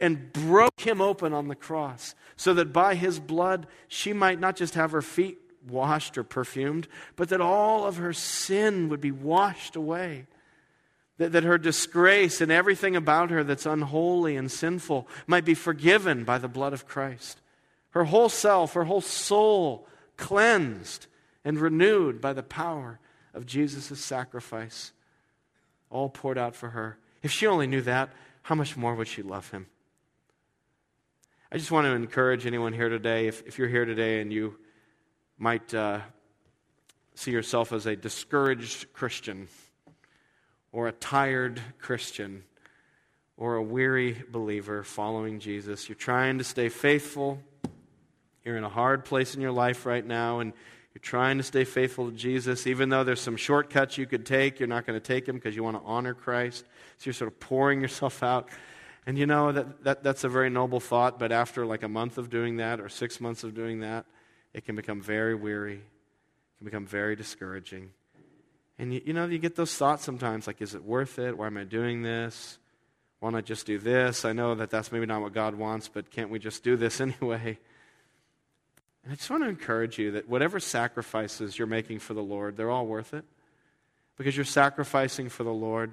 and 0.00 0.32
broke 0.32 0.80
him 0.80 1.02
open 1.02 1.34
on 1.34 1.48
the 1.48 1.54
cross 1.54 2.14
so 2.34 2.54
that 2.54 2.72
by 2.72 2.94
his 2.94 3.20
blood 3.20 3.66
she 3.88 4.14
might 4.14 4.40
not 4.40 4.56
just 4.56 4.74
have 4.74 4.92
her 4.92 5.02
feet 5.02 5.43
washed 5.68 6.18
or 6.18 6.24
perfumed, 6.24 6.88
but 7.16 7.28
that 7.28 7.40
all 7.40 7.84
of 7.84 7.96
her 7.96 8.12
sin 8.12 8.88
would 8.88 9.00
be 9.00 9.10
washed 9.10 9.76
away. 9.76 10.26
That, 11.18 11.32
that 11.32 11.44
her 11.44 11.58
disgrace 11.58 12.40
and 12.40 12.50
everything 12.50 12.96
about 12.96 13.30
her 13.30 13.44
that's 13.44 13.66
unholy 13.66 14.36
and 14.36 14.50
sinful 14.50 15.06
might 15.26 15.44
be 15.44 15.54
forgiven 15.54 16.24
by 16.24 16.38
the 16.38 16.48
blood 16.48 16.72
of 16.72 16.88
Christ. 16.88 17.40
Her 17.90 18.04
whole 18.04 18.28
self, 18.28 18.72
her 18.74 18.84
whole 18.84 19.00
soul 19.00 19.86
cleansed 20.16 21.06
and 21.44 21.58
renewed 21.58 22.20
by 22.20 22.32
the 22.32 22.42
power 22.42 22.98
of 23.32 23.46
Jesus' 23.46 24.04
sacrifice, 24.04 24.92
all 25.90 26.08
poured 26.08 26.38
out 26.38 26.56
for 26.56 26.70
her. 26.70 26.98
If 27.22 27.30
she 27.30 27.46
only 27.46 27.68
knew 27.68 27.82
that, 27.82 28.10
how 28.42 28.56
much 28.56 28.76
more 28.76 28.94
would 28.94 29.08
she 29.08 29.22
love 29.22 29.50
him? 29.50 29.66
I 31.52 31.56
just 31.56 31.70
want 31.70 31.84
to 31.84 31.92
encourage 31.92 32.46
anyone 32.46 32.72
here 32.72 32.88
today, 32.88 33.28
if, 33.28 33.46
if 33.46 33.58
you're 33.58 33.68
here 33.68 33.84
today 33.84 34.20
and 34.20 34.32
you 34.32 34.58
might 35.38 35.72
uh, 35.74 36.00
see 37.14 37.30
yourself 37.30 37.72
as 37.72 37.86
a 37.86 37.96
discouraged 37.96 38.92
Christian, 38.92 39.48
or 40.72 40.88
a 40.88 40.92
tired 40.92 41.60
Christian, 41.78 42.44
or 43.36 43.56
a 43.56 43.62
weary 43.62 44.22
believer 44.30 44.82
following 44.82 45.40
Jesus, 45.40 45.88
you're 45.88 45.96
trying 45.96 46.38
to 46.38 46.44
stay 46.44 46.68
faithful, 46.68 47.40
you're 48.44 48.56
in 48.56 48.64
a 48.64 48.68
hard 48.68 49.04
place 49.04 49.34
in 49.34 49.40
your 49.40 49.52
life 49.52 49.86
right 49.86 50.06
now, 50.06 50.40
and 50.40 50.52
you're 50.94 51.00
trying 51.00 51.38
to 51.38 51.42
stay 51.42 51.64
faithful 51.64 52.10
to 52.10 52.16
Jesus, 52.16 52.68
even 52.68 52.88
though 52.88 53.02
there's 53.02 53.20
some 53.20 53.36
shortcuts 53.36 53.98
you 53.98 54.06
could 54.06 54.24
take, 54.24 54.60
you're 54.60 54.68
not 54.68 54.86
going 54.86 54.98
to 54.98 55.04
take 55.04 55.26
them 55.26 55.34
because 55.36 55.56
you 55.56 55.64
want 55.64 55.76
to 55.76 55.82
honor 55.84 56.14
Christ. 56.14 56.64
So 56.98 57.06
you're 57.06 57.14
sort 57.14 57.32
of 57.32 57.40
pouring 57.40 57.80
yourself 57.80 58.22
out. 58.22 58.48
And 59.04 59.18
you 59.18 59.26
know, 59.26 59.50
that, 59.50 59.82
that, 59.84 60.02
that's 60.04 60.22
a 60.22 60.28
very 60.28 60.50
noble 60.50 60.78
thought, 60.78 61.18
but 61.18 61.32
after 61.32 61.66
like 61.66 61.82
a 61.82 61.88
month 61.88 62.16
of 62.16 62.30
doing 62.30 62.58
that 62.58 62.80
or 62.80 62.88
six 62.88 63.20
months 63.20 63.42
of 63.42 63.54
doing 63.54 63.80
that, 63.80 64.06
it 64.54 64.64
can 64.64 64.76
become 64.76 65.02
very 65.02 65.34
weary, 65.34 65.74
it 65.74 66.58
can 66.58 66.64
become 66.64 66.86
very 66.86 67.16
discouraging. 67.16 67.90
And 68.78 68.94
you, 68.94 69.02
you 69.04 69.12
know, 69.12 69.26
you 69.26 69.38
get 69.38 69.56
those 69.56 69.74
thoughts 69.74 70.04
sometimes 70.04 70.46
like, 70.46 70.62
is 70.62 70.74
it 70.74 70.84
worth 70.84 71.18
it? 71.18 71.36
Why 71.36 71.46
am 71.46 71.56
I 71.56 71.64
doing 71.64 72.02
this? 72.02 72.58
Why 73.20 73.30
not 73.30 73.44
just 73.44 73.66
do 73.66 73.78
this? 73.78 74.24
I 74.24 74.32
know 74.32 74.54
that 74.54 74.70
that's 74.70 74.92
maybe 74.92 75.06
not 75.06 75.22
what 75.22 75.32
God 75.32 75.54
wants, 75.54 75.88
but 75.88 76.10
can't 76.10 76.30
we 76.30 76.38
just 76.38 76.62
do 76.62 76.76
this 76.76 77.00
anyway? 77.00 77.58
And 79.02 79.12
I 79.12 79.16
just 79.16 79.30
want 79.30 79.42
to 79.42 79.48
encourage 79.48 79.98
you 79.98 80.12
that 80.12 80.28
whatever 80.28 80.58
sacrifices 80.58 81.58
you're 81.58 81.66
making 81.66 81.98
for 81.98 82.14
the 82.14 82.22
Lord, 82.22 82.56
they're 82.56 82.70
all 82.70 82.86
worth 82.86 83.14
it. 83.14 83.24
because 84.16 84.36
you're 84.36 84.44
sacrificing 84.44 85.28
for 85.28 85.44
the 85.44 85.52
Lord 85.52 85.92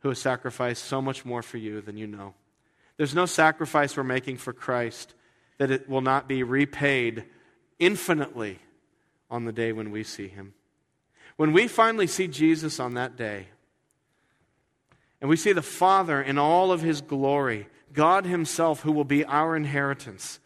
who 0.00 0.08
has 0.08 0.18
sacrificed 0.18 0.84
so 0.84 1.02
much 1.02 1.24
more 1.24 1.42
for 1.42 1.56
you 1.56 1.80
than 1.80 1.96
you 1.96 2.06
know. 2.06 2.34
There's 2.96 3.14
no 3.14 3.26
sacrifice 3.26 3.96
we're 3.96 4.04
making 4.04 4.38
for 4.38 4.52
Christ 4.52 5.14
that 5.58 5.70
it 5.70 5.88
will 5.88 6.00
not 6.00 6.28
be 6.28 6.42
repaid 6.42 7.24
infinitely 7.78 8.58
on 9.30 9.44
the 9.44 9.52
day 9.52 9.72
when 9.72 9.90
we 9.90 10.02
see 10.04 10.28
him. 10.28 10.54
When 11.36 11.52
we 11.52 11.68
finally 11.68 12.06
see 12.06 12.26
Jesus 12.26 12.80
on 12.80 12.94
that 12.94 13.16
day, 13.16 13.46
and 15.20 15.28
we 15.28 15.36
see 15.36 15.52
the 15.52 15.62
Father 15.62 16.22
in 16.22 16.38
all 16.38 16.70
of 16.70 16.80
his 16.80 17.00
glory, 17.00 17.68
God 17.92 18.26
Himself, 18.26 18.82
who 18.82 18.92
will 18.92 19.04
be 19.04 19.24
our 19.24 19.56
inheritance, 19.56 20.40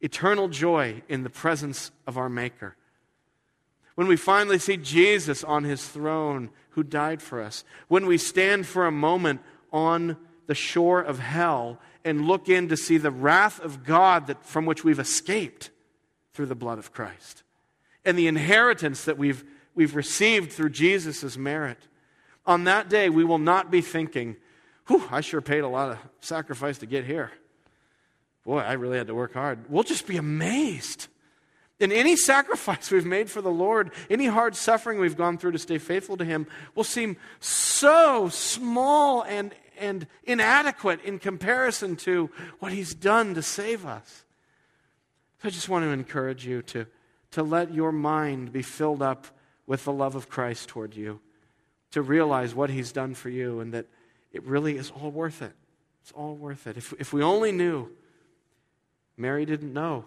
eternal 0.00 0.48
joy 0.48 1.02
in 1.08 1.22
the 1.22 1.30
presence 1.30 1.90
of 2.06 2.16
our 2.18 2.28
Maker. 2.28 2.76
When 3.94 4.06
we 4.06 4.16
finally 4.16 4.58
see 4.58 4.76
Jesus 4.76 5.44
on 5.44 5.64
His 5.64 5.86
throne, 5.86 6.50
who 6.70 6.82
died 6.82 7.20
for 7.20 7.42
us. 7.42 7.64
When 7.88 8.06
we 8.06 8.16
stand 8.16 8.66
for 8.66 8.86
a 8.86 8.92
moment 8.92 9.40
on 9.72 10.16
the 10.46 10.54
shore 10.54 11.02
of 11.02 11.18
hell 11.18 11.78
and 12.04 12.26
look 12.26 12.48
in 12.48 12.68
to 12.68 12.76
see 12.76 12.96
the 12.96 13.10
wrath 13.10 13.60
of 13.60 13.84
God 13.84 14.26
that, 14.26 14.44
from 14.44 14.64
which 14.64 14.82
we've 14.82 14.98
escaped 14.98 15.70
through 16.32 16.46
the 16.46 16.54
blood 16.54 16.78
of 16.78 16.92
Christ 16.92 17.42
and 18.04 18.18
the 18.18 18.26
inheritance 18.26 19.04
that 19.04 19.18
we've, 19.18 19.44
we've 19.74 19.94
received 19.94 20.52
through 20.52 20.70
Jesus' 20.70 21.36
merit. 21.36 21.78
On 22.46 22.64
that 22.64 22.88
day, 22.88 23.08
we 23.08 23.24
will 23.24 23.38
not 23.38 23.70
be 23.70 23.80
thinking, 23.80 24.36
whew, 24.86 25.04
I 25.10 25.20
sure 25.20 25.40
paid 25.40 25.60
a 25.60 25.68
lot 25.68 25.90
of 25.90 25.98
sacrifice 26.20 26.78
to 26.78 26.86
get 26.86 27.04
here. 27.04 27.30
Boy, 28.44 28.58
I 28.58 28.72
really 28.72 28.98
had 28.98 29.06
to 29.06 29.14
work 29.14 29.34
hard. 29.34 29.70
We'll 29.70 29.84
just 29.84 30.06
be 30.06 30.16
amazed. 30.16 31.06
In 31.78 31.92
any 31.92 32.16
sacrifice 32.16 32.90
we've 32.90 33.06
made 33.06 33.30
for 33.30 33.40
the 33.40 33.50
Lord, 33.50 33.92
any 34.10 34.26
hard 34.26 34.56
suffering 34.56 34.98
we've 34.98 35.16
gone 35.16 35.38
through 35.38 35.52
to 35.52 35.58
stay 35.58 35.78
faithful 35.78 36.16
to 36.16 36.24
Him, 36.24 36.48
will 36.74 36.84
seem 36.84 37.16
so 37.38 38.28
small 38.28 39.22
and, 39.22 39.54
and 39.78 40.08
inadequate 40.24 41.02
in 41.04 41.20
comparison 41.20 41.94
to 41.96 42.30
what 42.58 42.72
He's 42.72 42.94
done 42.94 43.34
to 43.34 43.42
save 43.42 43.86
us. 43.86 44.24
So 45.42 45.48
I 45.48 45.50
just 45.50 45.68
want 45.68 45.84
to 45.84 45.88
encourage 45.88 46.46
you 46.46 46.62
to, 46.62 46.86
to 47.32 47.42
let 47.42 47.74
your 47.74 47.90
mind 47.90 48.52
be 48.52 48.62
filled 48.62 49.02
up 49.02 49.26
with 49.66 49.84
the 49.84 49.92
love 49.92 50.14
of 50.14 50.28
Christ 50.28 50.68
toward 50.68 50.94
you, 50.94 51.18
to 51.90 52.00
realize 52.00 52.54
what 52.54 52.70
He's 52.70 52.92
done 52.92 53.14
for 53.14 53.28
you, 53.28 53.58
and 53.58 53.74
that 53.74 53.86
it 54.32 54.44
really 54.44 54.76
is 54.76 54.92
all 54.92 55.10
worth 55.10 55.42
it. 55.42 55.52
It's 56.02 56.12
all 56.12 56.36
worth 56.36 56.68
it. 56.68 56.76
If, 56.76 56.94
if 57.00 57.12
we 57.12 57.24
only 57.24 57.50
knew, 57.50 57.90
Mary 59.16 59.44
didn't 59.44 59.72
know. 59.72 60.04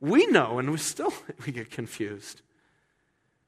We 0.00 0.26
know, 0.26 0.58
and 0.58 0.70
we 0.70 0.78
still 0.78 1.12
we 1.46 1.52
get 1.52 1.70
confused. 1.70 2.40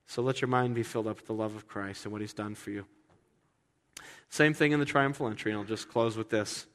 So 0.06 0.20
let 0.20 0.42
your 0.42 0.48
mind 0.48 0.74
be 0.74 0.82
filled 0.82 1.06
up 1.06 1.16
with 1.16 1.26
the 1.26 1.32
love 1.32 1.56
of 1.56 1.66
Christ 1.66 2.04
and 2.04 2.12
what 2.12 2.20
He's 2.20 2.34
done 2.34 2.54
for 2.54 2.70
you. 2.70 2.84
Same 4.28 4.52
thing 4.52 4.72
in 4.72 4.80
the 4.80 4.84
triumphal 4.84 5.28
entry, 5.28 5.52
and 5.52 5.58
I'll 5.58 5.66
just 5.66 5.88
close 5.88 6.18
with 6.18 6.28
this. 6.28 6.66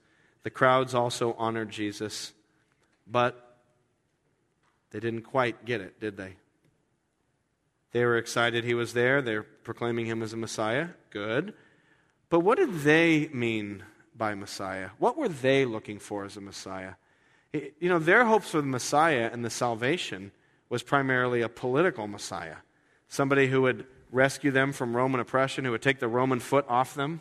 The 0.42 0.50
crowds 0.50 0.96
also 0.96 1.36
honored 1.38 1.70
Jesus, 1.70 2.34
but 3.06 3.45
they 4.96 5.02
didn't 5.02 5.24
quite 5.24 5.66
get 5.66 5.82
it, 5.82 6.00
did 6.00 6.16
they? 6.16 6.38
They 7.92 8.06
were 8.06 8.16
excited 8.16 8.64
he 8.64 8.76
was 8.76 8.94
there. 8.94 9.22
They're 9.22 9.44
proclaiming 9.44 10.06
him 10.06 10.24
as 10.24 10.32
a 10.32 10.38
Messiah. 10.38 10.88
Good. 11.10 11.54
But 12.30 12.40
what 12.40 12.58
did 12.58 12.74
they 12.80 13.28
mean 13.34 13.84
by 14.16 14.36
Messiah? 14.36 14.92
What 14.98 15.18
were 15.18 15.28
they 15.28 15.66
looking 15.66 16.00
for 16.00 16.24
as 16.24 16.38
a 16.38 16.42
Messiah? 16.42 16.94
You 17.52 17.90
know, 17.90 18.00
their 18.00 18.24
hopes 18.24 18.52
for 18.52 18.62
the 18.62 18.68
Messiah 18.68 19.30
and 19.34 19.44
the 19.44 19.50
salvation 19.50 20.32
was 20.70 20.82
primarily 20.82 21.42
a 21.42 21.50
political 21.50 22.08
Messiah, 22.08 22.56
somebody 23.10 23.48
who 23.48 23.64
would 23.64 23.86
rescue 24.14 24.52
them 24.52 24.72
from 24.72 24.96
Roman 24.96 25.20
oppression, 25.20 25.66
who 25.66 25.72
would 25.72 25.82
take 25.82 26.00
the 26.00 26.08
Roman 26.08 26.40
foot 26.40 26.64
off 26.70 26.96
them, 26.96 27.20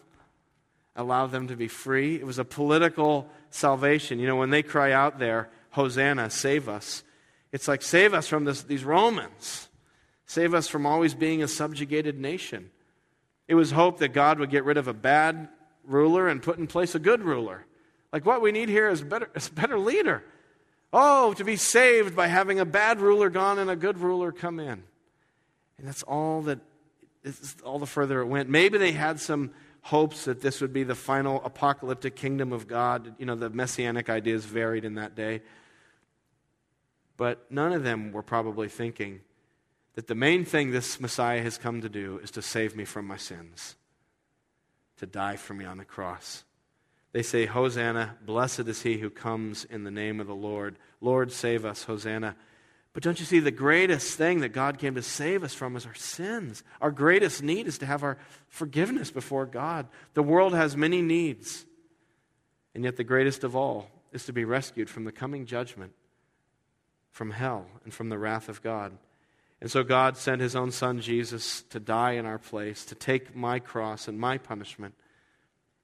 allow 0.94 1.26
them 1.26 1.48
to 1.48 1.56
be 1.56 1.66
free. 1.66 2.14
It 2.14 2.24
was 2.24 2.38
a 2.38 2.44
political 2.44 3.28
salvation. 3.50 4.20
You 4.20 4.28
know, 4.28 4.36
when 4.36 4.50
they 4.50 4.62
cry 4.62 4.92
out 4.92 5.18
there, 5.18 5.48
Hosanna, 5.70 6.30
save 6.30 6.68
us, 6.68 7.02
it's 7.54 7.68
like, 7.68 7.82
save 7.82 8.14
us 8.14 8.26
from 8.26 8.44
this, 8.44 8.64
these 8.64 8.82
Romans. 8.82 9.68
Save 10.26 10.54
us 10.54 10.66
from 10.66 10.86
always 10.86 11.14
being 11.14 11.40
a 11.40 11.46
subjugated 11.46 12.18
nation. 12.18 12.72
It 13.46 13.54
was 13.54 13.70
hope 13.70 13.98
that 13.98 14.08
God 14.08 14.40
would 14.40 14.50
get 14.50 14.64
rid 14.64 14.76
of 14.76 14.88
a 14.88 14.92
bad 14.92 15.48
ruler 15.84 16.26
and 16.26 16.42
put 16.42 16.58
in 16.58 16.66
place 16.66 16.96
a 16.96 16.98
good 16.98 17.22
ruler. 17.22 17.64
Like 18.12 18.26
what 18.26 18.42
we 18.42 18.50
need 18.50 18.68
here 18.68 18.88
is 18.88 19.02
better, 19.02 19.30
is 19.36 19.46
a 19.46 19.52
better 19.52 19.78
leader. 19.78 20.24
Oh, 20.92 21.32
to 21.34 21.44
be 21.44 21.54
saved 21.54 22.16
by 22.16 22.26
having 22.26 22.58
a 22.58 22.64
bad 22.64 23.00
ruler 23.00 23.30
gone 23.30 23.60
and 23.60 23.70
a 23.70 23.76
good 23.76 23.98
ruler 23.98 24.32
come 24.32 24.58
in. 24.58 24.82
And 25.78 25.86
that's 25.86 26.02
all 26.02 26.42
that 26.42 26.58
is 27.22 27.54
all 27.64 27.78
the 27.78 27.86
further 27.86 28.20
it 28.20 28.26
went. 28.26 28.48
Maybe 28.48 28.78
they 28.78 28.90
had 28.90 29.20
some 29.20 29.52
hopes 29.82 30.24
that 30.24 30.40
this 30.40 30.60
would 30.60 30.72
be 30.72 30.82
the 30.82 30.96
final 30.96 31.40
apocalyptic 31.44 32.16
kingdom 32.16 32.52
of 32.52 32.66
God. 32.66 33.14
You 33.16 33.26
know, 33.26 33.36
the 33.36 33.48
messianic 33.48 34.10
ideas 34.10 34.44
varied 34.44 34.84
in 34.84 34.96
that 34.96 35.14
day. 35.14 35.42
But 37.16 37.50
none 37.50 37.72
of 37.72 37.84
them 37.84 38.12
were 38.12 38.22
probably 38.22 38.68
thinking, 38.68 39.20
that 39.94 40.08
the 40.08 40.14
main 40.14 40.44
thing 40.44 40.70
this 40.70 41.00
Messiah 41.00 41.42
has 41.42 41.58
come 41.58 41.80
to 41.80 41.88
do 41.88 42.18
is 42.18 42.32
to 42.32 42.42
save 42.42 42.74
me 42.74 42.84
from 42.84 43.06
my 43.06 43.16
sins, 43.16 43.76
to 44.98 45.06
die 45.06 45.36
for 45.36 45.54
me 45.54 45.64
on 45.64 45.78
the 45.78 45.84
cross. 45.84 46.44
They 47.12 47.22
say, 47.22 47.46
Hosanna, 47.46 48.16
blessed 48.26 48.66
is 48.66 48.82
he 48.82 48.98
who 48.98 49.08
comes 49.08 49.64
in 49.64 49.84
the 49.84 49.90
name 49.92 50.18
of 50.18 50.26
the 50.26 50.34
Lord. 50.34 50.76
Lord, 51.00 51.30
save 51.30 51.64
us, 51.64 51.84
Hosanna. 51.84 52.34
But 52.92 53.04
don't 53.04 53.20
you 53.20 53.26
see, 53.26 53.38
the 53.38 53.52
greatest 53.52 54.16
thing 54.16 54.40
that 54.40 54.48
God 54.48 54.78
came 54.78 54.96
to 54.96 55.02
save 55.02 55.44
us 55.44 55.54
from 55.54 55.76
is 55.76 55.86
our 55.86 55.94
sins. 55.94 56.64
Our 56.80 56.90
greatest 56.90 57.42
need 57.42 57.68
is 57.68 57.78
to 57.78 57.86
have 57.86 58.02
our 58.02 58.18
forgiveness 58.48 59.12
before 59.12 59.46
God. 59.46 59.86
The 60.14 60.22
world 60.24 60.54
has 60.54 60.76
many 60.76 61.02
needs, 61.02 61.66
and 62.74 62.82
yet 62.82 62.96
the 62.96 63.04
greatest 63.04 63.44
of 63.44 63.54
all 63.54 63.90
is 64.12 64.26
to 64.26 64.32
be 64.32 64.44
rescued 64.44 64.90
from 64.90 65.04
the 65.04 65.12
coming 65.12 65.46
judgment, 65.46 65.92
from 67.14 67.30
hell, 67.30 67.66
and 67.84 67.94
from 67.94 68.08
the 68.08 68.18
wrath 68.18 68.48
of 68.48 68.60
God. 68.60 68.90
And 69.60 69.70
so 69.70 69.84
God 69.84 70.16
sent 70.16 70.40
his 70.40 70.56
own 70.56 70.72
son 70.72 71.00
Jesus 71.00 71.62
to 71.70 71.78
die 71.78 72.12
in 72.12 72.26
our 72.26 72.38
place, 72.38 72.84
to 72.86 72.96
take 72.96 73.36
my 73.36 73.60
cross 73.60 74.08
and 74.08 74.18
my 74.18 74.36
punishment. 74.36 74.94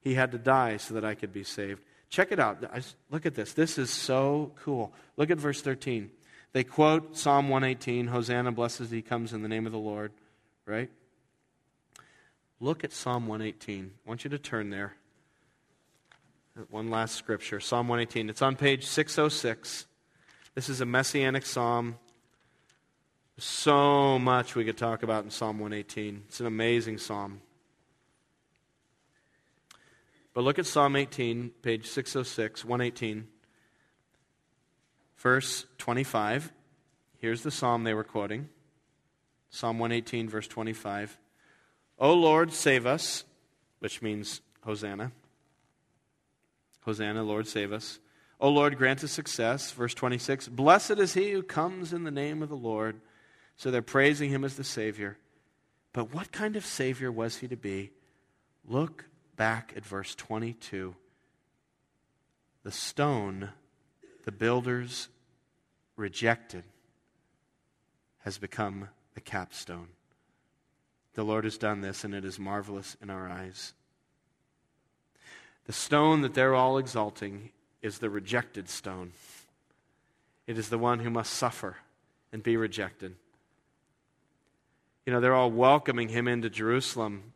He 0.01 0.13
had 0.13 0.33
to 0.33 0.37
die 0.37 0.75
so 0.75 0.93
that 0.93 1.05
I 1.05 1.15
could 1.15 1.31
be 1.31 1.45
saved. 1.45 1.81
Check 2.09 2.33
it 2.33 2.39
out. 2.41 2.61
Look 3.09 3.25
at 3.25 3.33
this. 3.33 3.53
This 3.53 3.77
is 3.77 3.89
so 3.89 4.51
cool. 4.61 4.91
Look 5.15 5.31
at 5.31 5.37
verse 5.37 5.61
13. 5.61 6.11
They 6.51 6.65
quote 6.65 7.15
Psalm 7.15 7.47
118 7.47 8.07
Hosanna, 8.07 8.51
blessed 8.51 8.91
he 8.91 9.01
comes 9.01 9.31
in 9.31 9.41
the 9.41 9.47
name 9.47 9.65
of 9.65 9.71
the 9.71 9.79
Lord, 9.79 10.11
right? 10.65 10.89
Look 12.59 12.83
at 12.83 12.91
Psalm 12.91 13.25
118. 13.27 13.89
I 14.05 14.09
want 14.09 14.25
you 14.25 14.31
to 14.31 14.37
turn 14.37 14.69
there. 14.69 14.95
One 16.69 16.89
last 16.89 17.15
scripture 17.15 17.61
Psalm 17.61 17.87
118. 17.87 18.29
It's 18.29 18.41
on 18.41 18.57
page 18.57 18.85
606. 18.85 19.87
This 20.53 20.67
is 20.67 20.81
a 20.81 20.85
messianic 20.85 21.45
psalm 21.45 21.95
so 23.37 24.19
much 24.19 24.53
we 24.53 24.65
could 24.65 24.77
talk 24.77 25.01
about 25.01 25.23
in 25.23 25.29
Psalm 25.29 25.59
118. 25.59 26.23
It's 26.27 26.41
an 26.41 26.45
amazing 26.45 26.97
psalm. 26.97 27.39
But 30.33 30.43
look 30.43 30.59
at 30.59 30.65
Psalm 30.65 30.97
18, 30.97 31.51
page 31.61 31.87
606, 31.87 32.65
118, 32.65 33.27
verse 35.17 35.65
25. 35.77 36.51
Here's 37.19 37.43
the 37.43 37.51
psalm 37.51 37.85
they 37.85 37.93
were 37.93 38.03
quoting 38.03 38.49
Psalm 39.51 39.79
118, 39.79 40.27
verse 40.27 40.47
25. 40.47 41.17
O 41.97 42.13
Lord, 42.13 42.51
save 42.51 42.85
us, 42.85 43.23
which 43.79 44.01
means 44.01 44.41
Hosanna. 44.65 45.13
Hosanna, 46.81 47.23
Lord, 47.23 47.47
save 47.47 47.71
us. 47.71 47.99
O 48.41 48.49
Lord, 48.49 48.75
grant 48.75 49.03
us 49.03 49.11
success. 49.11 49.71
Verse 49.71 49.93
26. 49.93 50.47
Blessed 50.47 50.97
is 50.97 51.13
he 51.13 51.31
who 51.31 51.43
comes 51.43 51.93
in 51.93 52.03
the 52.03 52.11
name 52.11 52.41
of 52.41 52.49
the 52.49 52.55
Lord. 52.55 52.99
So 53.55 53.69
they're 53.69 53.83
praising 53.83 54.31
him 54.31 54.43
as 54.43 54.55
the 54.55 54.63
Savior. 54.63 55.17
But 55.93 56.13
what 56.13 56.31
kind 56.31 56.55
of 56.55 56.65
Savior 56.65 57.11
was 57.11 57.37
he 57.37 57.47
to 57.47 57.55
be? 57.55 57.91
Look 58.67 59.05
back 59.35 59.73
at 59.77 59.85
verse 59.85 60.15
22. 60.15 60.95
The 62.63 62.71
stone 62.71 63.49
the 64.23 64.31
builders 64.31 65.09
rejected 65.95 66.63
has 68.19 68.37
become 68.37 68.89
the 69.13 69.21
capstone. 69.21 69.89
The 71.13 71.23
Lord 71.23 71.43
has 71.43 71.57
done 71.57 71.81
this, 71.81 72.03
and 72.03 72.15
it 72.15 72.23
is 72.23 72.39
marvelous 72.39 72.95
in 73.01 73.09
our 73.09 73.27
eyes. 73.27 73.73
The 75.65 75.73
stone 75.73 76.21
that 76.21 76.33
they're 76.33 76.55
all 76.55 76.77
exalting 76.77 77.51
is 77.81 77.99
the 77.99 78.09
rejected 78.09 78.69
stone. 78.69 79.11
It 80.47 80.57
is 80.57 80.69
the 80.69 80.77
one 80.77 80.99
who 80.99 81.09
must 81.09 81.33
suffer 81.33 81.77
and 82.31 82.43
be 82.43 82.57
rejected. 82.57 83.15
You 85.05 85.13
know, 85.13 85.19
they're 85.19 85.33
all 85.33 85.51
welcoming 85.51 86.09
him 86.09 86.27
into 86.27 86.49
Jerusalem. 86.49 87.33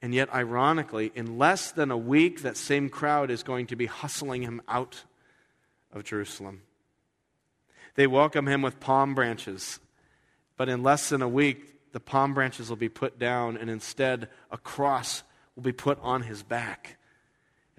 And 0.00 0.14
yet, 0.14 0.32
ironically, 0.32 1.10
in 1.14 1.38
less 1.38 1.72
than 1.72 1.90
a 1.90 1.96
week, 1.96 2.42
that 2.42 2.56
same 2.56 2.88
crowd 2.88 3.30
is 3.30 3.42
going 3.42 3.66
to 3.68 3.76
be 3.76 3.86
hustling 3.86 4.42
him 4.42 4.62
out 4.68 5.04
of 5.92 6.04
Jerusalem. 6.04 6.62
They 7.94 8.06
welcome 8.06 8.46
him 8.46 8.62
with 8.62 8.78
palm 8.78 9.14
branches. 9.14 9.80
But 10.56 10.68
in 10.68 10.82
less 10.82 11.08
than 11.08 11.22
a 11.22 11.28
week, 11.28 11.92
the 11.92 12.00
palm 12.00 12.34
branches 12.34 12.68
will 12.68 12.76
be 12.76 12.88
put 12.88 13.18
down, 13.18 13.56
and 13.56 13.70
instead 13.70 14.28
a 14.50 14.58
cross 14.58 15.22
will 15.54 15.62
be 15.62 15.72
put 15.72 15.98
on 16.02 16.22
his 16.22 16.42
back 16.42 16.98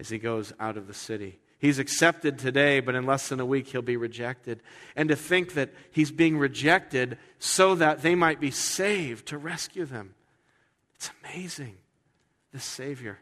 as 0.00 0.08
he 0.08 0.18
goes 0.18 0.52
out 0.58 0.76
of 0.76 0.86
the 0.86 0.94
city. 0.94 1.38
He's 1.58 1.80
accepted 1.80 2.38
today, 2.38 2.78
but 2.80 2.94
in 2.94 3.04
less 3.04 3.28
than 3.28 3.40
a 3.40 3.46
week 3.46 3.68
he'll 3.68 3.82
be 3.82 3.96
rejected. 3.96 4.62
And 4.94 5.08
to 5.08 5.16
think 5.16 5.54
that 5.54 5.70
he's 5.90 6.12
being 6.12 6.38
rejected 6.38 7.18
so 7.38 7.74
that 7.74 8.02
they 8.02 8.14
might 8.14 8.40
be 8.40 8.52
saved 8.52 9.26
to 9.26 9.38
rescue 9.38 9.84
them. 9.84 10.14
It's 10.94 11.10
amazing, 11.24 11.76
this 12.52 12.64
Savior. 12.64 13.18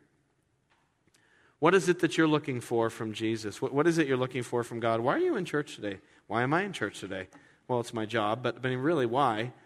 What 1.58 1.74
is 1.74 1.88
it 1.88 2.00
that 2.00 2.18
you're 2.18 2.28
looking 2.28 2.60
for 2.60 2.90
from 2.90 3.14
Jesus? 3.14 3.62
What, 3.62 3.72
what 3.72 3.86
is 3.86 3.96
it 3.96 4.06
you're 4.06 4.18
looking 4.18 4.42
for 4.42 4.62
from 4.62 4.80
God? 4.80 5.00
Why 5.00 5.14
are 5.14 5.18
you 5.18 5.36
in 5.36 5.46
church 5.46 5.74
today? 5.74 5.98
Why 6.26 6.42
am 6.42 6.52
I 6.52 6.62
in 6.62 6.72
church 6.72 7.00
today? 7.00 7.28
Well, 7.68 7.80
it's 7.80 7.94
my 7.94 8.04
job, 8.04 8.42
but, 8.42 8.60
but 8.60 8.70
really, 8.70 9.06
why? 9.06 9.52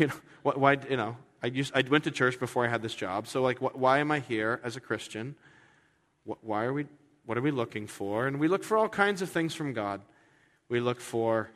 You 0.00 0.08
know, 0.08 0.14
why, 0.42 0.78
you 0.90 0.96
know, 0.96 1.16
I, 1.44 1.46
used, 1.46 1.72
I 1.72 1.84
went 1.88 2.02
to 2.04 2.10
church 2.10 2.40
before 2.40 2.66
I 2.66 2.68
had 2.68 2.82
this 2.82 2.94
job, 2.94 3.28
so 3.28 3.40
like, 3.40 3.58
why 3.58 4.00
am 4.00 4.10
I 4.10 4.18
here 4.18 4.60
as 4.64 4.74
a 4.74 4.80
Christian? 4.80 5.36
Why 6.24 6.64
are 6.64 6.72
we 6.72 6.86
what 7.26 7.36
are 7.36 7.42
we 7.42 7.50
looking 7.50 7.86
for? 7.86 8.26
And 8.26 8.40
we 8.40 8.48
look 8.48 8.64
for 8.64 8.78
all 8.78 8.88
kinds 8.88 9.20
of 9.20 9.28
things 9.28 9.54
from 9.54 9.72
God. 9.72 10.00
We 10.68 10.80
look 10.80 11.00
for 11.00 11.50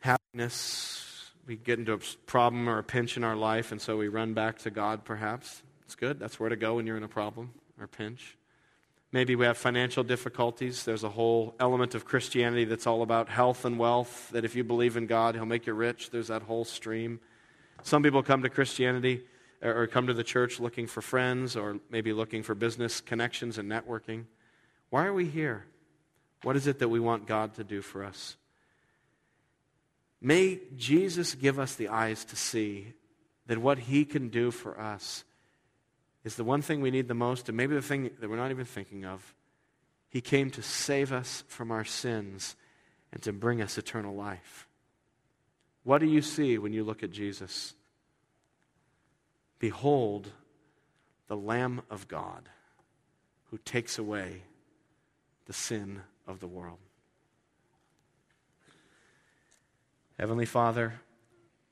happiness. 0.00 1.30
We 1.46 1.56
get 1.56 1.78
into 1.78 1.94
a 1.94 1.98
problem 2.26 2.68
or 2.68 2.78
a 2.78 2.84
pinch 2.84 3.16
in 3.16 3.24
our 3.24 3.36
life, 3.36 3.72
and 3.72 3.80
so 3.80 3.96
we 3.96 4.08
run 4.08 4.32
back 4.32 4.58
to 4.60 4.70
God, 4.70 5.04
perhaps. 5.04 5.62
It's 5.84 5.94
good. 5.94 6.18
That's 6.18 6.40
where 6.40 6.48
to 6.48 6.56
go 6.56 6.76
when 6.76 6.86
you're 6.86 6.96
in 6.96 7.02
a 7.02 7.08
problem 7.08 7.52
or 7.80 7.86
pinch. 7.86 8.36
Maybe 9.12 9.36
we 9.36 9.46
have 9.46 9.56
financial 9.56 10.02
difficulties. 10.02 10.84
There's 10.84 11.04
a 11.04 11.08
whole 11.08 11.54
element 11.60 11.94
of 11.94 12.04
Christianity 12.04 12.64
that's 12.64 12.86
all 12.86 13.02
about 13.02 13.28
health 13.28 13.64
and 13.64 13.78
wealth, 13.78 14.30
that 14.32 14.44
if 14.44 14.56
you 14.56 14.64
believe 14.64 14.96
in 14.96 15.06
God, 15.06 15.34
He'll 15.34 15.46
make 15.46 15.66
you 15.66 15.74
rich. 15.74 16.10
There's 16.10 16.28
that 16.28 16.42
whole 16.42 16.64
stream. 16.64 17.20
Some 17.82 18.02
people 18.02 18.22
come 18.22 18.42
to 18.42 18.48
Christianity 18.48 19.24
or 19.62 19.86
come 19.86 20.06
to 20.06 20.14
the 20.14 20.24
church 20.24 20.58
looking 20.58 20.86
for 20.86 21.00
friends 21.00 21.56
or 21.56 21.78
maybe 21.90 22.12
looking 22.12 22.42
for 22.42 22.54
business 22.54 23.00
connections 23.00 23.56
and 23.56 23.70
networking. 23.70 24.24
Why 24.90 25.06
are 25.06 25.12
we 25.12 25.26
here? 25.26 25.64
What 26.42 26.56
is 26.56 26.66
it 26.66 26.78
that 26.78 26.88
we 26.88 27.00
want 27.00 27.26
God 27.26 27.54
to 27.54 27.64
do 27.64 27.80
for 27.82 28.04
us? 28.04 28.36
May 30.20 30.60
Jesus 30.76 31.34
give 31.34 31.58
us 31.58 31.74
the 31.74 31.88
eyes 31.88 32.24
to 32.26 32.36
see 32.36 32.94
that 33.46 33.58
what 33.58 33.78
he 33.78 34.04
can 34.04 34.28
do 34.28 34.50
for 34.50 34.80
us 34.80 35.24
is 36.24 36.36
the 36.36 36.44
one 36.44 36.62
thing 36.62 36.80
we 36.80 36.90
need 36.90 37.08
the 37.08 37.14
most, 37.14 37.48
and 37.48 37.56
maybe 37.56 37.74
the 37.74 37.82
thing 37.82 38.10
that 38.20 38.30
we're 38.30 38.36
not 38.36 38.50
even 38.50 38.64
thinking 38.64 39.04
of. 39.04 39.34
He 40.08 40.20
came 40.20 40.50
to 40.50 40.62
save 40.62 41.12
us 41.12 41.44
from 41.48 41.70
our 41.70 41.84
sins 41.84 42.56
and 43.12 43.22
to 43.22 43.32
bring 43.32 43.60
us 43.60 43.76
eternal 43.76 44.14
life. 44.14 44.66
What 45.82 45.98
do 45.98 46.06
you 46.06 46.22
see 46.22 46.56
when 46.56 46.72
you 46.72 46.84
look 46.84 47.02
at 47.02 47.10
Jesus? 47.10 47.74
Behold, 49.58 50.30
the 51.28 51.36
Lamb 51.36 51.82
of 51.90 52.08
God 52.08 52.48
who 53.50 53.58
takes 53.58 53.98
away 53.98 54.42
the 55.46 55.52
sin 55.52 56.02
of 56.26 56.40
the 56.40 56.46
world. 56.46 56.78
Heavenly 60.18 60.46
Father, 60.46 60.94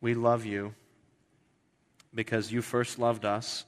we 0.01 0.15
love 0.15 0.45
you 0.45 0.75
because 2.15 2.53
you 2.53 2.61
first 2.61 2.99
loved 2.99 3.25
us. 3.25 3.65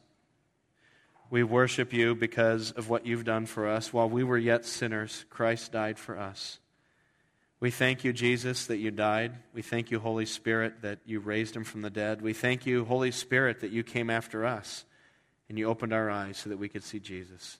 We 1.30 1.42
worship 1.42 1.92
you 1.92 2.14
because 2.14 2.72
of 2.72 2.88
what 2.88 3.06
you've 3.06 3.24
done 3.24 3.46
for 3.46 3.68
us. 3.68 3.92
While 3.92 4.10
we 4.10 4.24
were 4.24 4.38
yet 4.38 4.64
sinners, 4.64 5.24
Christ 5.30 5.72
died 5.72 5.98
for 5.98 6.18
us. 6.18 6.58
We 7.60 7.70
thank 7.70 8.04
you, 8.04 8.12
Jesus, 8.12 8.66
that 8.66 8.76
you 8.76 8.90
died. 8.90 9.32
We 9.54 9.62
thank 9.62 9.90
you, 9.90 9.98
Holy 9.98 10.26
Spirit, 10.26 10.82
that 10.82 10.98
you 11.06 11.20
raised 11.20 11.56
him 11.56 11.64
from 11.64 11.82
the 11.82 11.90
dead. 11.90 12.20
We 12.20 12.34
thank 12.34 12.66
you, 12.66 12.84
Holy 12.84 13.10
Spirit, 13.10 13.60
that 13.60 13.70
you 13.70 13.82
came 13.82 14.10
after 14.10 14.44
us 14.44 14.84
and 15.48 15.58
you 15.58 15.66
opened 15.66 15.92
our 15.92 16.10
eyes 16.10 16.36
so 16.36 16.50
that 16.50 16.58
we 16.58 16.68
could 16.68 16.84
see 16.84 17.00
Jesus. 17.00 17.58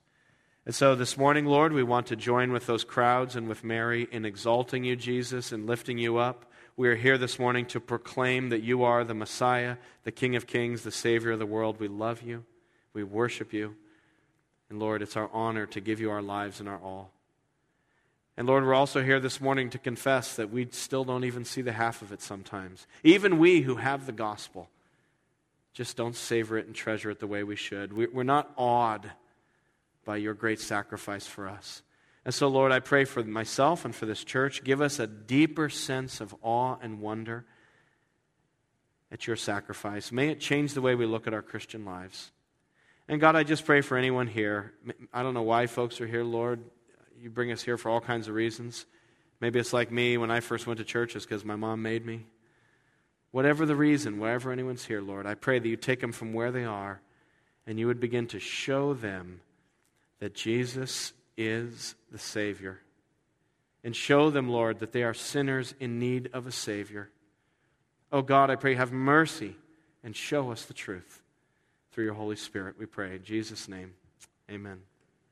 And 0.66 0.74
so 0.74 0.94
this 0.94 1.18
morning, 1.18 1.44
Lord, 1.44 1.74
we 1.74 1.82
want 1.82 2.06
to 2.06 2.16
join 2.16 2.50
with 2.50 2.64
those 2.64 2.84
crowds 2.84 3.36
and 3.36 3.48
with 3.48 3.62
Mary 3.62 4.08
in 4.10 4.24
exalting 4.24 4.82
you, 4.82 4.96
Jesus, 4.96 5.52
and 5.52 5.66
lifting 5.66 5.98
you 5.98 6.16
up. 6.16 6.50
We 6.74 6.88
are 6.88 6.94
here 6.94 7.18
this 7.18 7.38
morning 7.38 7.66
to 7.66 7.80
proclaim 7.80 8.48
that 8.48 8.62
you 8.62 8.82
are 8.82 9.04
the 9.04 9.12
Messiah, 9.12 9.76
the 10.04 10.10
King 10.10 10.36
of 10.36 10.46
Kings, 10.46 10.82
the 10.82 10.90
Savior 10.90 11.32
of 11.32 11.38
the 11.38 11.44
world. 11.44 11.78
We 11.78 11.88
love 11.88 12.22
you. 12.22 12.44
We 12.94 13.04
worship 13.04 13.52
you. 13.52 13.76
And 14.70 14.78
Lord, 14.78 15.02
it's 15.02 15.18
our 15.18 15.28
honor 15.34 15.66
to 15.66 15.82
give 15.82 16.00
you 16.00 16.10
our 16.10 16.22
lives 16.22 16.60
and 16.60 16.68
our 16.68 16.78
all. 16.78 17.10
And 18.38 18.48
Lord, 18.48 18.64
we're 18.64 18.72
also 18.72 19.02
here 19.02 19.20
this 19.20 19.42
morning 19.42 19.68
to 19.68 19.78
confess 19.78 20.34
that 20.36 20.50
we 20.50 20.66
still 20.70 21.04
don't 21.04 21.24
even 21.24 21.44
see 21.44 21.60
the 21.60 21.72
half 21.72 22.00
of 22.00 22.10
it 22.10 22.22
sometimes. 22.22 22.86
Even 23.02 23.38
we 23.38 23.60
who 23.60 23.76
have 23.76 24.06
the 24.06 24.12
gospel 24.12 24.70
just 25.74 25.98
don't 25.98 26.16
savor 26.16 26.56
it 26.56 26.66
and 26.66 26.74
treasure 26.74 27.10
it 27.10 27.20
the 27.20 27.26
way 27.26 27.44
we 27.44 27.54
should. 27.54 27.92
We're 27.92 28.22
not 28.22 28.50
awed 28.56 29.10
by 30.04 30.16
your 30.16 30.34
great 30.34 30.60
sacrifice 30.60 31.26
for 31.26 31.48
us. 31.48 31.82
And 32.24 32.32
so, 32.32 32.48
Lord, 32.48 32.72
I 32.72 32.80
pray 32.80 33.04
for 33.04 33.22
myself 33.22 33.84
and 33.84 33.94
for 33.94 34.06
this 34.06 34.24
church. 34.24 34.64
Give 34.64 34.80
us 34.80 34.98
a 34.98 35.06
deeper 35.06 35.68
sense 35.68 36.20
of 36.20 36.34
awe 36.42 36.76
and 36.80 37.00
wonder 37.00 37.44
at 39.12 39.26
your 39.26 39.36
sacrifice. 39.36 40.10
May 40.10 40.28
it 40.28 40.40
change 40.40 40.74
the 40.74 40.80
way 40.80 40.94
we 40.94 41.06
look 41.06 41.26
at 41.26 41.34
our 41.34 41.42
Christian 41.42 41.84
lives. 41.84 42.32
And 43.08 43.20
God, 43.20 43.36
I 43.36 43.42
just 43.42 43.66
pray 43.66 43.82
for 43.82 43.98
anyone 43.98 44.26
here. 44.26 44.72
I 45.12 45.22
don't 45.22 45.34
know 45.34 45.42
why 45.42 45.66
folks 45.66 46.00
are 46.00 46.06
here, 46.06 46.24
Lord. 46.24 46.64
You 47.20 47.28
bring 47.28 47.52
us 47.52 47.62
here 47.62 47.76
for 47.76 47.90
all 47.90 48.00
kinds 48.00 48.28
of 48.28 48.34
reasons. 48.34 48.86
Maybe 49.40 49.58
it's 49.58 49.74
like 49.74 49.92
me 49.92 50.16
when 50.16 50.30
I 50.30 50.40
first 50.40 50.66
went 50.66 50.78
to 50.78 50.84
church, 50.84 51.14
it's 51.14 51.26
because 51.26 51.44
my 51.44 51.56
mom 51.56 51.82
made 51.82 52.06
me. 52.06 52.26
Whatever 53.30 53.66
the 53.66 53.76
reason, 53.76 54.18
wherever 54.18 54.50
anyone's 54.50 54.84
here, 54.84 55.02
Lord, 55.02 55.26
I 55.26 55.34
pray 55.34 55.58
that 55.58 55.68
you 55.68 55.76
take 55.76 56.00
them 56.00 56.12
from 56.12 56.32
where 56.32 56.50
they 56.50 56.64
are 56.64 57.02
and 57.66 57.78
you 57.78 57.86
would 57.86 58.00
begin 58.00 58.26
to 58.28 58.40
show 58.40 58.94
them 58.94 59.40
that 60.24 60.32
Jesus 60.32 61.12
is 61.36 61.94
the 62.10 62.18
Savior. 62.18 62.80
And 63.84 63.94
show 63.94 64.30
them, 64.30 64.48
Lord, 64.48 64.78
that 64.78 64.90
they 64.90 65.02
are 65.02 65.12
sinners 65.12 65.74
in 65.78 65.98
need 65.98 66.30
of 66.32 66.46
a 66.46 66.50
Savior. 66.50 67.10
Oh 68.10 68.22
God, 68.22 68.48
I 68.48 68.56
pray, 68.56 68.74
have 68.74 68.90
mercy 68.90 69.54
and 70.02 70.16
show 70.16 70.50
us 70.50 70.64
the 70.64 70.72
truth. 70.72 71.20
Through 71.92 72.04
your 72.04 72.14
Holy 72.14 72.36
Spirit, 72.36 72.76
we 72.78 72.86
pray. 72.86 73.16
In 73.16 73.22
Jesus' 73.22 73.68
name, 73.68 73.92
amen. 74.50 74.80